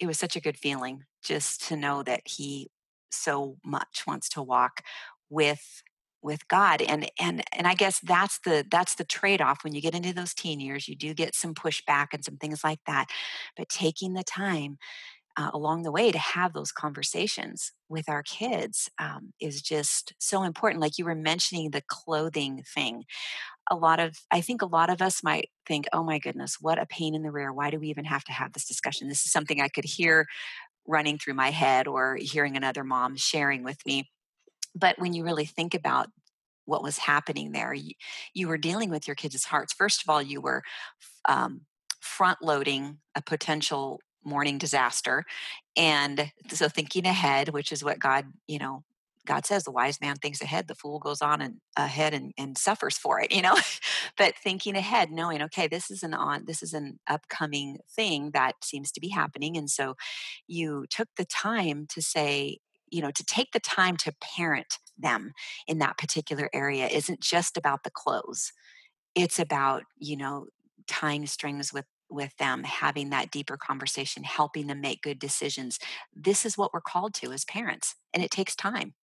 it 0.00 0.06
was 0.06 0.18
such 0.18 0.36
a 0.36 0.40
good 0.40 0.56
feeling 0.56 1.04
just 1.22 1.66
to 1.68 1.76
know 1.76 2.02
that 2.02 2.22
he 2.24 2.70
so 3.10 3.56
much 3.64 4.04
wants 4.06 4.28
to 4.28 4.42
walk 4.42 4.82
with 5.30 5.82
with 6.22 6.46
God 6.48 6.82
and 6.82 7.10
and 7.20 7.42
and 7.56 7.66
I 7.66 7.74
guess 7.74 8.00
that's 8.00 8.40
the 8.44 8.64
that's 8.70 8.94
the 8.96 9.04
trade-off. 9.04 9.64
When 9.64 9.74
you 9.74 9.80
get 9.80 9.94
into 9.94 10.12
those 10.12 10.34
teen 10.34 10.60
years 10.60 10.88
you 10.88 10.96
do 10.96 11.14
get 11.14 11.34
some 11.34 11.54
pushback 11.54 12.08
and 12.12 12.24
some 12.24 12.36
things 12.36 12.64
like 12.64 12.80
that 12.86 13.06
but 13.56 13.68
taking 13.68 14.14
the 14.14 14.24
time 14.24 14.78
uh, 15.38 15.50
along 15.54 15.84
the 15.84 15.92
way 15.92 16.10
to 16.10 16.18
have 16.18 16.52
those 16.52 16.72
conversations 16.72 17.72
with 17.88 18.08
our 18.08 18.24
kids 18.24 18.90
um, 18.98 19.32
is 19.40 19.62
just 19.62 20.12
so 20.18 20.42
important. 20.42 20.82
Like 20.82 20.98
you 20.98 21.04
were 21.04 21.14
mentioning 21.14 21.70
the 21.70 21.82
clothing 21.86 22.64
thing. 22.74 23.04
A 23.70 23.76
lot 23.76 24.00
of 24.00 24.16
i 24.30 24.40
think 24.40 24.62
a 24.62 24.66
lot 24.66 24.90
of 24.90 25.02
us 25.02 25.22
might 25.22 25.50
think 25.66 25.86
oh 25.92 26.02
my 26.02 26.18
goodness 26.18 26.56
what 26.60 26.78
a 26.78 26.86
pain 26.86 27.14
in 27.14 27.22
the 27.22 27.30
rear. 27.30 27.52
Why 27.52 27.70
do 27.70 27.78
we 27.78 27.88
even 27.88 28.06
have 28.06 28.24
to 28.24 28.32
have 28.32 28.52
this 28.52 28.66
discussion? 28.66 29.08
This 29.08 29.24
is 29.24 29.32
something 29.32 29.60
i 29.60 29.68
could 29.68 29.84
hear 29.84 30.26
running 30.86 31.18
through 31.18 31.34
my 31.34 31.50
head 31.50 31.86
or 31.86 32.16
hearing 32.20 32.56
another 32.56 32.82
mom 32.82 33.14
sharing 33.16 33.62
with 33.62 33.78
me 33.86 34.08
but 34.78 34.98
when 34.98 35.12
you 35.12 35.24
really 35.24 35.46
think 35.46 35.74
about 35.74 36.08
what 36.68 36.82
was 36.82 36.98
happening 36.98 37.52
there. 37.52 37.72
You, 37.72 37.94
you 38.34 38.46
were 38.46 38.58
dealing 38.58 38.90
with 38.90 39.08
your 39.08 39.14
kids' 39.14 39.44
hearts. 39.44 39.72
First 39.72 40.02
of 40.02 40.10
all, 40.10 40.20
you 40.20 40.40
were 40.40 40.62
um, 41.26 41.62
front 42.00 42.42
loading 42.42 42.98
a 43.14 43.22
potential 43.22 44.00
morning 44.22 44.58
disaster. 44.58 45.24
And 45.76 46.30
so 46.50 46.68
thinking 46.68 47.06
ahead, 47.06 47.48
which 47.48 47.72
is 47.72 47.82
what 47.82 47.98
God, 47.98 48.26
you 48.46 48.58
know, 48.58 48.84
God 49.26 49.46
says 49.46 49.64
the 49.64 49.70
wise 49.70 50.00
man 50.00 50.16
thinks 50.16 50.40
ahead, 50.40 50.68
the 50.68 50.74
fool 50.74 50.98
goes 50.98 51.22
on 51.22 51.40
and 51.40 51.56
ahead 51.76 52.14
and, 52.14 52.32
and 52.38 52.56
suffers 52.56 52.98
for 52.98 53.20
it, 53.20 53.32
you 53.32 53.42
know. 53.42 53.56
but 54.18 54.34
thinking 54.42 54.76
ahead, 54.76 55.10
knowing, 55.10 55.42
okay, 55.42 55.68
this 55.68 55.90
is 55.90 56.02
an 56.02 56.14
on 56.14 56.44
this 56.46 56.62
is 56.62 56.72
an 56.72 56.98
upcoming 57.06 57.78
thing 57.94 58.30
that 58.32 58.56
seems 58.62 58.90
to 58.92 59.00
be 59.00 59.08
happening. 59.08 59.56
And 59.56 59.70
so 59.70 59.96
you 60.46 60.86
took 60.90 61.08
the 61.16 61.26
time 61.26 61.86
to 61.90 62.02
say, 62.02 62.58
you 62.90 63.02
know, 63.02 63.10
to 63.10 63.24
take 63.24 63.52
the 63.52 63.60
time 63.60 63.96
to 63.98 64.14
parent 64.20 64.78
them 64.96 65.32
in 65.66 65.78
that 65.78 65.98
particular 65.98 66.50
area 66.52 66.86
isn't 66.86 67.20
just 67.20 67.56
about 67.56 67.84
the 67.84 67.90
clothes. 67.90 68.52
It's 69.14 69.38
about, 69.38 69.84
you 69.98 70.16
know, 70.16 70.46
tying 70.86 71.26
strings 71.26 71.72
with 71.72 71.86
with 72.10 72.34
them, 72.38 72.64
having 72.64 73.10
that 73.10 73.30
deeper 73.30 73.58
conversation, 73.58 74.24
helping 74.24 74.66
them 74.66 74.80
make 74.80 75.02
good 75.02 75.18
decisions. 75.18 75.78
This 76.14 76.46
is 76.46 76.56
what 76.56 76.72
we're 76.72 76.80
called 76.80 77.12
to 77.14 77.32
as 77.32 77.44
parents, 77.44 77.96
and 78.14 78.22
it 78.22 78.30
takes 78.30 78.56
time. 78.56 78.94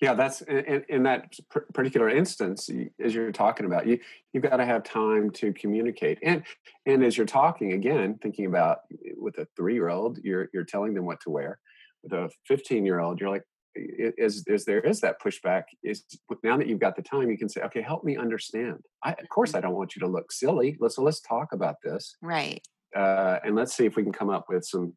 Yeah, 0.00 0.14
that's 0.14 0.40
in, 0.42 0.84
in 0.88 1.02
that 1.04 1.32
particular 1.72 2.08
instance, 2.08 2.68
as 2.98 3.14
you're 3.14 3.30
talking 3.30 3.66
about, 3.66 3.86
you 3.86 4.00
you've 4.32 4.42
got 4.42 4.56
to 4.56 4.66
have 4.66 4.82
time 4.82 5.30
to 5.30 5.52
communicate, 5.52 6.18
and 6.24 6.42
and 6.86 7.04
as 7.04 7.16
you're 7.16 7.24
talking 7.24 7.72
again, 7.72 8.18
thinking 8.20 8.46
about 8.46 8.78
eh, 8.92 9.12
with 9.16 9.38
a 9.38 9.46
three 9.56 9.74
year 9.74 9.88
old, 9.88 10.18
you're 10.24 10.48
you're 10.52 10.64
telling 10.64 10.94
them 10.94 11.04
what 11.04 11.20
to 11.20 11.30
wear. 11.30 11.60
With 12.02 12.12
a 12.12 12.30
15 12.48 12.84
year 12.84 13.00
old, 13.00 13.20
you're 13.20 13.30
like, 13.30 13.44
is 13.74 14.44
is 14.46 14.64
there 14.64 14.80
is 14.80 15.00
that 15.00 15.20
pushback 15.20 15.64
is 15.82 16.04
now 16.42 16.56
that 16.56 16.66
you've 16.66 16.80
got 16.80 16.96
the 16.96 17.02
time 17.02 17.30
you 17.30 17.38
can 17.38 17.48
say 17.48 17.62
okay 17.62 17.80
help 17.80 18.04
me 18.04 18.16
understand. 18.16 18.80
I, 19.02 19.12
of 19.12 19.28
course 19.28 19.50
mm-hmm. 19.50 19.58
i 19.58 19.60
don't 19.60 19.74
want 19.74 19.96
you 19.96 20.00
to 20.00 20.06
look 20.06 20.30
silly. 20.32 20.76
Let's 20.80 20.98
let's 20.98 21.20
talk 21.20 21.52
about 21.52 21.76
this 21.82 22.16
right. 22.20 22.60
uh, 22.94 23.38
and 23.44 23.54
let's 23.54 23.74
see 23.74 23.86
if 23.86 23.96
we 23.96 24.02
can 24.02 24.12
come 24.12 24.30
up 24.30 24.46
with 24.48 24.64
some 24.64 24.94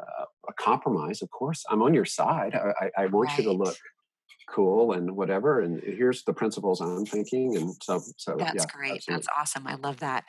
uh, 0.00 0.24
a 0.48 0.52
compromise 0.54 1.22
of 1.22 1.30
course 1.30 1.64
i'm 1.70 1.82
on 1.82 1.92
your 1.92 2.04
side. 2.04 2.54
I, 2.54 2.86
I, 2.86 3.02
I 3.02 3.06
want 3.06 3.30
right. 3.30 3.38
you 3.38 3.44
to 3.44 3.52
look 3.52 3.76
cool 4.48 4.92
and 4.92 5.14
whatever 5.14 5.60
and 5.60 5.82
here's 5.82 6.24
the 6.24 6.32
principles 6.32 6.80
i'm 6.80 7.04
thinking 7.04 7.56
and 7.56 7.74
so 7.82 8.00
so 8.16 8.36
that's 8.38 8.54
yeah, 8.54 8.64
great. 8.72 8.92
Absolutely. 8.92 9.14
that's 9.14 9.28
awesome. 9.38 9.66
I 9.66 9.74
love 9.74 10.00
that 10.00 10.24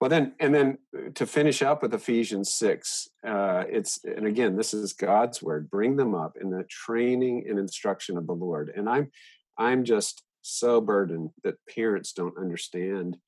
well, 0.00 0.10
then, 0.10 0.34
and 0.40 0.54
then 0.54 0.78
uh, 0.96 1.10
to 1.14 1.26
finish 1.26 1.62
up 1.62 1.82
with 1.82 1.94
Ephesians 1.94 2.52
6, 2.52 3.08
uh, 3.26 3.64
it's, 3.68 4.04
and 4.04 4.26
again, 4.26 4.56
this 4.56 4.72
is 4.72 4.92
God's 4.92 5.42
word, 5.42 5.70
bring 5.70 5.96
them 5.96 6.14
up 6.14 6.36
in 6.40 6.50
the 6.50 6.64
training 6.64 7.46
and 7.48 7.58
instruction 7.58 8.16
of 8.16 8.26
the 8.26 8.34
Lord. 8.34 8.72
And 8.74 8.88
I'm, 8.88 9.10
I'm 9.58 9.84
just 9.84 10.22
so 10.42 10.80
burdened 10.80 11.30
that 11.44 11.56
parents 11.68 12.12
don't 12.12 12.38
understand 12.38 13.18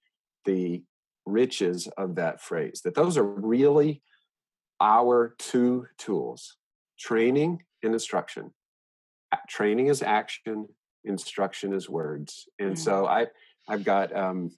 the 0.44 0.82
riches 1.26 1.88
of 1.98 2.14
that 2.16 2.40
phrase, 2.40 2.80
that 2.84 2.94
those 2.94 3.16
are 3.16 3.24
really 3.24 4.02
our 4.80 5.34
two 5.38 5.86
tools 5.98 6.56
training 6.98 7.62
and 7.82 7.92
instruction. 7.92 8.52
Training 9.48 9.86
is 9.86 10.02
action, 10.02 10.66
instruction 11.04 11.72
is 11.72 11.88
words. 11.88 12.46
And 12.58 12.72
mm-hmm. 12.72 12.76
so 12.76 13.06
I, 13.06 13.26
I've 13.68 13.84
got, 13.84 14.14
um, 14.14 14.50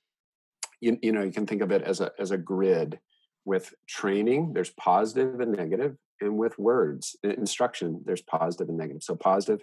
you, 0.83 0.99
you 1.01 1.13
know 1.13 1.23
you 1.23 1.33
can 1.33 1.47
think 1.47 1.63
of 1.63 1.71
it 1.71 1.83
as 1.83 2.01
a 2.01 2.11
as 2.19 2.33
a 2.33 2.37
grid 2.37 2.99
with 3.45 3.73
training 3.89 4.53
there's 4.53 4.71
positive 4.71 5.41
and 5.41 5.53
negative 5.53 5.97
and 6.21 6.37
with 6.37 6.59
words 6.59 7.17
instruction 7.23 8.03
there's 8.05 8.23
positive 8.23 8.69
and 8.69 8.77
negative. 8.77 9.03
So 9.03 9.17
positive 9.17 9.63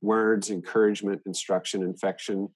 words 0.00 0.50
encouragement 0.50 1.22
instruction 1.26 1.82
infection 1.82 2.48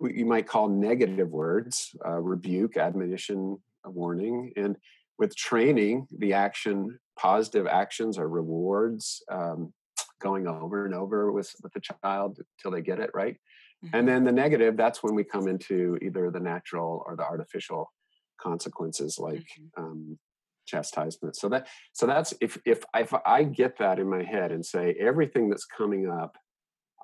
you 0.00 0.26
might 0.26 0.46
call 0.46 0.68
negative 0.68 1.30
words 1.30 1.94
uh, 2.04 2.18
rebuke 2.18 2.76
admonition 2.76 3.58
warning 3.84 4.52
and 4.56 4.76
with 5.18 5.34
training 5.36 6.06
the 6.18 6.32
action 6.32 6.98
positive 7.18 7.66
actions 7.66 8.18
are 8.18 8.28
rewards 8.28 9.22
um, 9.30 9.72
going 10.20 10.46
over 10.46 10.84
and 10.84 10.94
over 10.94 11.32
with 11.32 11.52
with 11.62 11.72
the 11.72 11.80
child 11.80 12.38
till 12.60 12.70
they 12.70 12.82
get 12.82 13.00
it 13.00 13.10
right 13.14 13.36
Mm-hmm. 13.84 13.96
And 13.96 14.08
then 14.08 14.24
the 14.24 14.32
negative, 14.32 14.76
that's 14.76 15.02
when 15.02 15.14
we 15.14 15.24
come 15.24 15.48
into 15.48 15.98
either 16.02 16.30
the 16.30 16.40
natural 16.40 17.02
or 17.06 17.16
the 17.16 17.24
artificial 17.24 17.92
consequences 18.40 19.18
like 19.18 19.46
mm-hmm. 19.78 19.82
um, 19.82 20.18
chastisement. 20.66 21.36
So 21.36 21.48
that 21.48 21.68
so 21.92 22.06
that's 22.06 22.34
if 22.40 22.58
if 22.64 22.84
if 22.94 23.12
I 23.26 23.44
get 23.44 23.78
that 23.78 23.98
in 23.98 24.08
my 24.08 24.22
head 24.22 24.52
and 24.52 24.64
say 24.64 24.94
everything 25.00 25.48
that's 25.48 25.64
coming 25.64 26.08
up, 26.08 26.36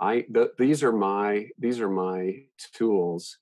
I 0.00 0.24
the, 0.30 0.52
these 0.58 0.82
are 0.82 0.92
my 0.92 1.48
these 1.58 1.80
are 1.80 1.90
my 1.90 2.44
tools 2.74 3.38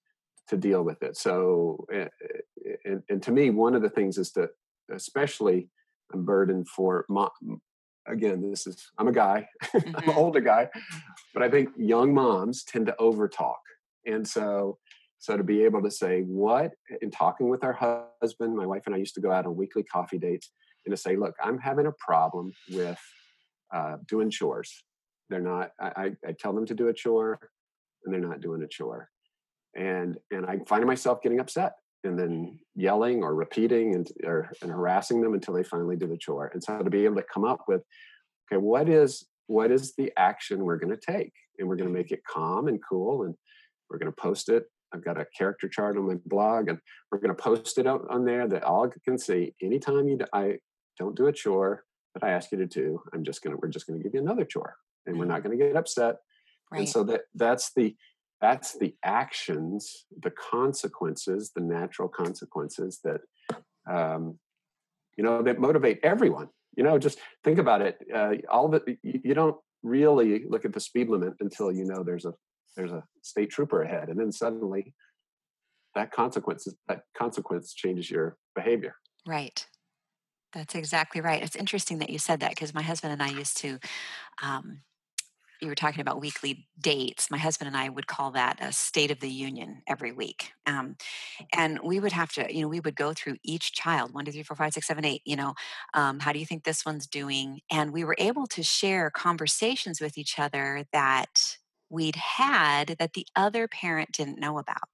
to 0.48 0.56
deal 0.56 0.82
with 0.82 1.02
it. 1.02 1.16
So 1.16 1.86
eh, 1.92 2.06
eh, 2.22 2.74
and, 2.84 3.02
and 3.08 3.22
to 3.22 3.32
me, 3.32 3.50
one 3.50 3.74
of 3.74 3.82
the 3.82 3.90
things 3.90 4.18
is 4.18 4.30
to 4.32 4.48
especially 4.92 5.68
I'm 6.12 6.24
burdened 6.24 6.68
for 6.68 7.04
again, 8.08 8.50
this 8.50 8.66
is 8.66 8.90
I'm 8.98 9.08
a 9.08 9.12
guy, 9.12 9.48
mm-hmm. 9.64 9.76
I'm 9.88 9.94
an 9.94 10.00
mm-hmm. 10.02 10.18
older 10.18 10.40
guy, 10.40 10.68
but 11.34 11.42
I 11.42 11.50
think 11.50 11.70
young 11.76 12.14
moms 12.14 12.64
tend 12.64 12.86
to 12.86 12.96
overtalk, 13.00 13.54
and 14.04 14.26
so 14.26 14.78
so 15.18 15.36
to 15.36 15.42
be 15.42 15.64
able 15.64 15.82
to 15.82 15.90
say 15.90 16.22
what 16.22 16.72
in 17.00 17.10
talking 17.10 17.48
with 17.48 17.64
our 17.64 18.08
husband, 18.20 18.56
my 18.56 18.66
wife 18.66 18.82
and 18.86 18.94
I 18.94 18.98
used 18.98 19.14
to 19.14 19.20
go 19.20 19.32
out 19.32 19.46
on 19.46 19.56
weekly 19.56 19.82
coffee 19.82 20.18
dates, 20.18 20.50
and 20.84 20.94
to 20.94 20.96
say, 20.96 21.16
look, 21.16 21.34
I'm 21.42 21.58
having 21.58 21.86
a 21.86 21.92
problem 21.98 22.52
with 22.70 22.98
uh, 23.74 23.96
doing 24.06 24.30
chores. 24.30 24.84
They're 25.28 25.40
not. 25.40 25.70
I, 25.80 26.12
I 26.26 26.32
tell 26.38 26.52
them 26.52 26.66
to 26.66 26.74
do 26.74 26.88
a 26.88 26.92
chore, 26.92 27.38
and 28.04 28.14
they're 28.14 28.20
not 28.20 28.40
doing 28.40 28.62
a 28.62 28.68
chore, 28.68 29.08
and 29.74 30.16
and 30.30 30.46
I 30.46 30.58
find 30.66 30.84
myself 30.86 31.22
getting 31.22 31.40
upset 31.40 31.74
and 32.06 32.18
then 32.18 32.58
yelling 32.74 33.22
or 33.22 33.34
repeating 33.34 33.94
and 33.94 34.08
or 34.24 34.50
and 34.62 34.70
harassing 34.70 35.20
them 35.20 35.34
until 35.34 35.54
they 35.54 35.62
finally 35.62 35.96
do 35.96 36.06
the 36.06 36.16
chore. 36.16 36.50
And 36.52 36.62
so 36.62 36.78
to 36.78 36.90
be 36.90 37.04
able 37.04 37.16
to 37.16 37.24
come 37.32 37.44
up 37.44 37.64
with, 37.68 37.82
okay, 38.50 38.58
what 38.58 38.88
is 38.88 39.26
what 39.46 39.70
is 39.70 39.94
the 39.96 40.12
action 40.16 40.64
we're 40.64 40.78
going 40.78 40.96
to 40.96 41.00
take, 41.00 41.32
and 41.58 41.68
we're 41.68 41.76
going 41.76 41.88
to 41.88 41.94
make 41.94 42.10
it 42.10 42.22
calm 42.28 42.68
and 42.68 42.80
cool, 42.88 43.22
and 43.22 43.34
we're 43.88 43.98
going 43.98 44.12
to 44.12 44.20
post 44.20 44.48
it. 44.48 44.64
I've 44.92 45.04
got 45.04 45.20
a 45.20 45.26
character 45.36 45.68
chart 45.68 45.96
on 45.96 46.06
my 46.06 46.16
blog, 46.26 46.68
and 46.68 46.78
we're 47.10 47.18
going 47.18 47.34
to 47.34 47.42
post 47.42 47.78
it 47.78 47.86
out 47.86 48.06
on 48.08 48.24
there 48.24 48.48
that 48.48 48.64
all 48.64 48.90
can 49.04 49.18
see. 49.18 49.54
Anytime 49.62 50.08
you 50.08 50.18
I 50.32 50.58
don't 50.98 51.16
do 51.16 51.26
a 51.26 51.32
chore 51.32 51.84
that 52.14 52.24
I 52.24 52.30
ask 52.30 52.50
you 52.52 52.58
to 52.58 52.66
do, 52.66 53.00
I'm 53.12 53.24
just 53.24 53.42
gonna 53.42 53.56
we're 53.56 53.68
just 53.68 53.86
going 53.86 53.98
to 53.98 54.02
give 54.02 54.14
you 54.14 54.20
another 54.20 54.44
chore, 54.44 54.76
and 55.06 55.18
we're 55.18 55.26
mm. 55.26 55.28
not 55.28 55.42
going 55.42 55.56
to 55.56 55.64
get 55.64 55.76
upset. 55.76 56.16
Right. 56.70 56.80
And 56.80 56.88
so 56.88 57.04
that 57.04 57.22
that's 57.34 57.72
the 57.74 57.94
that's 58.40 58.78
the 58.78 58.94
actions, 59.02 60.04
the 60.22 60.30
consequences, 60.30 61.52
the 61.54 61.62
natural 61.62 62.08
consequences 62.08 63.00
that 63.04 63.20
um, 63.90 64.38
you 65.16 65.24
know 65.24 65.42
that 65.42 65.58
motivate 65.58 66.00
everyone. 66.02 66.48
You 66.76 66.84
know, 66.84 66.98
just 66.98 67.18
think 67.42 67.58
about 67.58 67.80
it. 67.80 67.98
Uh, 68.14 68.34
all 68.50 68.66
of 68.66 68.82
it. 68.86 68.98
You 69.02 69.34
don't 69.34 69.56
really 69.82 70.44
look 70.48 70.64
at 70.64 70.72
the 70.72 70.80
speed 70.80 71.08
limit 71.08 71.34
until 71.40 71.72
you 71.72 71.84
know 71.84 72.02
there's 72.02 72.26
a 72.26 72.34
there's 72.76 72.92
a 72.92 73.04
state 73.22 73.50
trooper 73.50 73.82
ahead, 73.82 74.08
and 74.08 74.20
then 74.20 74.32
suddenly 74.32 74.92
that 75.94 76.12
consequence 76.12 76.68
that 76.88 77.02
consequence 77.16 77.72
changes 77.72 78.10
your 78.10 78.36
behavior. 78.54 78.96
Right. 79.26 79.66
That's 80.52 80.74
exactly 80.74 81.20
right. 81.20 81.42
It's 81.42 81.56
interesting 81.56 81.98
that 81.98 82.10
you 82.10 82.18
said 82.18 82.40
that 82.40 82.50
because 82.50 82.72
my 82.72 82.82
husband 82.82 83.12
and 83.12 83.22
I 83.22 83.28
used 83.28 83.58
to 83.58 83.78
um, 84.42 84.80
you 85.60 85.68
were 85.68 85.74
talking 85.74 86.00
about 86.00 86.20
weekly 86.20 86.68
dates. 86.78 87.30
My 87.30 87.38
husband 87.38 87.68
and 87.68 87.76
I 87.76 87.88
would 87.88 88.06
call 88.06 88.30
that 88.32 88.58
a 88.60 88.72
state 88.72 89.10
of 89.10 89.20
the 89.20 89.28
union 89.28 89.82
every 89.86 90.12
week. 90.12 90.52
Um, 90.66 90.96
and 91.52 91.80
we 91.82 92.00
would 92.00 92.12
have 92.12 92.32
to, 92.32 92.52
you 92.54 92.62
know, 92.62 92.68
we 92.68 92.80
would 92.80 92.96
go 92.96 93.12
through 93.12 93.36
each 93.42 93.72
child 93.72 94.12
one, 94.12 94.24
two, 94.24 94.32
three, 94.32 94.42
four, 94.42 94.56
five, 94.56 94.72
six, 94.72 94.86
seven, 94.86 95.04
eight. 95.04 95.22
You 95.24 95.36
know, 95.36 95.54
um, 95.94 96.20
how 96.20 96.32
do 96.32 96.38
you 96.38 96.46
think 96.46 96.64
this 96.64 96.84
one's 96.84 97.06
doing? 97.06 97.60
And 97.70 97.92
we 97.92 98.04
were 98.04 98.16
able 98.18 98.46
to 98.48 98.62
share 98.62 99.10
conversations 99.10 100.00
with 100.00 100.18
each 100.18 100.38
other 100.38 100.84
that 100.92 101.56
we'd 101.88 102.16
had 102.16 102.96
that 102.98 103.12
the 103.14 103.26
other 103.36 103.68
parent 103.68 104.10
didn't 104.12 104.40
know 104.40 104.58
about, 104.58 104.88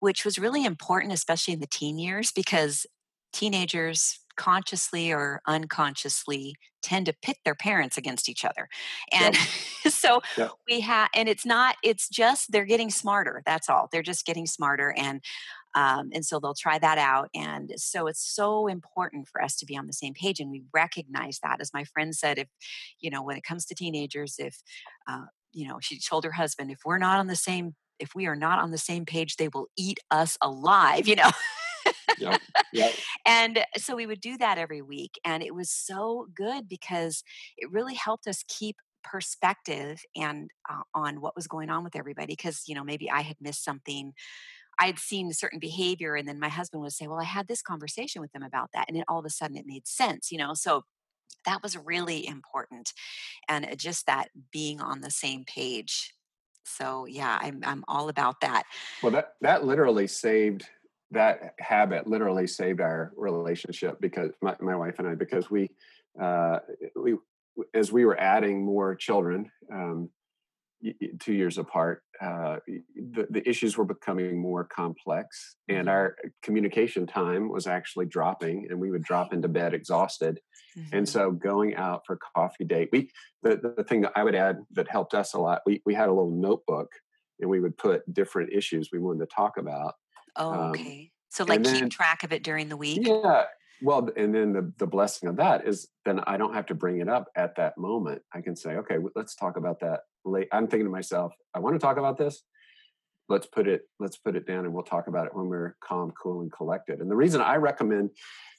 which 0.00 0.24
was 0.24 0.38
really 0.38 0.64
important, 0.64 1.12
especially 1.12 1.54
in 1.54 1.60
the 1.60 1.66
teen 1.66 1.98
years, 1.98 2.32
because 2.32 2.86
teenagers 3.32 4.20
consciously 4.36 5.12
or 5.12 5.40
unconsciously 5.46 6.56
tend 6.82 7.06
to 7.06 7.14
pit 7.22 7.38
their 7.44 7.54
parents 7.54 7.96
against 7.96 8.28
each 8.28 8.44
other. 8.44 8.68
And 9.10 9.34
yep. 9.34 9.92
so 9.92 10.20
yep. 10.36 10.52
we 10.68 10.80
have 10.80 11.08
and 11.14 11.28
it's 11.28 11.46
not 11.46 11.76
it's 11.82 12.08
just 12.08 12.52
they're 12.52 12.64
getting 12.64 12.90
smarter 12.90 13.42
that's 13.46 13.68
all. 13.68 13.88
They're 13.90 14.02
just 14.02 14.26
getting 14.26 14.46
smarter 14.46 14.94
and 14.96 15.20
um, 15.76 16.10
and 16.12 16.24
so 16.24 16.38
they'll 16.38 16.54
try 16.54 16.78
that 16.78 16.98
out. 16.98 17.30
And 17.34 17.72
so 17.76 18.06
it's 18.06 18.24
so 18.24 18.68
important 18.68 19.26
for 19.26 19.42
us 19.42 19.56
to 19.56 19.66
be 19.66 19.76
on 19.76 19.88
the 19.88 19.92
same 19.92 20.14
page 20.14 20.38
and 20.38 20.50
we 20.50 20.62
recognize 20.72 21.40
that. 21.42 21.60
As 21.60 21.72
my 21.74 21.82
friend 21.84 22.14
said 22.14 22.38
if 22.38 22.48
you 23.00 23.10
know 23.10 23.22
when 23.22 23.36
it 23.36 23.44
comes 23.44 23.64
to 23.66 23.74
teenagers 23.74 24.36
if 24.38 24.62
uh, 25.08 25.24
you 25.52 25.66
know 25.66 25.78
she 25.80 25.98
told 25.98 26.24
her 26.24 26.32
husband 26.32 26.70
if 26.70 26.80
we're 26.84 26.98
not 26.98 27.18
on 27.18 27.26
the 27.26 27.36
same 27.36 27.74
if 27.98 28.14
we 28.14 28.26
are 28.26 28.36
not 28.36 28.58
on 28.58 28.72
the 28.72 28.78
same 28.78 29.06
page 29.06 29.36
they 29.36 29.48
will 29.48 29.68
eat 29.76 29.98
us 30.10 30.36
alive 30.42 31.06
you 31.08 31.16
know 31.16 31.30
yep. 32.18 32.40
Yep. 32.72 32.92
and 33.26 33.64
so 33.76 33.96
we 33.96 34.06
would 34.06 34.20
do 34.20 34.36
that 34.38 34.58
every 34.58 34.82
week. 34.82 35.18
And 35.24 35.42
it 35.42 35.54
was 35.54 35.70
so 35.70 36.26
good 36.34 36.68
because 36.68 37.22
it 37.56 37.70
really 37.70 37.94
helped 37.94 38.26
us 38.26 38.44
keep 38.48 38.76
perspective 39.04 40.02
and 40.16 40.50
uh, 40.68 40.82
on 40.94 41.20
what 41.20 41.36
was 41.36 41.46
going 41.46 41.70
on 41.70 41.84
with 41.84 41.94
everybody 41.94 42.32
because 42.32 42.62
you 42.66 42.74
know 42.74 42.82
maybe 42.82 43.10
i 43.10 43.20
had 43.20 43.36
missed 43.40 43.62
something 43.62 44.12
i'd 44.80 44.98
seen 44.98 45.28
a 45.28 45.34
certain 45.34 45.58
behavior 45.58 46.16
and 46.16 46.26
then 46.26 46.40
my 46.40 46.48
husband 46.48 46.82
would 46.82 46.92
say 46.92 47.06
well 47.06 47.20
i 47.20 47.24
had 47.24 47.46
this 47.46 47.62
conversation 47.62 48.20
with 48.22 48.32
them 48.32 48.42
about 48.42 48.70
that 48.72 48.86
and 48.88 48.96
then 48.96 49.04
all 49.06 49.18
of 49.18 49.24
a 49.26 49.30
sudden 49.30 49.56
it 49.56 49.66
made 49.66 49.86
sense 49.86 50.32
you 50.32 50.38
know 50.38 50.54
so 50.54 50.82
that 51.44 51.62
was 51.62 51.76
really 51.76 52.26
important 52.26 52.94
and 53.48 53.66
just 53.78 54.06
that 54.06 54.28
being 54.50 54.80
on 54.80 55.02
the 55.02 55.10
same 55.10 55.44
page 55.44 56.14
so 56.64 57.04
yeah 57.06 57.38
i'm 57.42 57.60
i'm 57.64 57.84
all 57.86 58.08
about 58.08 58.40
that 58.40 58.64
well 59.02 59.12
that 59.12 59.34
that 59.42 59.64
literally 59.64 60.06
saved 60.06 60.66
that 61.14 61.54
habit 61.58 62.06
literally 62.06 62.46
saved 62.46 62.80
our 62.80 63.12
relationship 63.16 64.00
because 64.00 64.30
my, 64.42 64.54
my 64.60 64.76
wife 64.76 64.98
and 64.98 65.08
i 65.08 65.14
because 65.14 65.50
we 65.50 65.70
uh 66.20 66.58
we 66.96 67.16
as 67.72 67.92
we 67.92 68.04
were 68.04 68.18
adding 68.20 68.64
more 68.64 68.94
children 68.94 69.50
um 69.72 70.08
two 71.18 71.32
years 71.32 71.58
apart, 71.58 72.02
uh, 72.20 72.56
the, 72.66 73.26
the 73.30 73.48
issues 73.48 73.76
were 73.76 73.84
becoming 73.84 74.38
more 74.38 74.64
complex, 74.64 75.56
and 75.68 75.78
mm-hmm. 75.78 75.88
our 75.88 76.16
communication 76.42 77.06
time 77.06 77.48
was 77.48 77.66
actually 77.66 78.06
dropping, 78.06 78.66
and 78.70 78.78
we 78.78 78.90
would 78.90 79.02
drop 79.02 79.32
into 79.32 79.48
bed 79.48 79.74
exhausted. 79.74 80.40
Mm-hmm. 80.76 80.96
And 80.96 81.08
so, 81.08 81.30
going 81.30 81.74
out 81.76 82.02
for 82.06 82.18
coffee 82.36 82.64
date, 82.64 82.90
we 82.92 83.10
the, 83.42 83.74
the 83.76 83.84
thing 83.84 84.02
that 84.02 84.12
I 84.16 84.24
would 84.24 84.34
add 84.34 84.58
that 84.72 84.90
helped 84.90 85.14
us 85.14 85.34
a 85.34 85.38
lot, 85.38 85.62
we 85.66 85.82
we 85.86 85.94
had 85.94 86.08
a 86.08 86.12
little 86.12 86.30
notebook, 86.30 86.90
and 87.40 87.48
we 87.48 87.60
would 87.60 87.76
put 87.76 88.12
different 88.12 88.52
issues 88.52 88.90
we 88.92 88.98
wanted 88.98 89.20
to 89.20 89.34
talk 89.34 89.56
about. 89.56 89.94
Oh, 90.36 90.52
um, 90.52 90.70
okay. 90.70 91.10
So, 91.30 91.44
like, 91.44 91.64
keep 91.64 91.90
track 91.90 92.22
of 92.22 92.32
it 92.32 92.42
during 92.42 92.68
the 92.68 92.76
week. 92.76 93.06
Yeah, 93.06 93.44
well, 93.82 94.08
and 94.16 94.34
then 94.34 94.52
the, 94.52 94.72
the 94.78 94.86
blessing 94.86 95.28
of 95.28 95.36
that 95.36 95.66
is 95.66 95.88
then 96.04 96.20
I 96.26 96.36
don't 96.36 96.54
have 96.54 96.66
to 96.66 96.74
bring 96.74 97.00
it 97.00 97.08
up 97.08 97.28
at 97.36 97.56
that 97.56 97.76
moment. 97.76 98.22
I 98.32 98.40
can 98.40 98.56
say, 98.56 98.76
okay, 98.76 98.96
let's 99.14 99.34
talk 99.34 99.56
about 99.56 99.80
that 99.80 100.00
late. 100.24 100.48
I'm 100.52 100.68
thinking 100.68 100.86
to 100.86 100.90
myself, 100.90 101.34
I 101.54 101.58
want 101.58 101.74
to 101.74 101.78
talk 101.78 101.96
about 101.96 102.16
this. 102.16 102.42
Let's 103.28 103.46
put 103.46 103.66
it, 103.66 103.82
let's 103.98 104.16
put 104.16 104.36
it 104.36 104.46
down 104.46 104.64
and 104.64 104.72
we'll 104.72 104.84
talk 104.84 105.06
about 105.06 105.26
it 105.26 105.34
when 105.34 105.48
we're 105.48 105.76
calm, 105.82 106.12
cool, 106.12 106.42
and 106.42 106.52
collected. 106.52 107.00
And 107.00 107.10
the 107.10 107.16
reason 107.16 107.40
I 107.40 107.56
recommend 107.56 108.10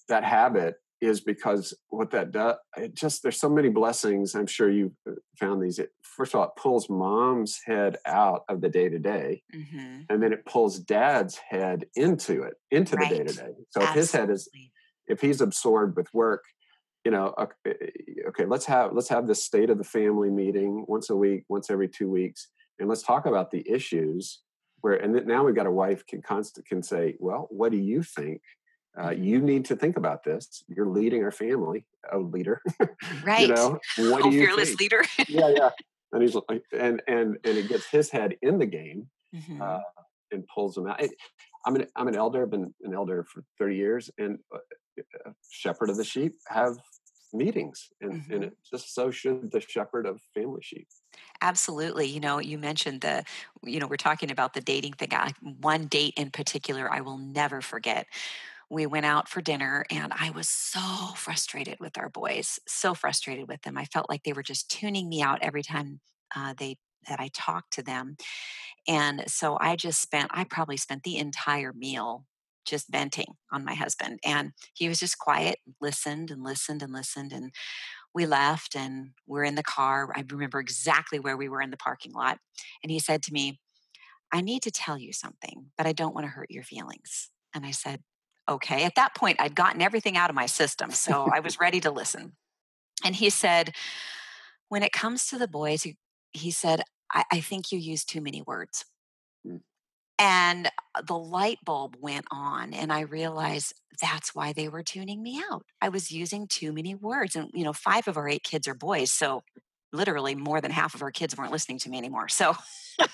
that 0.09 0.23
habit 0.23 0.75
is 1.05 1.21
because 1.21 1.73
what 1.89 2.11
that 2.11 2.31
does, 2.31 2.55
it 2.77 2.95
just, 2.95 3.23
there's 3.23 3.39
so 3.39 3.49
many 3.49 3.69
blessings. 3.69 4.35
I'm 4.35 4.47
sure 4.47 4.69
you 4.69 4.93
uh, 5.07 5.13
found 5.39 5.61
these. 5.61 5.79
It, 5.79 5.91
first 6.01 6.33
of 6.33 6.39
all, 6.39 6.47
it 6.47 6.55
pulls 6.57 6.89
mom's 6.89 7.59
head 7.65 7.97
out 8.05 8.43
of 8.49 8.61
the 8.61 8.69
day 8.69 8.89
to 8.89 8.99
day. 8.99 9.43
And 10.09 10.21
then 10.21 10.33
it 10.33 10.45
pulls 10.45 10.79
dad's 10.79 11.37
head 11.37 11.85
into 11.95 12.43
it, 12.43 12.55
into 12.71 12.95
right. 12.95 13.09
the 13.09 13.17
day 13.17 13.23
to 13.23 13.33
day. 13.33 13.51
So 13.69 13.81
Absolutely. 13.81 13.89
if 13.89 13.95
his 13.95 14.11
head 14.11 14.29
is, 14.29 14.49
if 15.07 15.21
he's 15.21 15.41
absorbed 15.41 15.97
with 15.97 16.13
work, 16.13 16.43
you 17.05 17.11
know, 17.11 17.33
eh, 17.37 17.45
eh, 17.65 17.73
okay, 18.29 18.45
let's 18.45 18.65
have 18.65 18.93
let's 18.93 19.09
have 19.09 19.27
this 19.27 19.43
state 19.43 19.69
of 19.69 19.77
the 19.77 19.83
family 19.83 20.31
meeting 20.31 20.85
once 20.87 21.11
a 21.11 21.15
week, 21.15 21.43
once 21.47 21.69
every 21.69 21.87
two 21.87 22.09
weeks, 22.09 22.47
and 22.79 22.89
let's 22.89 23.03
talk 23.03 23.27
about 23.27 23.51
the 23.51 23.63
issues. 23.69 24.41
Where 24.81 24.95
and 24.95 25.25
now 25.27 25.43
we've 25.43 25.55
got 25.55 25.67
a 25.67 25.71
wife 25.71 26.05
can 26.07 26.21
constant 26.21 26.65
can 26.65 26.81
say, 26.81 27.15
well, 27.19 27.47
what 27.51 27.71
do 27.71 27.77
you 27.77 28.01
think? 28.01 28.41
Uh, 28.97 29.09
mm-hmm. 29.09 29.23
you 29.23 29.41
need 29.41 29.65
to 29.65 29.75
think 29.75 29.97
about 29.97 30.23
this. 30.23 30.63
You're 30.67 30.87
leading 30.87 31.23
our 31.23 31.31
family, 31.31 31.85
a 32.11 32.17
leader, 32.17 32.61
right? 33.25 33.47
you 33.47 33.53
know, 33.53 33.79
what 33.97 34.23
oh, 34.23 34.29
do 34.29 34.35
you 34.35 34.45
fearless 34.45 34.69
think? 34.69 34.79
leader. 34.79 35.03
yeah, 35.27 35.49
yeah. 35.49 35.69
And 36.11 36.21
he's 36.21 36.35
like, 36.35 36.63
and 36.71 37.01
and 37.09 37.37
and 37.43 37.57
it 37.57 37.67
gets 37.67 37.87
his 37.87 38.09
head 38.09 38.37
in 38.41 38.57
the 38.57 38.65
game 38.65 39.09
mm-hmm. 39.35 39.61
uh, 39.61 39.81
and 40.31 40.47
pulls 40.47 40.77
him 40.77 40.87
out. 40.87 41.01
It, 41.01 41.11
I'm 41.65 41.75
an 41.75 41.87
I'm 41.93 42.07
an 42.07 42.15
elder. 42.15 42.43
I've 42.43 42.51
been 42.51 42.73
an 42.83 42.93
elder 42.93 43.25
for 43.25 43.43
30 43.59 43.75
years, 43.75 44.09
and 44.17 44.37
uh, 44.53 44.59
a 45.25 45.31
shepherd 45.49 45.89
of 45.89 45.97
the 45.97 46.05
sheep 46.05 46.35
have 46.47 46.77
meetings 47.33 47.89
and, 48.01 48.13
mm-hmm. 48.13 48.33
and 48.33 48.43
it 48.45 48.53
just 48.69 48.93
so 48.93 49.11
should 49.11 49.51
the 49.51 49.59
shepherd 49.59 50.05
of 50.05 50.21
family 50.33 50.61
sheep 50.61 50.87
absolutely 51.41 52.05
you 52.05 52.19
know 52.19 52.39
you 52.39 52.57
mentioned 52.57 53.01
the 53.01 53.23
you 53.63 53.79
know 53.79 53.87
we're 53.87 53.97
talking 53.97 54.31
about 54.31 54.53
the 54.53 54.61
dating 54.61 54.93
thing 54.93 55.09
one 55.59 55.85
date 55.87 56.13
in 56.17 56.31
particular 56.31 56.89
i 56.91 57.01
will 57.01 57.17
never 57.17 57.61
forget 57.61 58.07
we 58.69 58.85
went 58.85 59.05
out 59.05 59.27
for 59.27 59.41
dinner 59.41 59.85
and 59.91 60.13
i 60.19 60.29
was 60.29 60.49
so 60.49 60.79
frustrated 61.15 61.77
with 61.79 61.97
our 61.97 62.09
boys 62.09 62.59
so 62.67 62.93
frustrated 62.93 63.47
with 63.47 63.61
them 63.61 63.77
i 63.77 63.85
felt 63.85 64.09
like 64.09 64.23
they 64.23 64.33
were 64.33 64.43
just 64.43 64.69
tuning 64.69 65.09
me 65.09 65.21
out 65.21 65.39
every 65.41 65.63
time 65.63 65.99
uh, 66.35 66.53
they 66.57 66.77
that 67.07 67.19
i 67.19 67.29
talked 67.33 67.71
to 67.71 67.83
them 67.83 68.15
and 68.87 69.23
so 69.27 69.57
i 69.59 69.75
just 69.75 70.01
spent 70.01 70.29
i 70.33 70.43
probably 70.43 70.77
spent 70.77 71.03
the 71.03 71.17
entire 71.17 71.73
meal 71.73 72.25
just 72.65 72.89
venting 72.89 73.35
on 73.51 73.63
my 73.63 73.75
husband. 73.75 74.19
And 74.25 74.51
he 74.73 74.89
was 74.89 74.99
just 74.99 75.17
quiet, 75.17 75.59
listened 75.79 76.31
and 76.31 76.43
listened 76.43 76.81
and 76.81 76.91
listened. 76.91 77.31
And 77.31 77.51
we 78.13 78.25
left 78.25 78.75
and 78.75 79.11
we're 79.27 79.43
in 79.43 79.55
the 79.55 79.63
car. 79.63 80.09
I 80.15 80.23
remember 80.29 80.59
exactly 80.59 81.19
where 81.19 81.37
we 81.37 81.47
were 81.47 81.61
in 81.61 81.71
the 81.71 81.77
parking 81.77 82.13
lot. 82.13 82.39
And 82.83 82.91
he 82.91 82.99
said 82.99 83.21
to 83.23 83.33
me, 83.33 83.59
I 84.33 84.41
need 84.41 84.63
to 84.63 84.71
tell 84.71 84.97
you 84.97 85.13
something, 85.13 85.67
but 85.77 85.85
I 85.87 85.93
don't 85.93 86.13
want 86.15 86.25
to 86.25 86.31
hurt 86.31 86.51
your 86.51 86.63
feelings. 86.63 87.29
And 87.53 87.65
I 87.65 87.71
said, 87.71 88.01
okay. 88.47 88.83
At 88.83 88.95
that 88.95 89.15
point, 89.15 89.39
I'd 89.39 89.55
gotten 89.55 89.81
everything 89.81 90.17
out 90.17 90.29
of 90.29 90.35
my 90.35 90.45
system. 90.45 90.91
So 90.91 91.29
I 91.33 91.39
was 91.39 91.59
ready 91.59 91.79
to 91.81 91.91
listen. 91.91 92.33
And 93.03 93.15
he 93.15 93.29
said, 93.29 93.73
when 94.69 94.83
it 94.83 94.91
comes 94.91 95.27
to 95.27 95.37
the 95.37 95.47
boys, 95.47 95.83
he, 95.83 95.97
he 96.31 96.51
said, 96.51 96.81
I, 97.13 97.23
I 97.31 97.39
think 97.41 97.71
you 97.71 97.79
use 97.79 98.03
too 98.03 98.21
many 98.21 98.41
words. 98.41 98.85
Mm. 99.47 99.61
And 100.17 100.67
uh, 100.95 101.01
the 101.05 101.17
light 101.17 101.59
bulb 101.65 101.97
went 101.99 102.25
on, 102.31 102.73
and 102.73 102.91
I 102.91 103.01
realized 103.01 103.73
that's 104.01 104.33
why 104.33 104.53
they 104.53 104.69
were 104.69 104.83
tuning 104.83 105.21
me 105.21 105.41
out. 105.51 105.63
I 105.81 105.89
was 105.89 106.11
using 106.11 106.47
too 106.47 106.71
many 106.71 106.95
words. 106.95 107.35
And, 107.35 107.49
you 107.53 107.63
know, 107.63 107.73
five 107.73 108.07
of 108.07 108.17
our 108.17 108.29
eight 108.29 108.43
kids 108.43 108.67
are 108.67 108.73
boys. 108.73 109.11
So 109.11 109.43
literally 109.93 110.35
more 110.35 110.61
than 110.61 110.71
half 110.71 110.95
of 110.95 111.01
our 111.01 111.11
kids 111.11 111.37
weren't 111.37 111.51
listening 111.51 111.79
to 111.79 111.89
me 111.89 111.97
anymore. 111.97 112.27
So, 112.27 112.55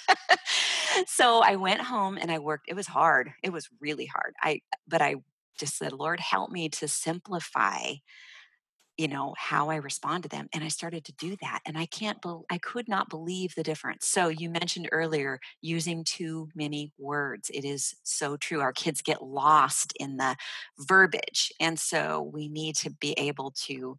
so 1.07 1.41
I 1.43 1.55
went 1.55 1.81
home 1.81 2.17
and 2.19 2.31
I 2.31 2.39
worked. 2.39 2.65
It 2.67 2.75
was 2.75 2.87
hard. 2.87 3.31
It 3.43 3.51
was 3.51 3.69
really 3.79 4.05
hard. 4.05 4.33
I, 4.41 4.61
but 4.87 5.01
I 5.01 5.15
just 5.59 5.77
said, 5.77 5.93
Lord, 5.93 6.19
help 6.19 6.51
me 6.51 6.69
to 6.69 6.87
simplify 6.87 7.93
you 8.97 9.07
know 9.07 9.33
how 9.37 9.69
i 9.69 9.75
respond 9.75 10.21
to 10.21 10.29
them 10.29 10.47
and 10.53 10.63
i 10.63 10.67
started 10.67 11.03
to 11.03 11.13
do 11.13 11.35
that 11.41 11.59
and 11.65 11.77
i 11.77 11.85
can't 11.85 12.21
be- 12.21 12.45
i 12.51 12.57
could 12.57 12.87
not 12.87 13.09
believe 13.09 13.55
the 13.55 13.63
difference 13.63 14.07
so 14.07 14.27
you 14.27 14.49
mentioned 14.49 14.87
earlier 14.91 15.39
using 15.61 16.03
too 16.03 16.49
many 16.53 16.91
words 16.99 17.49
it 17.53 17.65
is 17.65 17.95
so 18.03 18.37
true 18.37 18.59
our 18.59 18.73
kids 18.73 19.01
get 19.01 19.23
lost 19.23 19.93
in 19.99 20.17
the 20.17 20.35
verbiage 20.77 21.51
and 21.59 21.79
so 21.79 22.29
we 22.33 22.47
need 22.47 22.75
to 22.75 22.91
be 22.91 23.13
able 23.13 23.51
to 23.51 23.97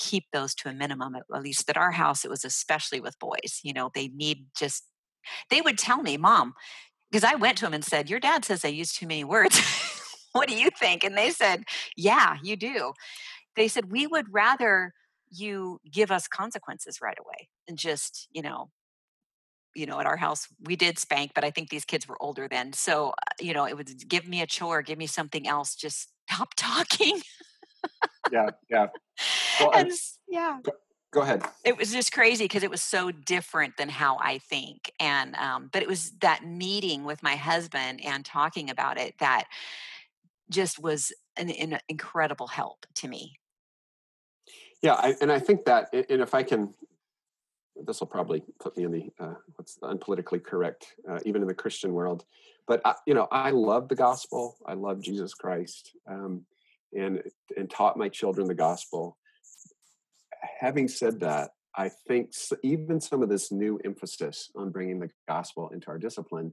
keep 0.00 0.24
those 0.32 0.54
to 0.54 0.68
a 0.68 0.72
minimum 0.72 1.14
at 1.14 1.42
least 1.42 1.68
at 1.70 1.76
our 1.76 1.92
house 1.92 2.24
it 2.24 2.30
was 2.30 2.44
especially 2.44 3.00
with 3.00 3.18
boys 3.18 3.60
you 3.62 3.72
know 3.72 3.90
they 3.94 4.08
need 4.08 4.46
just 4.58 4.84
they 5.50 5.60
would 5.60 5.78
tell 5.78 6.02
me 6.02 6.16
mom 6.16 6.54
because 7.10 7.22
i 7.22 7.34
went 7.34 7.58
to 7.58 7.64
them 7.64 7.74
and 7.74 7.84
said 7.84 8.10
your 8.10 8.18
dad 8.18 8.44
says 8.44 8.64
i 8.64 8.68
use 8.68 8.92
too 8.92 9.06
many 9.06 9.24
words. 9.24 9.60
What 10.32 10.48
do 10.48 10.54
you 10.54 10.70
think? 10.70 11.02
And 11.02 11.16
they 11.16 11.30
said 11.30 11.64
yeah 11.96 12.36
you 12.42 12.56
do. 12.56 12.92
They 13.56 13.68
said 13.68 13.90
we 13.90 14.06
would 14.06 14.26
rather 14.32 14.92
you 15.30 15.80
give 15.90 16.10
us 16.10 16.28
consequences 16.28 16.98
right 17.02 17.18
away 17.18 17.48
and 17.68 17.78
just 17.78 18.28
you 18.32 18.42
know 18.42 18.70
you 19.74 19.86
know 19.86 20.00
at 20.00 20.06
our 20.06 20.16
house 20.16 20.48
we 20.64 20.74
did 20.74 20.98
spank 20.98 21.30
but 21.34 21.44
i 21.44 21.50
think 21.52 21.68
these 21.68 21.84
kids 21.84 22.08
were 22.08 22.20
older 22.20 22.48
then 22.48 22.72
so 22.72 23.10
uh, 23.10 23.34
you 23.40 23.54
know 23.54 23.64
it 23.64 23.76
would 23.76 24.08
give 24.08 24.26
me 24.26 24.42
a 24.42 24.46
chore 24.46 24.82
give 24.82 24.98
me 24.98 25.06
something 25.06 25.46
else 25.46 25.76
just 25.76 26.08
stop 26.28 26.48
talking. 26.56 27.20
Yeah 28.32 28.50
yeah 28.68 28.86
well, 29.60 29.72
and, 29.74 29.92
yeah 30.28 30.58
go, 30.62 30.72
go, 31.12 31.20
ahead 31.20 31.42
it 31.64 31.76
was 31.76 31.92
just 31.92 32.12
crazy 32.12 32.44
because 32.44 32.62
it 32.62 32.70
was 32.70 32.82
so 32.82 33.10
different 33.10 33.76
than 33.76 33.88
how 33.88 34.16
i 34.20 34.38
think 34.38 34.92
and 35.00 35.34
um, 35.36 35.68
but 35.72 35.82
it 35.82 35.88
was 35.88 36.12
that 36.20 36.44
meeting 36.44 37.04
with 37.04 37.22
my 37.22 37.36
husband 37.36 38.00
and 38.04 38.24
talking 38.24 38.70
about 38.70 38.98
it 38.98 39.14
that 39.18 39.44
just 40.48 40.82
was 40.82 41.12
an, 41.36 41.50
an 41.50 41.78
incredible 41.88 42.48
help 42.48 42.86
to 42.94 43.08
me 43.08 43.34
yeah, 44.82 44.94
I, 44.94 45.14
and 45.20 45.30
I 45.30 45.38
think 45.38 45.64
that, 45.66 45.88
and 45.92 46.22
if 46.22 46.34
I 46.34 46.42
can, 46.42 46.72
this 47.84 48.00
will 48.00 48.06
probably 48.06 48.42
put 48.58 48.76
me 48.76 48.84
in 48.84 48.92
the 48.92 49.10
uh, 49.18 49.34
what's 49.56 49.76
the 49.76 49.86
unpolitically 49.86 50.42
correct, 50.42 50.94
uh, 51.08 51.18
even 51.24 51.42
in 51.42 51.48
the 51.48 51.54
Christian 51.54 51.92
world. 51.92 52.24
But 52.66 52.80
I, 52.84 52.94
you 53.06 53.14
know, 53.14 53.28
I 53.30 53.50
love 53.50 53.88
the 53.88 53.94
gospel. 53.94 54.56
I 54.66 54.74
love 54.74 55.00
Jesus 55.02 55.34
Christ, 55.34 55.92
um, 56.08 56.44
and 56.96 57.22
and 57.56 57.70
taught 57.70 57.96
my 57.96 58.08
children 58.08 58.46
the 58.46 58.54
gospel. 58.54 59.16
Having 60.60 60.88
said 60.88 61.20
that, 61.20 61.50
I 61.76 61.90
think 62.08 62.32
even 62.62 63.00
some 63.00 63.22
of 63.22 63.28
this 63.28 63.52
new 63.52 63.78
emphasis 63.84 64.50
on 64.56 64.70
bringing 64.70 64.98
the 64.98 65.10
gospel 65.28 65.70
into 65.72 65.88
our 65.88 65.98
discipline, 65.98 66.52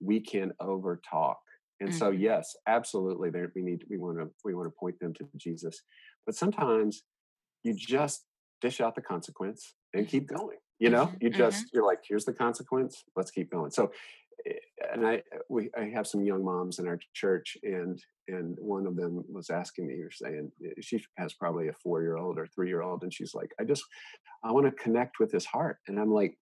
we 0.00 0.20
can 0.20 0.52
over 0.60 1.00
talk. 1.08 1.38
And 1.80 1.90
mm-hmm. 1.90 1.98
so, 1.98 2.10
yes, 2.10 2.56
absolutely, 2.66 3.30
there 3.30 3.50
we 3.54 3.62
need 3.62 3.84
we 3.88 3.98
want 3.98 4.18
to 4.18 4.30
we 4.44 4.54
want 4.54 4.66
to 4.66 4.74
point 4.78 4.98
them 5.00 5.14
to 5.14 5.28
Jesus. 5.36 5.82
But 6.26 6.34
sometimes 6.34 7.02
you 7.62 7.74
just 7.74 8.24
dish 8.60 8.80
out 8.80 8.94
the 8.94 9.00
consequence 9.00 9.74
and 9.94 10.08
keep 10.08 10.28
going. 10.28 10.58
You 10.78 10.90
know, 10.90 11.06
mm-hmm, 11.06 11.16
you 11.20 11.30
just 11.30 11.58
mm-hmm. 11.58 11.68
you're 11.74 11.86
like, 11.86 12.00
here's 12.08 12.24
the 12.24 12.32
consequence. 12.32 13.04
Let's 13.16 13.30
keep 13.30 13.50
going. 13.50 13.70
So 13.70 13.90
and 14.92 15.06
I 15.06 15.22
we 15.48 15.70
I 15.78 15.84
have 15.94 16.06
some 16.06 16.22
young 16.22 16.44
moms 16.44 16.78
in 16.78 16.86
our 16.86 16.98
church, 17.14 17.56
and 17.62 18.00
and 18.28 18.56
one 18.60 18.86
of 18.86 18.96
them 18.96 19.24
was 19.28 19.50
asking 19.50 19.86
me, 19.86 19.94
or 19.94 20.10
saying 20.10 20.50
eh, 20.64 20.70
she 20.80 21.02
has 21.16 21.34
probably 21.34 21.68
a 21.68 21.72
four 21.72 22.02
year 22.02 22.16
old 22.16 22.38
or 22.38 22.46
three 22.46 22.68
year 22.68 22.82
old, 22.82 23.02
and 23.02 23.12
she's 23.12 23.34
like, 23.34 23.52
I 23.60 23.64
just 23.64 23.84
I 24.44 24.52
want 24.52 24.66
to 24.66 24.82
connect 24.82 25.18
with 25.18 25.32
his 25.32 25.46
heart, 25.46 25.78
and 25.86 25.98
I'm 25.98 26.12
like. 26.12 26.36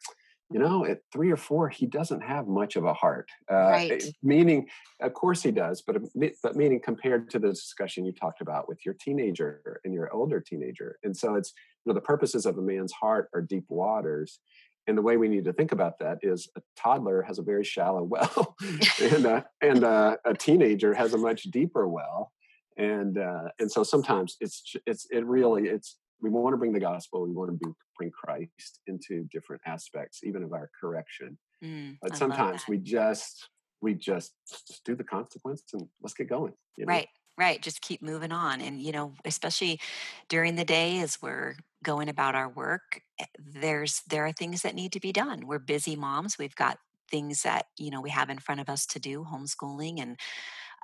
You 0.49 0.61
know, 0.61 0.87
at 0.87 1.01
three 1.13 1.33
or 1.33 1.37
four, 1.37 1.69
he 1.69 1.87
doesn't 1.87 2.21
have 2.21 2.47
much 2.47 2.77
of 2.77 2.85
a 2.85 2.95
heart. 2.95 3.29
Uh, 3.51 3.57
eh, 3.57 3.89
right. 3.89 4.05
Meaning, 4.23 4.69
of 5.01 5.13
course, 5.13 5.43
he 5.43 5.51
does, 5.51 5.83
but 5.85 5.97
um, 5.97 6.07
but 6.15 6.55
meaning 6.55 6.81
compared 6.81 7.29
to 7.31 7.41
the 7.41 7.49
discussion 7.49 8.07
you 8.07 8.13
talked 8.13 8.41
about 8.41 8.69
with 8.69 8.79
your 8.87 8.95
teenager 8.95 9.81
and 9.85 9.93
your 9.93 10.09
older 10.15 10.39
teenager, 10.39 11.01
and 11.03 11.17
so 11.17 11.35
it's 11.35 11.53
you 11.85 11.91
know 11.91 11.95
the 11.95 12.01
purposes 12.01 12.47
of 12.47 12.59
a 12.59 12.63
man's 12.63 12.93
heart 12.93 13.29
are 13.35 13.43
deep 13.43 13.65
waters, 13.69 14.39
and 14.87 14.97
the 14.97 15.03
way 15.03 15.17
we 15.17 15.29
need 15.29 15.45
to 15.45 15.53
think 15.53 15.73
about 15.73 15.99
that 15.99 16.19
is 16.23 16.49
a 16.57 16.63
toddler 16.77 17.23
has 17.23 17.39
a 17.39 17.43
very 17.43 17.65
shallow 17.65 18.03
well 18.11 18.57
and, 19.01 19.27
uh, 19.27 19.43
and 19.61 19.85
uh, 19.85 20.17
a 20.25 20.35
teenager 20.35 20.95
has 20.95 21.15
a 21.15 21.19
much 21.19 21.45
deeper 21.45 21.89
well. 21.89 22.33
And 22.79 23.19
uh, 23.19 23.49
and 23.59 23.73
so 23.73 23.83
sometimes 23.83 24.37
it's 24.41 24.75
it's 24.87 25.07
it 25.11 25.25
really 25.25 25.69
it's 25.69 25.97
we 26.21 26.29
want 26.29 26.53
to 26.53 26.59
bring 26.59 26.75
the 26.75 26.81
gospel 26.81 27.23
we 27.23 27.33
want 27.33 27.51
to 27.51 27.57
be, 27.57 27.73
bring 27.97 28.11
christ 28.11 28.81
into 28.87 29.27
different 29.33 29.63
aspects 29.67 30.21
even 30.25 30.43
of 30.43 30.53
our 30.53 30.71
correction. 30.79 31.39
Mm, 31.65 31.97
but 32.03 32.17
sometimes 32.17 32.65
we 32.69 32.77
just 32.77 33.49
we 33.81 33.95
just, 33.95 34.33
just 34.69 34.85
do 34.85 34.95
the 34.95 35.05
consequence 35.05 35.63
and 35.73 35.89
let's 36.03 36.15
get 36.15 36.29
going 36.29 36.53
you 36.77 36.85
know? 36.85 36.93
right 36.93 37.09
right 37.39 37.63
just 37.63 37.81
keep 37.81 38.03
moving 38.03 38.31
on. 38.31 38.61
And 38.61 38.79
you 38.79 38.93
know 38.93 39.15
especially 39.25 39.81
during 40.29 40.57
the 40.57 40.65
day 40.67 41.01
as 41.01 41.17
we're 41.23 41.57
going 41.87 42.09
about 42.09 42.35
our 42.35 42.49
work 42.49 43.01
eh, 43.21 43.25
there's 43.39 44.03
there 44.11 44.27
are 44.27 44.33
things 44.33 44.63
that 44.63 44.75
need 44.75 44.93
to 44.93 45.01
be 45.01 45.13
done. 45.13 45.47
We're 45.47 45.61
busy 45.61 45.97
moms. 45.97 46.37
We've 46.39 46.55
got 46.57 46.79
things 47.11 47.43
that 47.43 47.67
you 47.79 47.91
know 47.91 48.03
we 48.03 48.11
have 48.11 48.29
in 48.29 48.41
front 48.41 48.61
of 48.61 48.69
us 48.69 48.85
to 48.87 48.99
do 48.99 49.25
homeschooling 49.33 50.03
and 50.03 50.19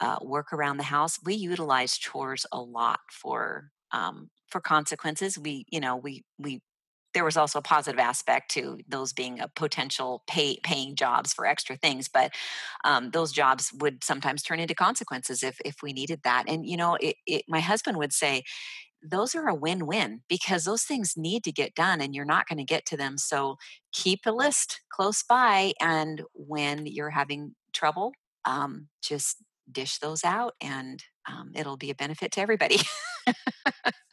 uh, 0.00 0.18
work 0.22 0.52
around 0.52 0.76
the 0.78 0.84
house. 0.84 1.18
We 1.24 1.34
utilize 1.34 1.98
chores 1.98 2.46
a 2.52 2.60
lot 2.60 3.00
for 3.10 3.70
um, 3.92 4.30
for 4.48 4.60
consequences. 4.60 5.38
We 5.38 5.66
you 5.70 5.80
know 5.80 5.96
we 5.96 6.24
we 6.38 6.62
there 7.14 7.24
was 7.24 7.36
also 7.36 7.58
a 7.58 7.62
positive 7.62 8.00
aspect 8.00 8.50
to 8.52 8.78
those 8.88 9.12
being 9.12 9.38
a 9.40 9.48
potential 9.48 10.22
pay, 10.26 10.58
paying 10.62 10.96
jobs 10.96 11.34
for 11.34 11.44
extra 11.44 11.76
things 11.76 12.08
but 12.08 12.32
um, 12.84 13.10
those 13.10 13.32
jobs 13.32 13.70
would 13.80 14.02
sometimes 14.02 14.42
turn 14.42 14.60
into 14.60 14.74
consequences 14.74 15.42
if 15.42 15.58
if 15.64 15.76
we 15.82 15.92
needed 15.92 16.20
that. 16.24 16.44
And 16.48 16.66
you 16.66 16.76
know 16.76 16.96
it, 17.00 17.16
it, 17.26 17.42
my 17.48 17.60
husband 17.60 17.98
would 17.98 18.12
say 18.12 18.44
those 19.02 19.34
are 19.34 19.48
a 19.48 19.54
win-win 19.54 20.22
because 20.28 20.64
those 20.64 20.84
things 20.84 21.14
need 21.16 21.44
to 21.44 21.52
get 21.52 21.74
done 21.74 22.00
and 22.00 22.14
you're 22.14 22.24
not 22.24 22.48
going 22.48 22.58
to 22.58 22.64
get 22.64 22.86
to 22.86 22.96
them. 22.96 23.18
So 23.18 23.56
keep 23.92 24.20
a 24.26 24.32
list 24.32 24.80
close 24.90 25.22
by 25.22 25.72
and 25.80 26.22
when 26.34 26.86
you're 26.86 27.10
having 27.10 27.54
trouble 27.72 28.12
um, 28.44 28.88
just 29.02 29.38
dish 29.70 29.98
those 29.98 30.24
out 30.24 30.54
and 30.60 31.02
um, 31.28 31.52
it'll 31.54 31.76
be 31.76 31.90
a 31.90 31.94
benefit 31.94 32.32
to 32.32 32.40
everybody 32.40 32.78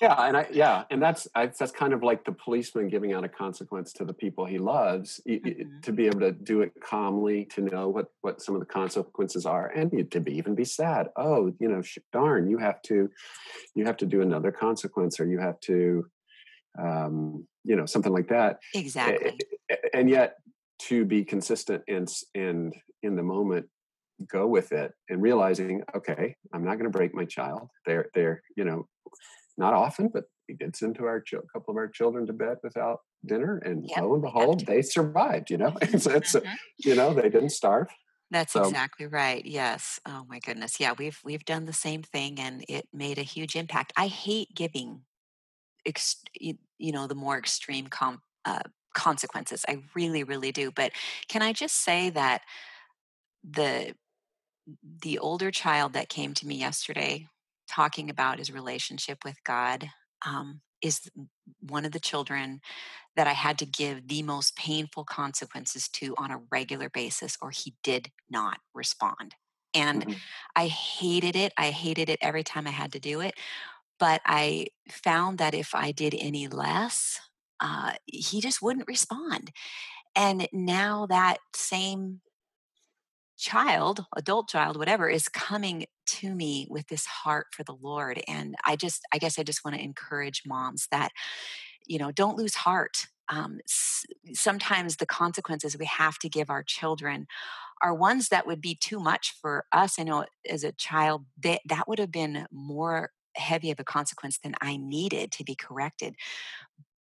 yeah 0.00 0.14
and 0.22 0.36
i 0.36 0.46
yeah 0.50 0.84
and 0.90 1.02
that's 1.02 1.26
I, 1.34 1.46
that's 1.46 1.72
kind 1.72 1.92
of 1.92 2.02
like 2.02 2.24
the 2.24 2.32
policeman 2.32 2.88
giving 2.88 3.12
out 3.12 3.24
a 3.24 3.28
consequence 3.28 3.92
to 3.94 4.04
the 4.04 4.12
people 4.12 4.44
he 4.44 4.58
loves 4.58 5.20
mm-hmm. 5.28 5.80
to 5.80 5.92
be 5.92 6.06
able 6.06 6.20
to 6.20 6.32
do 6.32 6.60
it 6.62 6.72
calmly 6.82 7.46
to 7.54 7.60
know 7.60 7.88
what 7.88 8.06
what 8.22 8.42
some 8.42 8.54
of 8.54 8.60
the 8.60 8.66
consequences 8.66 9.46
are 9.46 9.68
and 9.68 10.10
to 10.10 10.20
be 10.20 10.36
even 10.36 10.54
be 10.54 10.64
sad. 10.64 11.08
Oh 11.16 11.52
you 11.58 11.68
know 11.68 11.82
darn 12.12 12.48
you 12.48 12.58
have 12.58 12.82
to 12.82 13.10
you 13.74 13.84
have 13.84 13.96
to 13.98 14.06
do 14.06 14.22
another 14.22 14.52
consequence 14.52 15.20
or 15.20 15.26
you 15.26 15.38
have 15.38 15.58
to 15.60 16.06
um 16.78 17.46
you 17.64 17.76
know 17.76 17.86
something 17.86 18.12
like 18.12 18.28
that. 18.28 18.58
Exactly. 18.74 19.38
and 19.94 20.10
yet 20.10 20.36
to 20.78 21.04
be 21.04 21.24
consistent 21.24 21.82
and 21.88 22.12
and 22.34 22.74
in 23.02 23.16
the 23.16 23.22
moment 23.22 23.66
go 24.30 24.46
with 24.46 24.72
it 24.72 24.92
and 25.10 25.20
realizing 25.20 25.82
okay 25.94 26.34
i'm 26.54 26.64
not 26.64 26.78
going 26.78 26.90
to 26.90 26.98
break 26.98 27.14
my 27.14 27.24
child. 27.24 27.68
They're 27.84 28.08
they're 28.14 28.42
you 28.56 28.64
know 28.64 28.88
not 29.56 29.74
often, 29.74 30.08
but 30.08 30.24
we 30.48 30.54
did 30.54 30.76
send 30.76 30.94
to 30.96 31.04
our 31.04 31.16
a 31.16 31.52
couple 31.52 31.72
of 31.72 31.76
our 31.76 31.88
children 31.88 32.26
to 32.26 32.32
bed 32.32 32.58
without 32.62 33.00
dinner, 33.24 33.58
and 33.58 33.84
yep, 33.88 34.02
lo 34.02 34.14
and 34.14 34.22
behold, 34.22 34.66
they 34.66 34.82
survived. 34.82 35.50
You 35.50 35.58
know, 35.58 35.76
it's, 35.82 36.06
it's 36.06 36.34
mm-hmm. 36.34 36.54
you 36.78 36.94
know 36.94 37.14
they 37.14 37.28
didn't 37.28 37.50
starve. 37.50 37.88
That's 38.30 38.52
so. 38.52 38.64
exactly 38.64 39.06
right. 39.06 39.44
Yes. 39.44 40.00
Oh 40.06 40.24
my 40.28 40.40
goodness. 40.40 40.80
Yeah, 40.80 40.94
we've 40.98 41.18
we've 41.24 41.44
done 41.44 41.64
the 41.64 41.72
same 41.72 42.02
thing, 42.02 42.40
and 42.40 42.64
it 42.68 42.88
made 42.92 43.18
a 43.18 43.22
huge 43.22 43.56
impact. 43.56 43.92
I 43.96 44.08
hate 44.08 44.48
giving, 44.54 45.02
ex, 45.84 46.16
you, 46.38 46.54
you 46.78 46.92
know, 46.92 47.06
the 47.06 47.14
more 47.14 47.38
extreme 47.38 47.86
com, 47.86 48.20
uh, 48.44 48.62
consequences. 48.94 49.64
I 49.68 49.82
really, 49.94 50.24
really 50.24 50.52
do. 50.52 50.70
But 50.70 50.92
can 51.28 51.42
I 51.42 51.52
just 51.52 51.76
say 51.76 52.10
that 52.10 52.42
the 53.48 53.94
the 55.02 55.18
older 55.18 55.52
child 55.52 55.92
that 55.92 56.08
came 56.08 56.34
to 56.34 56.46
me 56.46 56.56
yesterday 56.56 57.28
talking 57.76 58.08
about 58.08 58.38
his 58.38 58.50
relationship 58.50 59.18
with 59.24 59.36
God 59.44 59.90
um, 60.26 60.62
is 60.82 61.10
one 61.60 61.84
of 61.84 61.92
the 61.92 62.00
children 62.00 62.60
that 63.16 63.26
I 63.26 63.32
had 63.32 63.58
to 63.58 63.66
give 63.66 64.08
the 64.08 64.22
most 64.22 64.56
painful 64.56 65.04
consequences 65.04 65.88
to 65.88 66.14
on 66.16 66.30
a 66.30 66.40
regular 66.50 66.88
basis, 66.88 67.36
or 67.42 67.50
he 67.50 67.74
did 67.82 68.10
not 68.30 68.58
respond. 68.74 69.34
And 69.74 70.02
mm-hmm. 70.02 70.12
I 70.54 70.68
hated 70.68 71.36
it. 71.36 71.52
I 71.58 71.70
hated 71.70 72.08
it 72.08 72.18
every 72.22 72.42
time 72.42 72.66
I 72.66 72.70
had 72.70 72.92
to 72.92 72.98
do 72.98 73.20
it. 73.20 73.34
But 73.98 74.20
I 74.24 74.68
found 74.90 75.38
that 75.38 75.54
if 75.54 75.74
I 75.74 75.92
did 75.92 76.14
any 76.18 76.48
less, 76.48 77.20
uh, 77.60 77.92
he 78.06 78.40
just 78.40 78.62
wouldn't 78.62 78.88
respond. 78.88 79.50
And 80.14 80.48
now 80.52 81.06
that 81.06 81.38
same 81.54 82.20
child, 83.38 84.06
adult 84.16 84.48
child, 84.48 84.76
whatever, 84.78 85.08
is 85.08 85.28
coming 85.28 85.86
to 86.06 86.34
me 86.34 86.66
with 86.70 86.88
this 86.88 87.06
heart 87.06 87.46
for 87.52 87.64
the 87.64 87.74
Lord. 87.74 88.22
And 88.28 88.54
I 88.64 88.76
just, 88.76 89.02
I 89.12 89.18
guess 89.18 89.38
I 89.38 89.42
just 89.42 89.64
want 89.64 89.76
to 89.76 89.82
encourage 89.82 90.42
moms 90.46 90.88
that, 90.90 91.10
you 91.86 91.98
know, 91.98 92.10
don't 92.12 92.36
lose 92.36 92.54
heart. 92.54 93.06
Um, 93.28 93.58
s- 93.66 94.04
sometimes 94.34 94.96
the 94.96 95.06
consequences 95.06 95.76
we 95.78 95.86
have 95.86 96.18
to 96.20 96.28
give 96.28 96.50
our 96.50 96.62
children 96.62 97.26
are 97.82 97.94
ones 97.94 98.28
that 98.28 98.46
would 98.46 98.60
be 98.60 98.74
too 98.74 99.00
much 99.00 99.34
for 99.40 99.66
us. 99.72 99.98
I 99.98 100.04
know 100.04 100.26
as 100.48 100.64
a 100.64 100.72
child, 100.72 101.26
that, 101.42 101.60
that 101.66 101.88
would 101.88 101.98
have 101.98 102.12
been 102.12 102.46
more 102.52 103.10
heavy 103.36 103.70
of 103.70 103.80
a 103.80 103.84
consequence 103.84 104.38
than 104.38 104.54
I 104.60 104.76
needed 104.76 105.32
to 105.32 105.44
be 105.44 105.54
corrected. 105.54 106.14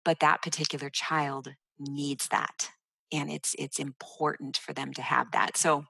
But 0.04 0.20
that 0.20 0.42
particular 0.42 0.90
child 0.90 1.54
needs 1.80 2.28
that. 2.30 2.72
And 3.12 3.32
it's 3.32 3.56
it's 3.58 3.80
important 3.80 4.58
for 4.58 4.74
them 4.74 4.94
to 4.94 5.02
have 5.02 5.32
that. 5.32 5.58
So 5.58 5.86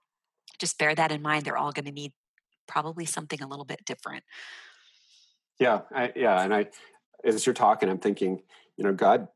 just 0.60 0.78
bear 0.78 0.96
that 0.96 1.12
in 1.12 1.22
mind. 1.22 1.46
They're 1.46 1.58
all 1.58 1.72
going 1.72 1.86
to 1.86 1.92
need 1.92 2.14
probably 2.68 3.06
something 3.06 3.42
a 3.42 3.48
little 3.48 3.66
bit 3.66 3.86
different. 3.86 4.24
Yeah, 5.60 5.82
I, 5.94 6.12
yeah, 6.16 6.42
and 6.42 6.54
I, 6.54 6.68
as 7.24 7.46
you're 7.46 7.54
talking, 7.54 7.90
I'm 7.90 7.98
thinking, 7.98 8.42
you 8.76 8.84
know, 8.84 8.94
God 8.94 9.28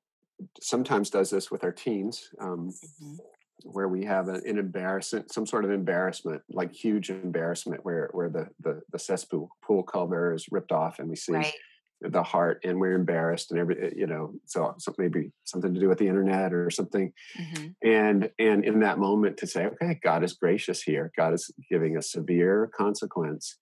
sometimes 0.62 1.10
does 1.10 1.30
this 1.30 1.50
with 1.50 1.64
our 1.64 1.72
teens, 1.72 2.30
um, 2.40 2.74
mm-hmm. 3.02 3.16
where 3.64 3.88
we 3.88 4.06
have 4.06 4.28
an, 4.28 4.42
an, 4.46 4.60
embarrassment, 4.60 5.32
some 5.32 5.48
sort 5.48 5.66
of 5.66 5.72
embarrassment, 5.72 6.44
like 6.50 6.72
huge 6.74 7.10
embarrassment, 7.10 7.84
where 7.84 8.10
where 8.12 8.30
the 8.30 8.50
the, 8.60 8.82
the 8.92 9.00
cesspool 9.00 9.50
pool 9.64 9.82
cover 9.82 10.34
is 10.34 10.46
ripped 10.52 10.72
off, 10.72 11.00
and 11.00 11.10
we 11.10 11.16
see 11.16 11.34
right 11.34 11.54
the 12.02 12.24
heart 12.24 12.60
and 12.64 12.80
we're 12.80 12.96
embarrassed 12.96 13.52
and 13.52 13.60
every 13.60 13.80
eh, 13.80 13.94
you 13.96 14.08
know 14.08 14.34
so, 14.46 14.74
so 14.80 14.94
maybe 14.98 15.32
something 15.44 15.74
to 15.74 15.80
do 15.80 15.88
with 15.88 16.00
the 16.00 16.08
internet 16.08 16.54
or 16.54 16.70
something 16.70 17.14
mm-hmm. 17.40 17.68
and 17.88 18.30
and 18.40 18.66
in 18.66 18.80
that 18.80 18.98
moment 18.98 19.38
to 19.38 19.46
say 19.46 19.66
okay 19.66 20.00
god 20.04 20.24
is 20.24 20.34
gracious 20.34 20.82
here 20.82 21.12
god 21.16 21.34
is 21.34 21.52
giving 21.70 21.98
a 21.98 22.02
severe 22.02 22.72
consequence 22.76 23.58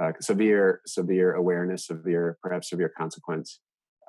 uh, 0.00 0.12
severe 0.20 0.80
severe 0.86 1.34
awareness 1.34 1.86
severe 1.86 2.38
perhaps 2.42 2.70
severe 2.70 2.92
consequence 2.96 3.60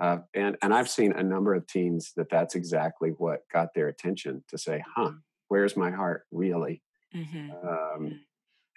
uh, 0.02 0.18
and 0.34 0.56
and 0.62 0.74
i've 0.74 0.90
seen 0.90 1.12
a 1.12 1.24
number 1.24 1.54
of 1.54 1.68
teens 1.68 2.14
that 2.16 2.30
that's 2.30 2.56
exactly 2.56 3.10
what 3.18 3.42
got 3.52 3.74
their 3.76 3.90
attention 3.90 4.44
to 4.48 4.58
say 4.58 4.82
huh 4.96 5.08
mm-hmm. 5.10 5.18
where's 5.50 5.76
my 5.76 5.92
heart 5.92 6.24
really 6.32 6.82
mm-hmm. 7.14 7.52
um, 7.68 8.20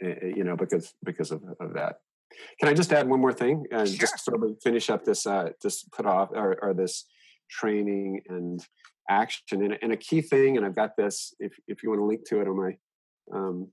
mm. 0.02 0.36
you 0.36 0.42
know 0.42 0.56
because 0.56 0.94
because 1.04 1.30
of, 1.30 1.42
of 1.60 1.74
that 1.74 2.00
can 2.58 2.68
I 2.68 2.74
just 2.74 2.92
add 2.92 3.08
one 3.08 3.20
more 3.20 3.32
thing 3.32 3.64
and 3.70 3.88
sure. 3.88 3.98
just 3.98 4.24
sort 4.24 4.42
of 4.42 4.56
finish 4.62 4.90
up 4.90 5.04
this 5.04 5.26
uh, 5.26 5.50
this 5.62 5.84
put 5.84 6.06
off 6.06 6.30
or, 6.32 6.58
or 6.62 6.74
this 6.74 7.04
training 7.50 8.20
and 8.28 8.64
action 9.08 9.62
and, 9.62 9.78
and, 9.82 9.92
a 9.92 9.96
key 9.96 10.20
thing 10.20 10.56
and 10.56 10.66
I've 10.66 10.74
got 10.74 10.96
this 10.96 11.32
if 11.38 11.52
if 11.68 11.82
you 11.82 11.90
want 11.90 12.00
to 12.00 12.04
link 12.04 12.26
to 12.28 12.40
it 12.40 12.48
on 12.48 12.56
my 12.56 12.76
um, 13.32 13.68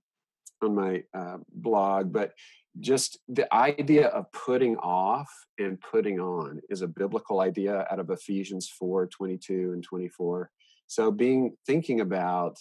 on 0.61 0.75
my 0.75 1.03
uh, 1.17 1.37
blog 1.51 2.13
but 2.13 2.33
just 2.79 3.19
the 3.27 3.51
idea 3.53 4.07
of 4.07 4.31
putting 4.31 4.77
off 4.77 5.29
and 5.59 5.79
putting 5.81 6.19
on 6.19 6.59
is 6.69 6.81
a 6.81 6.87
biblical 6.87 7.41
idea 7.41 7.85
out 7.91 7.99
of 7.99 8.09
Ephesians 8.09 8.69
4 8.79 9.07
22 9.07 9.71
and 9.73 9.83
24 9.83 10.51
so 10.87 11.11
being 11.11 11.55
thinking 11.65 12.01
about 12.01 12.57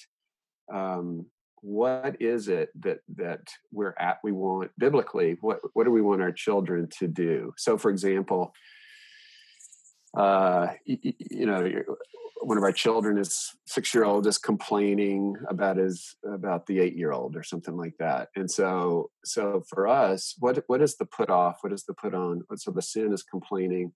um, 0.72 1.26
what 1.62 2.20
is 2.20 2.48
it 2.48 2.68
that 2.80 2.98
that 3.16 3.40
we're 3.72 3.94
at 3.98 4.18
we 4.22 4.32
want 4.32 4.70
biblically? 4.78 5.38
What 5.40 5.60
what 5.72 5.84
do 5.84 5.90
we 5.90 6.02
want 6.02 6.20
our 6.20 6.32
children 6.32 6.88
to 6.98 7.08
do? 7.08 7.54
So 7.56 7.78
for 7.78 7.90
example 7.90 8.52
uh, 10.16 10.68
you, 10.84 10.98
you 11.30 11.46
know, 11.46 11.66
one 12.42 12.58
of 12.58 12.64
our 12.64 12.72
children 12.72 13.18
is 13.18 13.50
six 13.66 13.94
year 13.94 14.04
old 14.04 14.26
is 14.26 14.36
complaining 14.36 15.36
about 15.48 15.76
his 15.76 16.16
about 16.26 16.66
the 16.66 16.80
eight 16.80 16.96
year 16.96 17.12
old 17.12 17.36
or 17.36 17.42
something 17.42 17.76
like 17.76 17.94
that. 17.98 18.28
And 18.34 18.50
so 18.50 19.10
so 19.24 19.62
for 19.68 19.86
us 19.86 20.34
what 20.38 20.62
what 20.66 20.82
is 20.82 20.96
the 20.96 21.06
put 21.06 21.30
off? 21.30 21.58
What 21.60 21.72
is 21.72 21.84
the 21.84 21.94
put 21.94 22.14
on? 22.14 22.42
So 22.56 22.72
the 22.72 22.82
sin 22.82 23.12
is 23.12 23.22
complaining. 23.22 23.92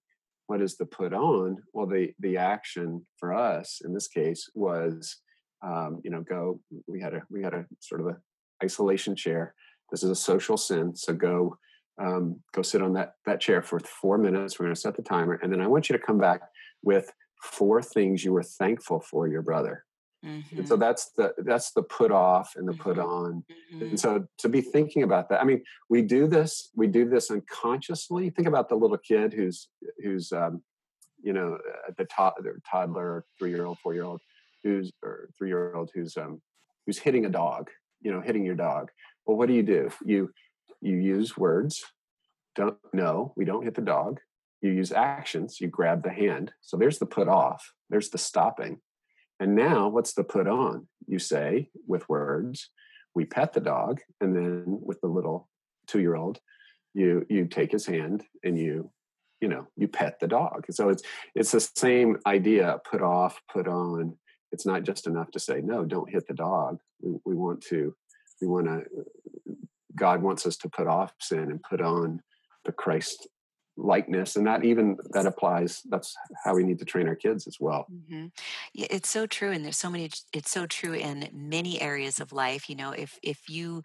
What 0.47 0.63
is 0.63 0.77
the 0.77 0.87
put 0.87 1.13
on? 1.13 1.59
Well 1.73 1.87
the 1.87 2.13
the 2.21 2.37
action 2.37 3.05
for 3.19 3.35
us 3.35 3.81
in 3.85 3.93
this 3.93 4.09
case 4.09 4.49
was 4.55 5.17
um, 5.63 6.01
you 6.05 6.11
know 6.11 6.23
go 6.23 6.61
we 6.87 7.01
had 7.01 7.15
a 7.15 7.23
we 7.31 7.43
had 7.43 7.55
a 7.55 7.65
sort 7.81 8.01
of 8.01 8.09
a 8.09 8.17
isolation 8.63 9.15
chair 9.15 9.55
this 9.91 10.03
is 10.03 10.11
a 10.11 10.15
social 10.15 10.57
sin 10.57 10.95
so 10.95 11.13
go 11.13 11.57
um, 11.99 12.41
go 12.53 12.63
sit 12.63 12.83
on 12.83 12.93
that 12.95 13.15
that 13.25 13.41
chair 13.41 13.63
for 13.63 13.81
four 13.81 14.19
minutes 14.19 14.59
we're 14.59 14.67
going 14.67 14.75
to 14.75 14.81
set 14.81 14.97
the 14.97 15.03
timer 15.03 15.39
and 15.43 15.53
then 15.53 15.61
i 15.61 15.67
want 15.67 15.89
you 15.89 15.97
to 15.97 16.03
come 16.03 16.19
back 16.19 16.41
with 16.83 17.13
four 17.43 17.83
things 17.83 18.25
you 18.25 18.33
were 18.33 18.43
thankful 18.43 19.01
for 19.01 19.29
your 19.29 19.43
brother 19.43 19.85
mm-hmm. 20.25 20.59
and 20.59 20.69
so 20.69 20.75
mm-hmm. 20.75 20.83
that's 20.83 21.11
the 21.17 21.33
that's 21.39 21.73
the 21.73 21.83
put 21.83 22.11
off 22.11 22.53
and 22.57 22.69
the 22.69 22.73
mm-hmm. 22.73 22.83
put 22.83 22.99
on 22.99 23.45
mm-hmm. 23.73 23.83
and 23.83 24.01
so 24.01 24.27
to 24.39 24.49
be 24.49 24.61
thinking 24.61 25.03
about 25.03 25.29
that 25.29 25.41
i 25.41 25.45
mean 25.45 25.63
we 25.89 26.03
do 26.03 26.27
this 26.27 26.71
we 26.75 26.87
do 26.87 27.09
this 27.09 27.31
unconsciously 27.31 28.31
think 28.31 28.49
about 28.49 28.69
the 28.69 28.75
little 28.75 28.99
kid 28.99 29.33
who's 29.33 29.69
who's 30.03 30.33
um, 30.33 30.63
you 31.23 31.33
know 31.33 31.59
the 31.97 32.05
to- 32.05 32.61
toddler 32.71 33.25
three 33.39 33.51
year 33.51 33.65
old 33.65 33.79
four 33.79 33.95
year 33.95 34.05
old 34.05 34.21
who's 34.67 34.93
or 35.03 35.29
three 35.39 35.49
year 35.49 35.75
old 35.75 35.91
who's 35.95 36.17
um 36.17 36.41
who's 36.85 36.99
hitting 36.99 37.25
a 37.25 37.31
dog 37.31 37.71
you 38.03 38.13
know 38.13 38.21
hitting 38.21 38.45
your 38.45 38.55
dog. 38.55 38.91
Well 39.25 39.37
what 39.37 39.49
do 39.49 39.55
you 39.55 39.63
do? 39.63 39.91
You 40.05 40.31
you 40.81 40.97
use 40.97 41.37
words. 41.37 41.85
Don't 42.55 42.77
no 42.93 43.33
we 43.37 43.45
don't 43.45 43.65
hit 43.65 43.75
the 43.75 43.83
dog. 43.83 44.21
You 44.63 44.71
use 44.71 44.93
actions. 44.93 45.61
You 45.61 45.69
grab 45.69 46.03
the 46.03 46.13
hand. 46.13 46.53
So 46.61 46.77
there's 46.77 46.99
the 46.99 47.07
put 47.07 47.29
off. 47.29 47.73
There's 47.91 48.11
the 48.11 48.19
stopping. 48.19 48.81
And 49.39 49.55
now 49.55 49.89
what's 49.89 50.15
the 50.15 50.25
put 50.25 50.47
on? 50.47 50.89
You 51.07 51.19
say 51.19 51.71
with 51.87 52.09
words 52.09 52.71
we 53.15 53.25
pet 53.25 53.53
the 53.53 53.61
dog. 53.61 54.01
And 54.21 54.37
then 54.37 54.65
with 54.67 55.01
the 55.01 55.09
little 55.09 55.49
two 55.87 56.01
year 56.01 56.17
old 56.17 56.41
you 56.95 57.27
you 57.29 57.47
take 57.47 57.73
his 57.73 57.87
hand 57.87 58.25
and 58.43 58.59
you 58.59 58.91
you 59.41 59.49
know 59.49 59.67
you 59.77 59.89
pet 59.89 60.21
the 60.21 60.29
dog. 60.29 60.67
So 60.71 60.91
it's 60.91 61.03
it's 61.35 61.51
the 61.51 61.61
same 61.61 62.19
idea 62.27 62.81
put 62.91 63.03
off 63.03 63.41
put 63.53 63.69
on 63.69 64.17
it's 64.53 64.67
not 64.67 64.83
just 64.83 65.07
enough 65.07 65.31
to 65.31 65.41
say 65.41 65.61
no 65.63 65.85
don't 65.85 66.11
hit 66.11 66.27
the 66.27 66.35
dog 66.35 66.79
we, 67.01 67.15
we 67.25 67.35
want 67.35 67.61
to 67.61 67.95
we 68.41 68.47
want 68.47 68.67
to 68.67 68.83
god 69.95 70.23
wants 70.23 70.47
us 70.47 70.57
to 70.57 70.69
put 70.69 70.87
off 70.87 71.13
sin 71.21 71.51
and 71.51 71.63
put 71.63 71.81
on 71.81 72.21
the 72.65 72.73
christ 72.73 73.29
likeness 73.79 74.37
and 74.37 74.47
that 74.47 74.65
even 74.65 74.97
that 75.11 75.27
applies 75.27 75.83
that's 75.91 76.15
how 76.45 76.55
we 76.55 76.65
need 76.65 76.79
to 76.79 76.85
train 76.85 77.07
our 77.07 77.15
kids 77.15 77.47
as 77.47 77.59
well 77.61 77.87
mm-hmm. 77.93 78.27
yeah, 78.73 78.87
it's 78.91 79.11
so 79.11 79.27
true 79.27 79.51
and 79.51 79.65
there's 79.65 79.77
so 79.77 79.91
many 79.91 80.11
it's 80.33 80.51
so 80.51 80.67
true 80.67 80.95
in 80.95 81.29
many 81.33 81.81
areas 81.81 82.19
of 82.19 82.33
life 82.33 82.71
you 82.71 82.77
know 82.77 82.93
if 82.93 83.19
if 83.23 83.49
you 83.49 83.83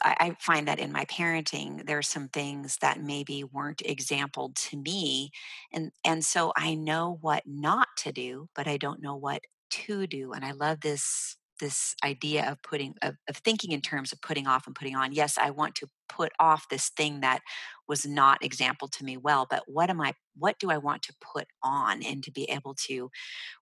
I, 0.00 0.36
find 0.38 0.68
that 0.68 0.78
in 0.78 0.92
my 0.92 1.04
parenting, 1.06 1.86
there 1.86 1.98
are 1.98 2.02
some 2.02 2.28
things 2.28 2.76
that 2.80 3.02
maybe 3.02 3.44
weren't 3.44 3.82
exampled 3.84 4.56
to 4.56 4.76
me, 4.76 5.30
and 5.72 5.90
and 6.04 6.24
so 6.24 6.52
I 6.56 6.74
know 6.74 7.18
what 7.20 7.44
not 7.46 7.88
to 7.98 8.12
do, 8.12 8.48
but 8.54 8.66
I 8.66 8.76
don't 8.76 9.02
know 9.02 9.16
what 9.16 9.42
to 9.70 10.06
do. 10.06 10.32
And 10.32 10.44
I 10.44 10.52
love 10.52 10.80
this 10.80 11.36
this 11.60 11.94
idea 12.04 12.50
of 12.50 12.62
putting 12.62 12.94
of, 13.02 13.14
of, 13.28 13.36
thinking 13.38 13.72
in 13.72 13.80
terms 13.80 14.12
of 14.12 14.20
putting 14.20 14.46
off 14.46 14.66
and 14.66 14.74
putting 14.74 14.96
on 14.96 15.12
yes 15.12 15.36
i 15.38 15.50
want 15.50 15.74
to 15.74 15.86
put 16.08 16.32
off 16.38 16.68
this 16.68 16.90
thing 16.90 17.20
that 17.20 17.40
was 17.88 18.06
not 18.06 18.42
example 18.44 18.88
to 18.88 19.04
me 19.04 19.16
well 19.16 19.46
but 19.48 19.62
what 19.66 19.90
am 19.90 20.00
i 20.00 20.12
what 20.36 20.58
do 20.58 20.70
i 20.70 20.78
want 20.78 21.02
to 21.02 21.12
put 21.20 21.46
on 21.62 22.02
and 22.02 22.22
to 22.22 22.30
be 22.30 22.44
able 22.44 22.74
to 22.74 23.10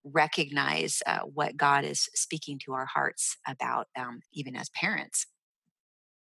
recognize 0.05 1.03
uh, 1.07 1.21
what 1.21 1.57
god 1.57 1.85
is 1.85 2.09
speaking 2.15 2.59
to 2.59 2.73
our 2.73 2.87
hearts 2.87 3.37
about 3.47 3.87
um, 3.99 4.21
even 4.33 4.57
as 4.57 4.69
parents 4.71 5.27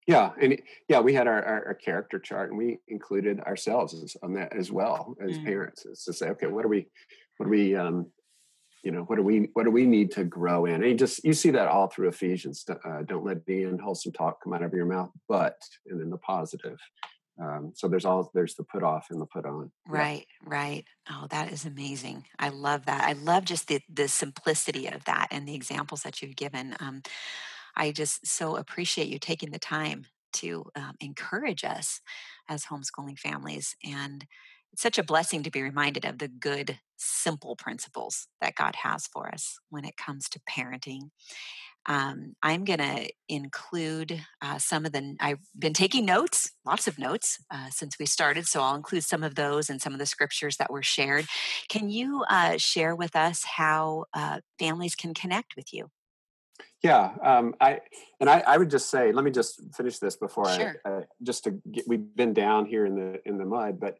yeah 0.06 0.30
and 0.40 0.60
yeah 0.88 1.00
we 1.00 1.14
had 1.14 1.26
our, 1.26 1.42
our, 1.44 1.66
our, 1.66 1.74
character 1.74 2.18
chart 2.18 2.50
and 2.50 2.58
we 2.58 2.78
included 2.88 3.40
ourselves 3.40 4.16
on 4.22 4.34
that 4.34 4.54
as 4.56 4.70
well 4.70 5.14
as 5.22 5.38
mm. 5.38 5.44
parents 5.44 5.86
is 5.86 6.04
to 6.04 6.12
say 6.12 6.28
okay 6.28 6.46
what 6.46 6.64
are 6.64 6.68
we 6.68 6.86
what 7.38 7.46
are 7.46 7.50
we 7.50 7.74
um, 7.74 8.06
you 8.84 8.90
know 8.90 9.02
what 9.02 9.16
do 9.16 9.22
we 9.22 9.48
what 9.54 9.64
do 9.64 9.70
we 9.70 9.86
need 9.86 10.10
to 10.12 10.24
grow 10.24 10.66
in? 10.66 10.74
And 10.74 10.84
you 10.84 10.94
just 10.94 11.24
you 11.24 11.32
see 11.32 11.50
that 11.50 11.68
all 11.68 11.88
through 11.88 12.08
ephesians 12.08 12.64
uh, 12.68 13.02
don't 13.02 13.24
let 13.24 13.44
the 13.46 13.64
unwholesome 13.64 14.12
talk 14.12 14.42
come 14.44 14.52
out 14.52 14.62
of 14.62 14.74
your 14.74 14.84
mouth 14.84 15.10
but 15.28 15.56
and 15.86 15.98
then 16.00 16.10
the 16.10 16.18
positive. 16.18 16.78
Um, 17.42 17.72
so 17.74 17.88
there's 17.88 18.04
all 18.04 18.30
there's 18.34 18.54
the 18.54 18.62
put 18.62 18.82
off 18.82 19.06
and 19.10 19.20
the 19.20 19.26
put 19.26 19.46
on. 19.46 19.72
Right 19.88 20.26
yeah. 20.42 20.48
right. 20.48 20.84
Oh 21.10 21.26
that 21.30 21.50
is 21.50 21.64
amazing. 21.64 22.26
I 22.38 22.50
love 22.50 22.84
that. 22.86 23.04
I 23.04 23.14
love 23.14 23.46
just 23.46 23.68
the 23.68 23.80
the 23.92 24.06
simplicity 24.06 24.86
of 24.86 25.04
that 25.06 25.28
and 25.30 25.48
the 25.48 25.54
examples 25.54 26.02
that 26.02 26.20
you've 26.20 26.36
given. 26.36 26.76
Um, 26.78 27.02
i 27.76 27.90
just 27.90 28.24
so 28.24 28.54
appreciate 28.54 29.08
you 29.08 29.18
taking 29.18 29.50
the 29.50 29.58
time 29.58 30.04
to 30.32 30.64
um, 30.76 30.94
encourage 31.00 31.64
us 31.64 32.00
as 32.48 32.66
homeschooling 32.66 33.18
families 33.18 33.74
and 33.84 34.26
it's 34.74 34.82
such 34.82 34.98
a 34.98 35.04
blessing 35.04 35.44
to 35.44 35.52
be 35.52 35.62
reminded 35.62 36.04
of 36.04 36.18
the 36.18 36.26
good, 36.26 36.80
simple 36.96 37.54
principles 37.54 38.26
that 38.40 38.56
God 38.56 38.74
has 38.82 39.06
for 39.06 39.28
us 39.28 39.56
when 39.70 39.84
it 39.84 39.96
comes 39.96 40.28
to 40.30 40.40
parenting. 40.50 41.10
Um, 41.86 42.34
I'm 42.42 42.64
going 42.64 42.80
to 42.80 43.08
include 43.28 44.20
uh, 44.42 44.58
some 44.58 44.84
of 44.84 44.90
the, 44.90 45.14
I've 45.20 45.38
been 45.56 45.74
taking 45.74 46.04
notes, 46.04 46.50
lots 46.66 46.88
of 46.88 46.98
notes 46.98 47.38
uh, 47.52 47.68
since 47.70 48.00
we 48.00 48.06
started, 48.06 48.48
so 48.48 48.62
I'll 48.62 48.74
include 48.74 49.04
some 49.04 49.22
of 49.22 49.36
those 49.36 49.70
and 49.70 49.80
some 49.80 49.92
of 49.92 50.00
the 50.00 50.06
scriptures 50.06 50.56
that 50.56 50.72
were 50.72 50.82
shared. 50.82 51.26
Can 51.68 51.88
you 51.88 52.24
uh, 52.28 52.56
share 52.56 52.96
with 52.96 53.14
us 53.14 53.44
how 53.44 54.06
uh, 54.12 54.40
families 54.58 54.96
can 54.96 55.14
connect 55.14 55.54
with 55.54 55.72
you? 55.72 55.88
Yeah, 56.82 57.12
um, 57.22 57.54
I 57.60 57.80
and 58.20 58.28
I, 58.28 58.42
I, 58.46 58.58
would 58.58 58.70
just 58.70 58.90
say, 58.90 59.10
let 59.10 59.24
me 59.24 59.30
just 59.30 59.60
finish 59.74 59.98
this 59.98 60.16
before 60.16 60.48
sure. 60.50 60.76
I, 60.84 61.00
just 61.22 61.44
to 61.44 61.52
get, 61.72 61.84
we've 61.88 62.14
been 62.14 62.34
down 62.34 62.66
here 62.66 62.84
in 62.84 62.94
the 62.94 63.20
in 63.26 63.38
the 63.38 63.44
mud, 63.44 63.80
but 63.80 63.98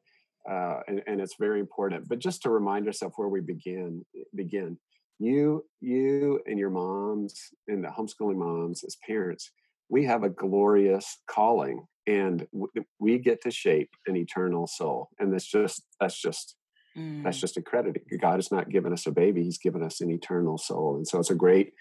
uh, 0.51 0.80
and, 0.86 1.03
and, 1.07 1.20
it's 1.20 1.36
very 1.38 1.61
important. 1.61 2.09
But 2.09 2.18
just 2.18 2.42
to 2.42 2.51
remind 2.51 2.86
ourselves 2.86 3.14
where 3.16 3.28
we 3.28 3.40
begin, 3.40 4.05
begin. 4.34 4.78
You, 5.18 5.64
you, 5.80 6.40
and 6.47 6.59
your 6.59 6.70
moms, 6.70 7.34
and 7.68 7.84
the 7.84 7.88
homeschooling 7.88 8.36
moms 8.36 8.82
as 8.84 8.97
parents, 9.07 9.51
we 9.88 10.05
have 10.05 10.22
a 10.22 10.28
glorious 10.28 11.18
calling, 11.26 11.86
and 12.07 12.47
w- 12.53 12.84
we 12.99 13.18
get 13.18 13.40
to 13.42 13.51
shape 13.51 13.90
an 14.07 14.16
eternal 14.16 14.66
soul. 14.66 15.09
And 15.18 15.32
that's 15.32 15.47
just 15.47 15.82
that's 16.01 16.20
just 16.20 16.57
mm. 16.97 17.22
that's 17.22 17.40
just 17.40 17.57
incredible. 17.57 18.01
God 18.20 18.36
has 18.36 18.51
not 18.51 18.70
given 18.70 18.92
us 18.92 19.07
a 19.07 19.12
baby; 19.12 19.45
He's 19.45 19.59
given 19.59 19.82
us 19.82 20.01
an 20.01 20.11
eternal 20.11 20.59
soul, 20.59 20.97
and 20.97 21.07
so 21.07 21.18
it's 21.20 21.30
a 21.30 21.36
great 21.36 21.72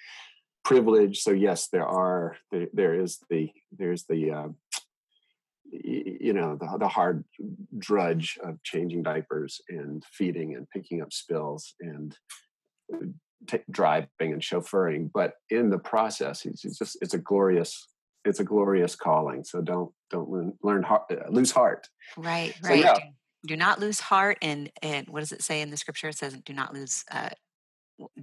privilege. 0.64 1.20
So 1.20 1.32
yes, 1.32 1.68
there 1.72 1.88
are 1.88 2.38
there, 2.51 2.68
there 2.74 2.99
is 2.99 3.20
the 3.30 3.49
there's 3.72 4.05
the 4.07 4.32
uh, 4.32 4.47
you 5.84 6.34
know 6.34 6.56
the, 6.56 6.78
the 6.78 6.88
hard 6.88 7.24
drudge 7.78 8.38
of 8.44 8.62
changing 8.64 9.04
diapers 9.04 9.62
and 9.70 10.04
feeding 10.12 10.56
and 10.56 10.70
picking 10.70 11.02
up 11.02 11.12
spills 11.12 11.74
and 11.80 12.16
uh, 12.94 13.06
t- 13.48 13.64
driving 13.72 14.08
and 14.20 14.42
chauffeuring 14.42 15.10
but 15.14 15.34
in 15.50 15.70
the 15.70 15.80
process 15.80 16.46
it's, 16.46 16.64
it's, 16.64 16.78
just 16.78 16.98
it's 17.02 17.14
a 17.14 17.18
glorious 17.18 17.88
it's 18.26 18.40
a 18.40 18.44
glorious 18.44 18.96
calling 18.96 19.44
so 19.44 19.62
don't 19.62 19.92
don't 20.10 20.30
learn, 20.30 20.54
learn 20.64 20.84
heart, 20.84 21.04
uh, 21.12 21.30
lose 21.30 21.52
heart. 21.52 21.88
Right 22.18 22.56
right. 22.64 22.84
so, 22.84 22.88
yeah. 22.88 22.98
do 23.46 23.58
not 23.58 23.80
lose 23.80 24.00
heart 24.00 24.38
and 24.42 24.72
and 24.82 25.08
what 25.10 25.20
does 25.20 25.32
it 25.32 25.42
say 25.42 25.62
in 25.62 25.70
the 25.70 25.78
scripture? 25.78 26.10
It 26.10 26.18
says 26.18 26.38
do 26.46 26.54
not 26.54 26.74
lose 26.74 27.04
uh, 27.12 27.30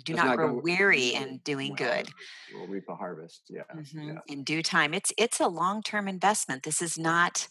do 0.05 0.15
not, 0.15 0.27
not 0.27 0.37
grow 0.37 0.53
weary 0.55 1.09
in 1.09 1.39
doing 1.45 1.75
good. 1.75 2.09
We'll 2.55 2.67
reap 2.67 2.85
a 2.89 2.95
harvest. 2.95 3.43
Yeah, 3.49 3.63
mm-hmm. 3.75 4.09
yeah. 4.09 4.19
In 4.27 4.45
due 4.45 4.63
time. 4.63 4.95
It's 4.95 5.13
it's 5.19 5.41
a 5.41 5.49
long 5.49 5.83
term 5.83 6.09
investment. 6.09 6.63
This 6.63 6.83
is 6.83 6.99
not 6.99 7.49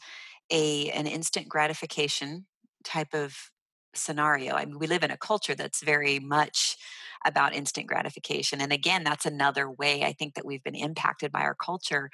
a 0.52 0.90
an 0.92 1.08
instant 1.08 1.48
gratification 1.48 2.46
type 2.84 3.14
of 3.14 3.52
scenario. 3.96 4.56
I 4.56 4.66
mean, 4.66 4.80
we 4.80 4.88
live 4.88 5.04
in 5.04 5.12
a 5.12 5.18
culture 5.18 5.56
that's 5.56 5.84
very 5.84 6.20
much 6.20 6.78
about 7.26 7.54
instant 7.54 7.88
gratification. 7.88 8.62
And 8.62 8.72
again, 8.72 9.04
that's 9.04 9.26
another 9.26 9.70
way 9.70 10.04
I 10.04 10.14
think 10.14 10.36
that 10.36 10.46
we've 10.46 10.64
been 10.64 10.76
impacted 10.76 11.32
by 11.32 11.42
our 11.42 11.56
culture. 11.56 12.10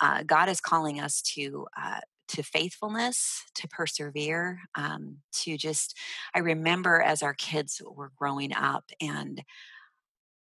Uh, 0.00 0.22
God 0.24 0.48
is 0.48 0.60
calling 0.60 1.00
us 1.00 1.22
to 1.34 1.66
uh, 1.80 2.00
to 2.30 2.42
faithfulness, 2.42 3.44
to 3.54 3.68
persevere, 3.68 4.60
um, 4.76 5.18
to 5.32 5.56
just, 5.56 5.96
I 6.34 6.40
remember 6.40 7.00
as 7.00 7.22
our 7.22 7.34
kids 7.34 7.82
were 7.84 8.12
growing 8.16 8.54
up 8.54 8.90
and 9.00 9.42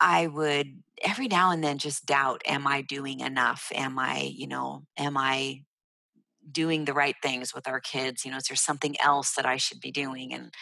I 0.00 0.26
would 0.26 0.82
every 1.02 1.28
now 1.28 1.50
and 1.52 1.62
then 1.62 1.78
just 1.78 2.06
doubt, 2.06 2.42
am 2.46 2.66
I 2.66 2.82
doing 2.82 3.20
enough? 3.20 3.70
Am 3.74 3.98
I, 3.98 4.32
you 4.34 4.46
know, 4.48 4.82
am 4.98 5.16
I 5.16 5.62
doing 6.50 6.84
the 6.84 6.94
right 6.94 7.16
things 7.22 7.54
with 7.54 7.68
our 7.68 7.80
kids? 7.80 8.24
You 8.24 8.32
know, 8.32 8.38
is 8.38 8.44
there 8.44 8.56
something 8.56 8.96
else 9.00 9.34
that 9.34 9.46
I 9.46 9.56
should 9.56 9.80
be 9.80 9.92
doing? 9.92 10.32
And 10.34 10.52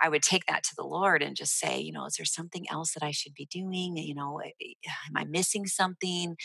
I 0.00 0.08
would 0.08 0.22
take 0.22 0.46
that 0.46 0.62
to 0.64 0.74
the 0.76 0.84
Lord 0.84 1.22
and 1.22 1.36
just 1.36 1.58
say, 1.58 1.80
you 1.80 1.92
know, 1.92 2.06
is 2.06 2.16
there 2.16 2.26
something 2.26 2.66
else 2.70 2.94
that 2.94 3.02
I 3.02 3.10
should 3.10 3.34
be 3.34 3.46
doing? 3.46 3.96
You 3.96 4.14
know, 4.14 4.40
eh, 4.40 4.74
am 5.08 5.16
I 5.16 5.24
missing 5.24 5.66
something? 5.66 6.36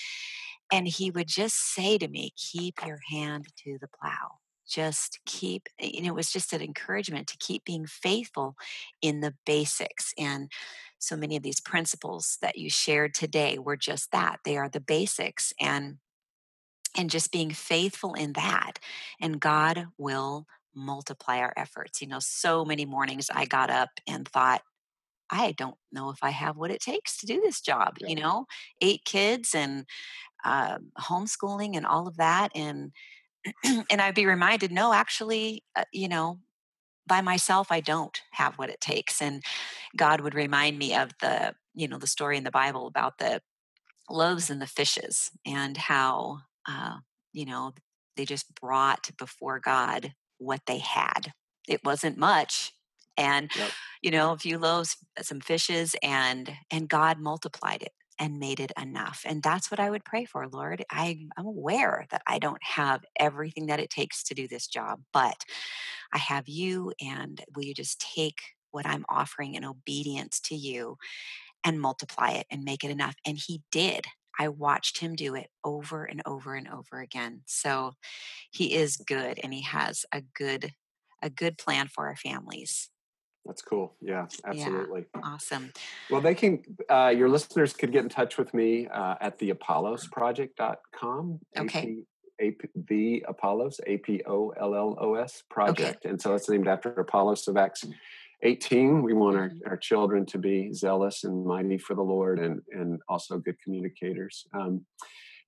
And 0.74 0.88
he 0.88 1.12
would 1.12 1.28
just 1.28 1.56
say 1.76 2.00
to 2.00 2.08
me, 2.08 2.32
keep 2.36 2.84
your 2.84 3.00
hand 3.12 3.46
to 3.64 3.78
the 3.80 3.88
plow. 3.88 4.40
just 4.68 5.20
keep 5.26 5.68
know 5.80 6.08
it 6.10 6.16
was 6.16 6.32
just 6.32 6.54
an 6.54 6.62
encouragement 6.62 7.28
to 7.28 7.38
keep 7.38 7.64
being 7.66 7.86
faithful 7.86 8.56
in 9.02 9.20
the 9.22 9.34
basics 9.46 10.14
and 10.18 10.50
so 11.00 11.16
many 11.18 11.36
of 11.36 11.44
these 11.44 11.60
principles 11.60 12.38
that 12.42 12.58
you 12.58 12.70
shared 12.70 13.14
today 13.14 13.60
were 13.60 13.76
just 13.78 14.12
that 14.12 14.40
they 14.46 14.58
are 14.58 14.70
the 14.70 14.80
basics 14.80 15.54
and 15.60 15.98
and 16.96 17.10
just 17.10 17.32
being 17.32 17.52
faithful 17.52 18.14
in 18.14 18.34
that 18.34 18.74
and 19.22 19.40
god 19.40 19.88
will 19.98 20.48
multiply 20.76 21.38
our 21.40 21.54
efforts 21.58 22.02
you 22.02 22.08
know 22.08 22.20
so 22.20 22.66
many 22.66 22.86
mornings 22.86 23.30
i 23.34 23.46
got 23.46 23.70
up 23.70 23.90
and 24.08 24.28
thought 24.28 24.62
i 25.30 25.52
don't 25.54 25.78
know 25.92 26.10
if 26.10 26.20
i 26.22 26.30
have 26.30 26.58
what 26.58 26.72
it 26.72 26.82
takes 26.82 27.18
to 27.18 27.26
do 27.26 27.42
this 27.42 27.62
job 27.62 27.98
yeah. 28.00 28.08
you 28.08 28.16
know? 28.16 28.46
Eight 28.82 29.06
kids 29.06 29.56
and 29.56 29.86
uh, 30.44 30.78
homeschooling 31.00 31.76
and 31.78 31.86
all 31.86 32.08
of 32.08 32.18
that 32.18 32.52
and 32.54 32.92
and 33.64 34.02
i'd 34.02 34.16
be 34.16 34.26
reminded 34.26 34.72
no 34.72 34.94
actually 34.94 35.64
uh, 35.76 35.86
you 35.92 36.08
know 36.08 36.40
by 37.08 37.22
myself 37.22 37.72
i 37.72 37.80
don't 37.80 38.22
have 38.32 38.58
what 38.58 38.70
it 38.70 38.82
takes. 38.82 39.22
And 39.22 39.44
god 39.98 40.22
would 40.22 40.36
remind 40.36 40.78
me 40.78 40.96
of 40.96 41.12
the 41.22 41.56
you 41.74 41.88
know 41.88 41.98
the 41.98 42.08
story 42.08 42.38
in 42.38 42.44
the 42.44 42.52
bible 42.52 42.88
about 42.88 43.18
the 43.18 43.42
loaves 44.10 44.50
and 44.50 44.62
the 44.62 44.68
fishes 44.68 45.32
and 45.46 45.78
how 45.78 46.40
uh, 46.68 46.98
you 47.32 47.46
know 47.46 47.74
they 48.16 48.26
just 48.26 48.54
brought 48.56 49.10
before 49.18 49.60
god 49.60 50.14
what 50.44 50.62
they 50.68 50.80
had. 50.80 51.34
It 51.68 51.84
wasn't 51.84 52.18
much 52.18 52.74
and 53.18 53.52
yep. 53.56 53.72
you 54.02 54.12
know 54.12 54.32
a 54.32 54.38
few 54.38 54.58
loaves 54.58 54.98
uh, 55.20 55.24
some 55.24 55.40
fishes 55.40 55.96
and 56.04 56.52
and 56.72 56.90
god 56.90 57.20
multiplied 57.20 57.82
it 57.82 57.92
and 58.20 58.40
made 58.40 58.60
it 58.60 58.72
enough 58.80 59.24
and 59.26 59.42
that's 59.42 59.72
what 59.72 59.80
i 59.80 59.90
would 59.90 60.06
pray 60.06 60.24
for 60.24 60.48
lord 60.48 60.84
I, 60.92 61.26
i'm 61.38 61.46
aware 61.46 62.06
that 62.12 62.22
i 62.28 62.38
don't 62.40 62.64
have 62.64 63.04
everything 63.20 63.68
that 63.68 63.80
it 63.80 63.90
takes 63.90 64.24
to 64.26 64.36
do 64.36 64.48
this 64.48 64.68
job 64.68 65.02
but 65.12 65.44
I 66.14 66.20
have 66.20 66.48
you, 66.48 66.94
and 67.02 67.44
will 67.56 67.64
you 67.64 67.74
just 67.74 68.00
take 68.16 68.40
what 68.72 68.86
I'm 68.86 69.06
offering 69.10 69.56
in 69.56 69.66
obedience 69.66 70.40
to 70.42 70.56
you 70.56 70.98
and 71.64 71.82
multiply 71.82 72.32
it 72.32 72.46
and 72.52 72.64
make 72.64 72.84
it 72.84 72.92
enough? 72.92 73.16
And 73.26 73.38
he 73.38 73.64
did. 73.72 74.06
I 74.40 74.48
watched 74.48 75.00
him 75.00 75.16
do 75.16 75.36
it 75.36 75.50
over 75.64 76.06
and 76.06 76.22
over 76.26 76.56
and 76.56 76.68
over 76.68 77.02
again. 77.02 77.42
So 77.46 77.94
he 78.52 78.76
is 78.76 78.98
good 78.98 79.40
and 79.44 79.54
he 79.54 79.62
has 79.64 80.06
a 80.12 80.22
good 80.22 80.72
a 81.22 81.30
good 81.30 81.58
plan 81.58 81.88
for 81.88 82.08
our 82.08 82.18
families. 82.18 82.90
That's 83.46 83.62
cool. 83.62 83.94
Yeah, 84.02 84.28
absolutely. 84.46 85.06
Yeah, 85.16 85.22
awesome. 85.24 85.74
Well, 86.10 86.22
they 86.22 86.34
can, 86.34 86.64
uh, 86.90 87.14
your 87.16 87.28
listeners 87.28 87.74
could 87.74 87.92
get 87.92 88.04
in 88.04 88.10
touch 88.10 88.38
with 88.38 88.54
me 88.54 88.88
uh, 88.88 89.16
at 89.20 89.38
the 89.38 89.52
apollosproject.com. 89.52 91.40
Okay. 91.58 91.98
AP, 92.42 92.70
the 92.88 93.24
Apollos, 93.28 93.80
A 93.86 93.98
P 93.98 94.22
O 94.26 94.50
L 94.60 94.76
L 94.76 94.98
O 95.00 95.16
S 95.16 95.44
project. 95.50 96.06
Okay. 96.06 96.10
And 96.10 96.22
so 96.22 96.34
it's 96.34 96.50
named 96.50 96.68
after 96.68 96.90
Apollos 96.90 97.48
of 97.48 97.58
Acts 97.58 97.86
18. 98.44 99.02
We 99.02 99.14
want 99.14 99.38
our, 99.38 99.50
mm-hmm. 99.50 99.70
our 99.70 99.78
children 99.78 100.26
to 100.28 100.38
be 100.38 100.74
zealous 100.74 101.24
and 101.24 101.46
mighty 101.46 101.78
for 101.78 101.96
the 101.96 102.02
Lord 102.02 102.40
and, 102.40 102.62
and 102.72 103.00
also 103.08 103.38
good 103.38 103.60
communicators. 103.64 104.46
Um, 104.54 104.86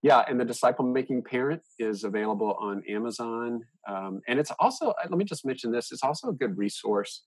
yeah, 0.02 0.24
and 0.28 0.39
the 0.39 0.46
disciple 0.46 0.86
making 0.86 1.24
parent 1.24 1.62
is 1.80 2.04
available 2.04 2.56
on 2.60 2.84
Amazon. 2.88 3.62
Um, 3.88 4.22
and 4.28 4.39
it's 4.39 4.52
also, 4.60 4.89
uh, 4.89 5.08
let 5.10 5.18
me 5.18 5.26
just 5.26 5.46
mention 5.46 5.72
this, 5.72 5.91
it's 5.91 6.04
also 6.04 6.30
a 6.30 6.34
good 6.34 6.58
resource. 6.58 7.24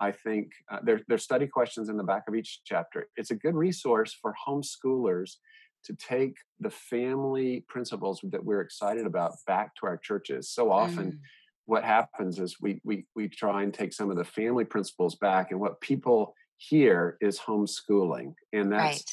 I 0.00 0.10
think 0.10 0.52
uh, 0.70 0.78
there, 0.82 1.00
there's 1.08 1.22
study 1.22 1.46
questions 1.46 1.88
in 1.88 1.96
the 1.96 2.04
back 2.04 2.24
of 2.28 2.34
each 2.34 2.60
chapter. 2.64 3.08
It's 3.16 3.30
a 3.30 3.36
good 3.36 3.54
resource 3.54 4.16
for 4.20 4.34
homeschoolers 4.46 5.36
to 5.84 5.94
take 5.94 6.36
the 6.60 6.70
family 6.70 7.64
principles 7.68 8.20
that 8.24 8.44
we're 8.44 8.60
excited 8.60 9.06
about 9.06 9.32
back 9.46 9.74
to 9.76 9.86
our 9.86 9.96
churches. 9.96 10.50
So 10.50 10.70
often, 10.70 11.12
mm. 11.12 11.18
what 11.66 11.84
happens 11.84 12.38
is 12.38 12.56
we 12.60 12.80
we 12.84 13.06
we 13.14 13.28
try 13.28 13.62
and 13.62 13.74
take 13.74 13.92
some 13.92 14.10
of 14.10 14.16
the 14.16 14.24
family 14.24 14.64
principles 14.64 15.16
back, 15.16 15.50
and 15.50 15.60
what 15.60 15.80
people 15.80 16.34
hear 16.56 17.16
is 17.20 17.38
homeschooling, 17.38 18.34
and 18.52 18.72
that's 18.72 19.04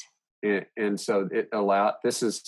right. 0.44 0.50
and, 0.52 0.66
and 0.76 1.00
so 1.00 1.28
it 1.32 1.48
allowed. 1.52 1.94
This 2.04 2.22
is 2.22 2.42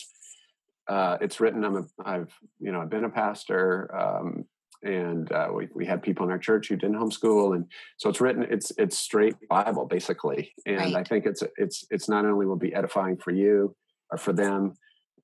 uh, 0.89 1.19
it's 1.21 1.41
written. 1.41 1.65
I'm 1.65 1.77
a, 1.77 1.85
I've 2.05 2.33
you 2.61 2.73
know 2.73 2.81
I've 2.81 2.91
been 2.91 3.05
a 3.05 3.11
pastor. 3.11 3.95
Um, 3.95 4.45
and 4.83 5.31
uh, 5.33 5.49
we, 5.55 5.69
we 5.75 5.87
had 5.87 6.03
people 6.03 6.25
in 6.27 6.33
our 6.33 6.39
church 6.39 6.69
who 6.69 6.77
didn't 6.77 6.97
homeschool 6.97 7.55
and 7.55 7.67
so 7.97 8.09
it's 8.09 8.21
written 8.21 8.47
it's 8.51 8.73
it's 8.79 8.99
straight 8.99 9.35
bible 9.49 9.87
basically 9.87 10.53
and 10.67 10.79
right. 10.79 10.97
i 10.97 11.05
think 11.05 11.25
it's 11.27 11.43
it's 11.57 11.85
it's 11.91 12.09
not 12.09 12.25
only 12.25 12.47
will 12.47 12.57
be 12.57 12.75
edifying 12.75 13.17
for 13.17 13.31
you 13.31 13.75
or 14.13 14.19
for 14.19 14.33
them, 14.33 14.75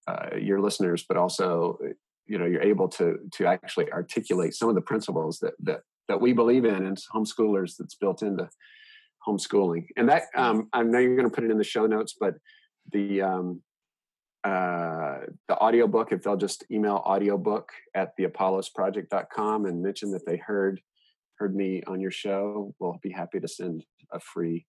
uh, 0.09 0.37
your 0.37 0.61
listeners, 0.61 1.05
but 1.07 1.17
also 1.17 1.79
you 2.27 2.39
know 2.39 2.47
you're 2.47 2.63
able 2.63 2.89
to 2.89 3.19
to 3.33 3.47
actually 3.47 3.91
articulate 3.93 4.55
some 4.55 4.69
of 4.69 4.75
the 4.75 4.81
principles 4.81 5.39
that 5.39 5.55
that 5.61 5.81
that 6.09 6.21
we 6.21 6.33
believe 6.33 6.65
in 6.65 6.87
and 6.87 6.99
homeschoolers 7.15 7.77
that's 7.79 7.95
built 7.95 8.23
into 8.23 8.49
homeschooling. 9.27 9.87
And 9.97 10.09
that 10.09 10.25
um, 10.35 10.69
I 10.73 10.83
know 10.83 10.99
you're 10.99 11.17
going 11.17 11.29
to 11.29 11.35
put 11.35 11.45
it 11.45 11.51
in 11.51 11.59
the 11.59 11.65
show 11.65 11.87
notes, 11.87 12.17
but 12.19 12.35
the 12.91 13.21
um, 13.21 13.61
uh, 14.45 15.19
the 15.49 15.57
audiobook, 15.57 16.13
if 16.13 16.23
they'll 16.23 16.37
just 16.37 16.65
email 16.71 17.03
audiobook 17.07 17.71
at 17.95 18.17
the 18.17 18.25
apollosproject.com 18.25 19.67
and 19.67 19.83
mention 19.83 20.13
that 20.13 20.27
they 20.27 20.37
heard 20.37 20.81
heard 21.37 21.55
me 21.55 21.83
on 21.87 22.01
your 22.01 22.11
show, 22.11 22.75
we'll 22.79 22.99
be 23.03 23.11
happy 23.11 23.39
to 23.39 23.49
send 23.49 23.85
a 24.13 24.19
free 24.19 24.67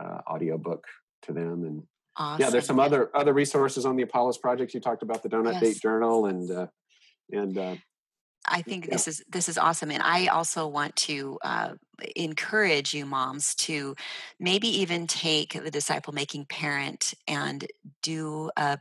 uh, 0.00 0.18
audiobook 0.28 0.84
to 1.22 1.32
them 1.32 1.64
and 1.64 1.82
Awesome. 2.16 2.44
Yeah, 2.44 2.50
there's 2.50 2.66
some 2.66 2.78
other 2.78 3.10
other 3.14 3.32
resources 3.32 3.84
on 3.84 3.96
the 3.96 4.04
Apollos 4.04 4.38
project. 4.38 4.72
You 4.72 4.78
talked 4.78 5.02
about 5.02 5.24
the 5.24 5.28
Donut 5.28 5.54
yes. 5.54 5.62
Date 5.62 5.82
Journal 5.82 6.26
and 6.26 6.48
uh, 6.48 6.66
and 7.32 7.58
uh, 7.58 7.74
I 8.46 8.62
think 8.62 8.86
yeah. 8.86 8.92
this 8.92 9.08
is 9.08 9.24
this 9.28 9.48
is 9.48 9.58
awesome, 9.58 9.90
and 9.90 10.02
I 10.02 10.26
also 10.28 10.68
want 10.68 10.94
to 10.96 11.38
uh, 11.42 11.70
encourage 12.14 12.94
you, 12.94 13.04
moms, 13.04 13.54
to 13.56 13.96
maybe 14.38 14.68
even 14.80 15.08
take 15.08 15.54
the 15.54 15.70
disciple 15.70 16.12
making 16.12 16.44
parent 16.44 17.14
and 17.26 17.66
do 18.02 18.50
a 18.56 18.78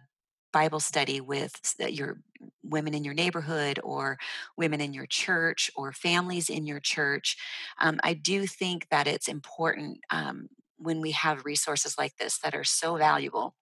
Bible 0.53 0.79
study 0.79 1.21
with 1.21 1.59
your 1.79 2.19
women 2.63 2.93
in 2.93 3.03
your 3.03 3.13
neighborhood 3.13 3.79
or 3.83 4.17
women 4.57 4.81
in 4.81 4.93
your 4.93 5.07
church 5.07 5.71
or 5.75 5.91
families 5.93 6.49
in 6.49 6.65
your 6.67 6.79
church. 6.79 7.37
Um, 7.79 7.99
I 8.03 8.13
do 8.13 8.47
think 8.47 8.87
that 8.91 9.07
it's 9.07 9.27
important 9.27 9.99
um, 10.09 10.49
when 10.77 11.01
we 11.01 11.11
have 11.11 11.45
resources 11.45 11.97
like 11.97 12.17
this 12.17 12.39
that 12.39 12.55
are 12.55 12.63
so 12.65 12.97
valuable 12.97 13.55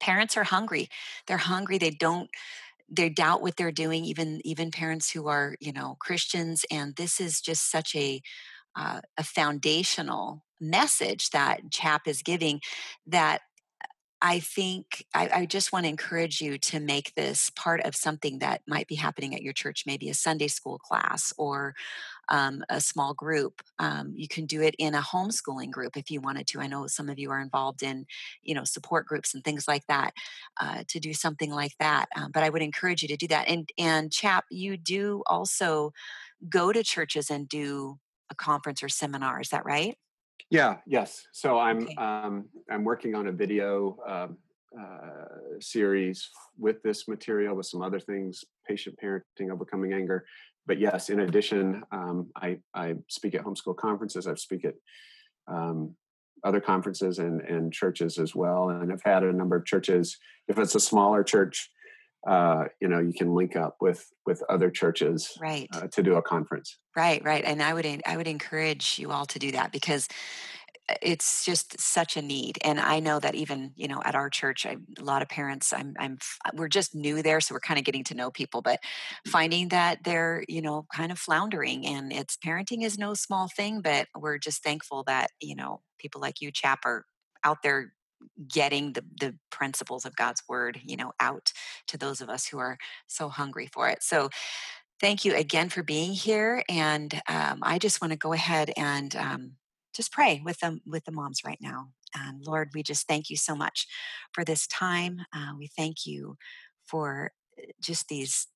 parents 0.00 0.36
are 0.36 0.44
hungry 0.44 0.88
they're 1.26 1.36
hungry 1.36 1.78
they 1.78 1.90
don't 1.90 2.30
they 2.90 3.08
doubt 3.08 3.42
what 3.42 3.56
they're 3.56 3.72
doing 3.72 4.04
even 4.04 4.40
even 4.44 4.70
parents 4.70 5.10
who 5.12 5.28
are 5.28 5.56
you 5.60 5.72
know 5.72 5.96
christians 6.00 6.64
and 6.70 6.96
this 6.96 7.20
is 7.20 7.40
just 7.40 7.70
such 7.70 7.94
a 7.96 8.20
uh, 8.76 9.00
a 9.18 9.24
foundational 9.24 10.44
message 10.60 11.30
that 11.30 11.60
chap 11.70 12.08
is 12.08 12.22
giving 12.22 12.60
that 13.06 13.40
I 14.26 14.40
think 14.40 15.04
I, 15.12 15.28
I, 15.34 15.46
just 15.46 15.70
want 15.70 15.84
to 15.84 15.90
encourage 15.90 16.40
you 16.40 16.56
to 16.56 16.80
make 16.80 17.14
this 17.14 17.50
part 17.50 17.82
of 17.82 17.94
something 17.94 18.38
that 18.38 18.62
might 18.66 18.88
be 18.88 18.94
happening 18.94 19.34
at 19.34 19.42
your 19.42 19.52
church, 19.52 19.84
maybe 19.86 20.08
a 20.08 20.14
Sunday 20.14 20.48
school 20.48 20.78
class 20.78 21.34
or 21.36 21.74
um, 22.30 22.64
a 22.70 22.80
small 22.80 23.12
group. 23.12 23.60
Um, 23.78 24.14
you 24.16 24.26
can 24.26 24.46
do 24.46 24.62
it 24.62 24.74
in 24.78 24.94
a 24.94 25.02
homeschooling 25.02 25.70
group 25.70 25.98
if 25.98 26.10
you 26.10 26.22
wanted 26.22 26.46
to. 26.48 26.60
I 26.60 26.68
know 26.68 26.86
some 26.86 27.10
of 27.10 27.18
you 27.18 27.30
are 27.32 27.40
involved 27.40 27.82
in, 27.82 28.06
you 28.42 28.54
know, 28.54 28.64
support 28.64 29.06
groups 29.06 29.34
and 29.34 29.44
things 29.44 29.68
like 29.68 29.86
that. 29.88 30.14
Uh, 30.58 30.84
to 30.88 30.98
do 30.98 31.12
something 31.12 31.50
like 31.50 31.76
that, 31.78 32.06
um, 32.16 32.30
but 32.32 32.42
I 32.42 32.48
would 32.48 32.62
encourage 32.62 33.02
you 33.02 33.08
to 33.08 33.18
do 33.18 33.28
that. 33.28 33.46
And 33.46 33.68
and 33.76 34.10
Chap, 34.10 34.46
you 34.50 34.78
do 34.78 35.22
also 35.26 35.92
go 36.48 36.72
to 36.72 36.82
churches 36.82 37.28
and 37.28 37.46
do 37.46 37.98
a 38.30 38.34
conference 38.34 38.82
or 38.82 38.88
seminar. 38.88 39.42
Is 39.42 39.50
that 39.50 39.66
right? 39.66 39.98
Yeah. 40.50 40.76
Yes. 40.86 41.26
So 41.32 41.58
I'm 41.58 41.84
okay. 41.84 41.94
um, 41.96 42.46
I'm 42.70 42.84
working 42.84 43.14
on 43.14 43.28
a 43.28 43.32
video 43.32 43.96
um, 44.06 44.38
uh, 44.78 45.58
series 45.60 46.30
with 46.58 46.82
this 46.82 47.08
material 47.08 47.56
with 47.56 47.66
some 47.66 47.82
other 47.82 48.00
things, 48.00 48.44
patient 48.66 48.96
parenting, 49.02 49.52
overcoming 49.52 49.92
anger. 49.92 50.24
But 50.66 50.78
yes, 50.78 51.10
in 51.10 51.20
addition, 51.20 51.82
um, 51.92 52.30
I 52.36 52.58
I 52.74 52.94
speak 53.08 53.34
at 53.34 53.44
homeschool 53.44 53.76
conferences. 53.76 54.26
I 54.26 54.34
speak 54.34 54.64
at 54.64 54.74
um, 55.46 55.94
other 56.42 56.60
conferences 56.60 57.18
and 57.18 57.40
and 57.42 57.72
churches 57.72 58.18
as 58.18 58.34
well. 58.34 58.70
And 58.70 58.92
I've 58.92 59.02
had 59.02 59.22
a 59.22 59.32
number 59.32 59.56
of 59.56 59.66
churches. 59.66 60.18
If 60.48 60.58
it's 60.58 60.74
a 60.74 60.80
smaller 60.80 61.22
church, 61.22 61.70
uh, 62.26 62.64
you 62.80 62.88
know 62.88 63.00
you 63.00 63.12
can 63.12 63.34
link 63.34 63.56
up 63.56 63.76
with 63.80 64.10
with 64.26 64.42
other 64.48 64.70
churches 64.70 65.36
right. 65.40 65.68
uh, 65.72 65.86
to 65.88 66.02
do 66.02 66.14
a 66.14 66.22
conference. 66.22 66.78
Right 66.96 67.24
right 67.24 67.44
and 67.44 67.62
i 67.62 67.74
would 67.74 67.86
i 68.06 68.16
would 68.16 68.28
encourage 68.28 68.98
you 68.98 69.10
all 69.10 69.26
to 69.26 69.38
do 69.38 69.50
that 69.52 69.72
because 69.72 70.08
uh, 70.88 70.94
it's 71.02 71.44
just 71.44 71.80
such 71.80 72.16
a 72.16 72.22
need 72.22 72.58
and 72.62 72.78
i 72.78 73.00
know 73.00 73.18
that 73.18 73.34
even 73.34 73.72
you 73.74 73.88
know 73.88 74.00
at 74.04 74.14
our 74.14 74.30
church 74.30 74.64
I, 74.64 74.76
a 74.98 75.02
lot 75.02 75.22
of 75.22 75.28
parents 75.28 75.72
i'm 75.72 75.94
i'm 75.98 76.18
we're 76.54 76.68
just 76.68 76.94
new 76.94 77.22
there 77.22 77.40
so 77.40 77.54
we're 77.54 77.60
kind 77.60 77.78
of 77.78 77.84
getting 77.84 78.04
to 78.04 78.14
know 78.14 78.30
people 78.30 78.62
but 78.62 78.78
finding 79.26 79.68
that 79.68 80.04
they're 80.04 80.44
you 80.48 80.62
know 80.62 80.86
kind 80.94 81.10
of 81.10 81.18
floundering 81.18 81.86
and 81.86 82.12
it's 82.12 82.36
parenting 82.36 82.84
is 82.84 82.98
no 82.98 83.14
small 83.14 83.48
thing 83.48 83.80
but 83.80 84.06
we're 84.16 84.38
just 84.38 84.62
thankful 84.62 85.02
that 85.04 85.30
you 85.40 85.56
know 85.56 85.80
people 85.98 86.20
like 86.20 86.40
you 86.40 86.52
chap 86.52 86.80
are 86.84 87.06
out 87.44 87.58
there 87.62 87.93
getting 88.48 88.92
the, 88.92 89.04
the 89.20 89.34
principles 89.50 90.04
of 90.04 90.16
God's 90.16 90.42
word, 90.48 90.80
you 90.84 90.96
know, 90.96 91.12
out 91.20 91.52
to 91.88 91.98
those 91.98 92.20
of 92.20 92.28
us 92.28 92.46
who 92.46 92.58
are 92.58 92.78
so 93.06 93.28
hungry 93.28 93.68
for 93.72 93.88
it. 93.88 94.02
So 94.02 94.28
thank 95.00 95.24
you 95.24 95.34
again 95.34 95.68
for 95.68 95.82
being 95.82 96.12
here. 96.12 96.62
And 96.68 97.20
um, 97.28 97.60
I 97.62 97.78
just 97.78 98.00
want 98.00 98.12
to 98.12 98.18
go 98.18 98.32
ahead 98.32 98.72
and 98.76 99.14
um, 99.16 99.52
just 99.94 100.12
pray 100.12 100.42
with 100.44 100.58
them 100.60 100.80
with 100.86 101.04
the 101.04 101.12
moms 101.12 101.40
right 101.44 101.58
now. 101.60 101.88
And 102.14 102.44
Lord, 102.46 102.70
we 102.74 102.82
just 102.82 103.08
thank 103.08 103.28
you 103.28 103.36
so 103.36 103.54
much 103.54 103.86
for 104.32 104.44
this 104.44 104.66
time. 104.66 105.22
Uh, 105.34 105.52
we 105.58 105.66
thank 105.66 106.06
you 106.06 106.36
for 106.86 107.32
uh, 107.58 107.66
just 107.80 108.08
these 108.08 108.46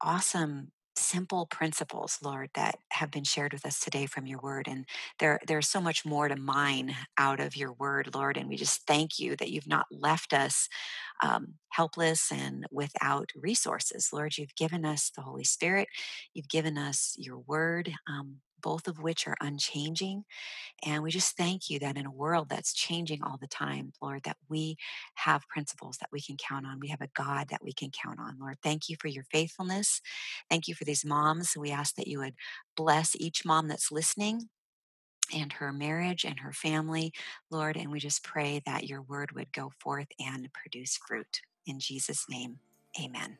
awesome 0.00 0.70
simple 0.98 1.46
principles, 1.46 2.18
Lord, 2.22 2.50
that 2.54 2.78
have 2.90 3.10
been 3.10 3.24
shared 3.24 3.52
with 3.52 3.64
us 3.64 3.80
today 3.80 4.06
from 4.06 4.26
your 4.26 4.40
word. 4.40 4.68
And 4.68 4.86
there, 5.18 5.40
there's 5.46 5.68
so 5.68 5.80
much 5.80 6.04
more 6.04 6.28
to 6.28 6.36
mine 6.36 6.94
out 7.16 7.40
of 7.40 7.56
your 7.56 7.72
word, 7.72 8.14
Lord. 8.14 8.36
And 8.36 8.48
we 8.48 8.56
just 8.56 8.86
thank 8.86 9.18
you 9.18 9.36
that 9.36 9.50
you've 9.50 9.66
not 9.66 9.86
left 9.90 10.32
us 10.32 10.68
um, 11.22 11.54
helpless 11.70 12.30
and 12.32 12.66
without 12.70 13.32
resources. 13.36 14.10
Lord, 14.12 14.36
you've 14.36 14.54
given 14.54 14.84
us 14.84 15.10
the 15.14 15.22
Holy 15.22 15.44
Spirit, 15.44 15.88
you've 16.34 16.48
given 16.48 16.78
us 16.78 17.14
your 17.18 17.38
word. 17.38 17.92
Um, 18.08 18.36
both 18.60 18.88
of 18.88 19.00
which 19.00 19.26
are 19.26 19.36
unchanging. 19.40 20.24
And 20.84 21.02
we 21.02 21.10
just 21.10 21.36
thank 21.36 21.70
you 21.70 21.78
that 21.80 21.96
in 21.96 22.06
a 22.06 22.10
world 22.10 22.48
that's 22.48 22.72
changing 22.72 23.22
all 23.22 23.38
the 23.40 23.48
time, 23.48 23.92
Lord, 24.00 24.22
that 24.24 24.36
we 24.48 24.76
have 25.14 25.48
principles 25.48 25.98
that 25.98 26.10
we 26.12 26.20
can 26.20 26.36
count 26.36 26.66
on. 26.66 26.80
We 26.80 26.88
have 26.88 27.00
a 27.00 27.10
God 27.14 27.48
that 27.50 27.64
we 27.64 27.72
can 27.72 27.90
count 27.90 28.20
on, 28.20 28.38
Lord. 28.40 28.58
Thank 28.62 28.88
you 28.88 28.96
for 29.00 29.08
your 29.08 29.24
faithfulness. 29.24 30.00
Thank 30.48 30.68
you 30.68 30.74
for 30.74 30.84
these 30.84 31.04
moms. 31.04 31.56
We 31.56 31.70
ask 31.70 31.96
that 31.96 32.06
you 32.06 32.18
would 32.20 32.34
bless 32.76 33.16
each 33.16 33.44
mom 33.44 33.68
that's 33.68 33.90
listening 33.90 34.48
and 35.34 35.52
her 35.54 35.72
marriage 35.72 36.24
and 36.24 36.40
her 36.40 36.52
family, 36.52 37.12
Lord. 37.50 37.76
And 37.76 37.90
we 37.90 37.98
just 38.00 38.22
pray 38.24 38.62
that 38.66 38.86
your 38.86 39.02
word 39.02 39.32
would 39.32 39.52
go 39.52 39.72
forth 39.80 40.08
and 40.18 40.48
produce 40.52 40.96
fruit. 40.96 41.40
In 41.66 41.80
Jesus' 41.80 42.24
name, 42.30 42.60
amen. 43.02 43.38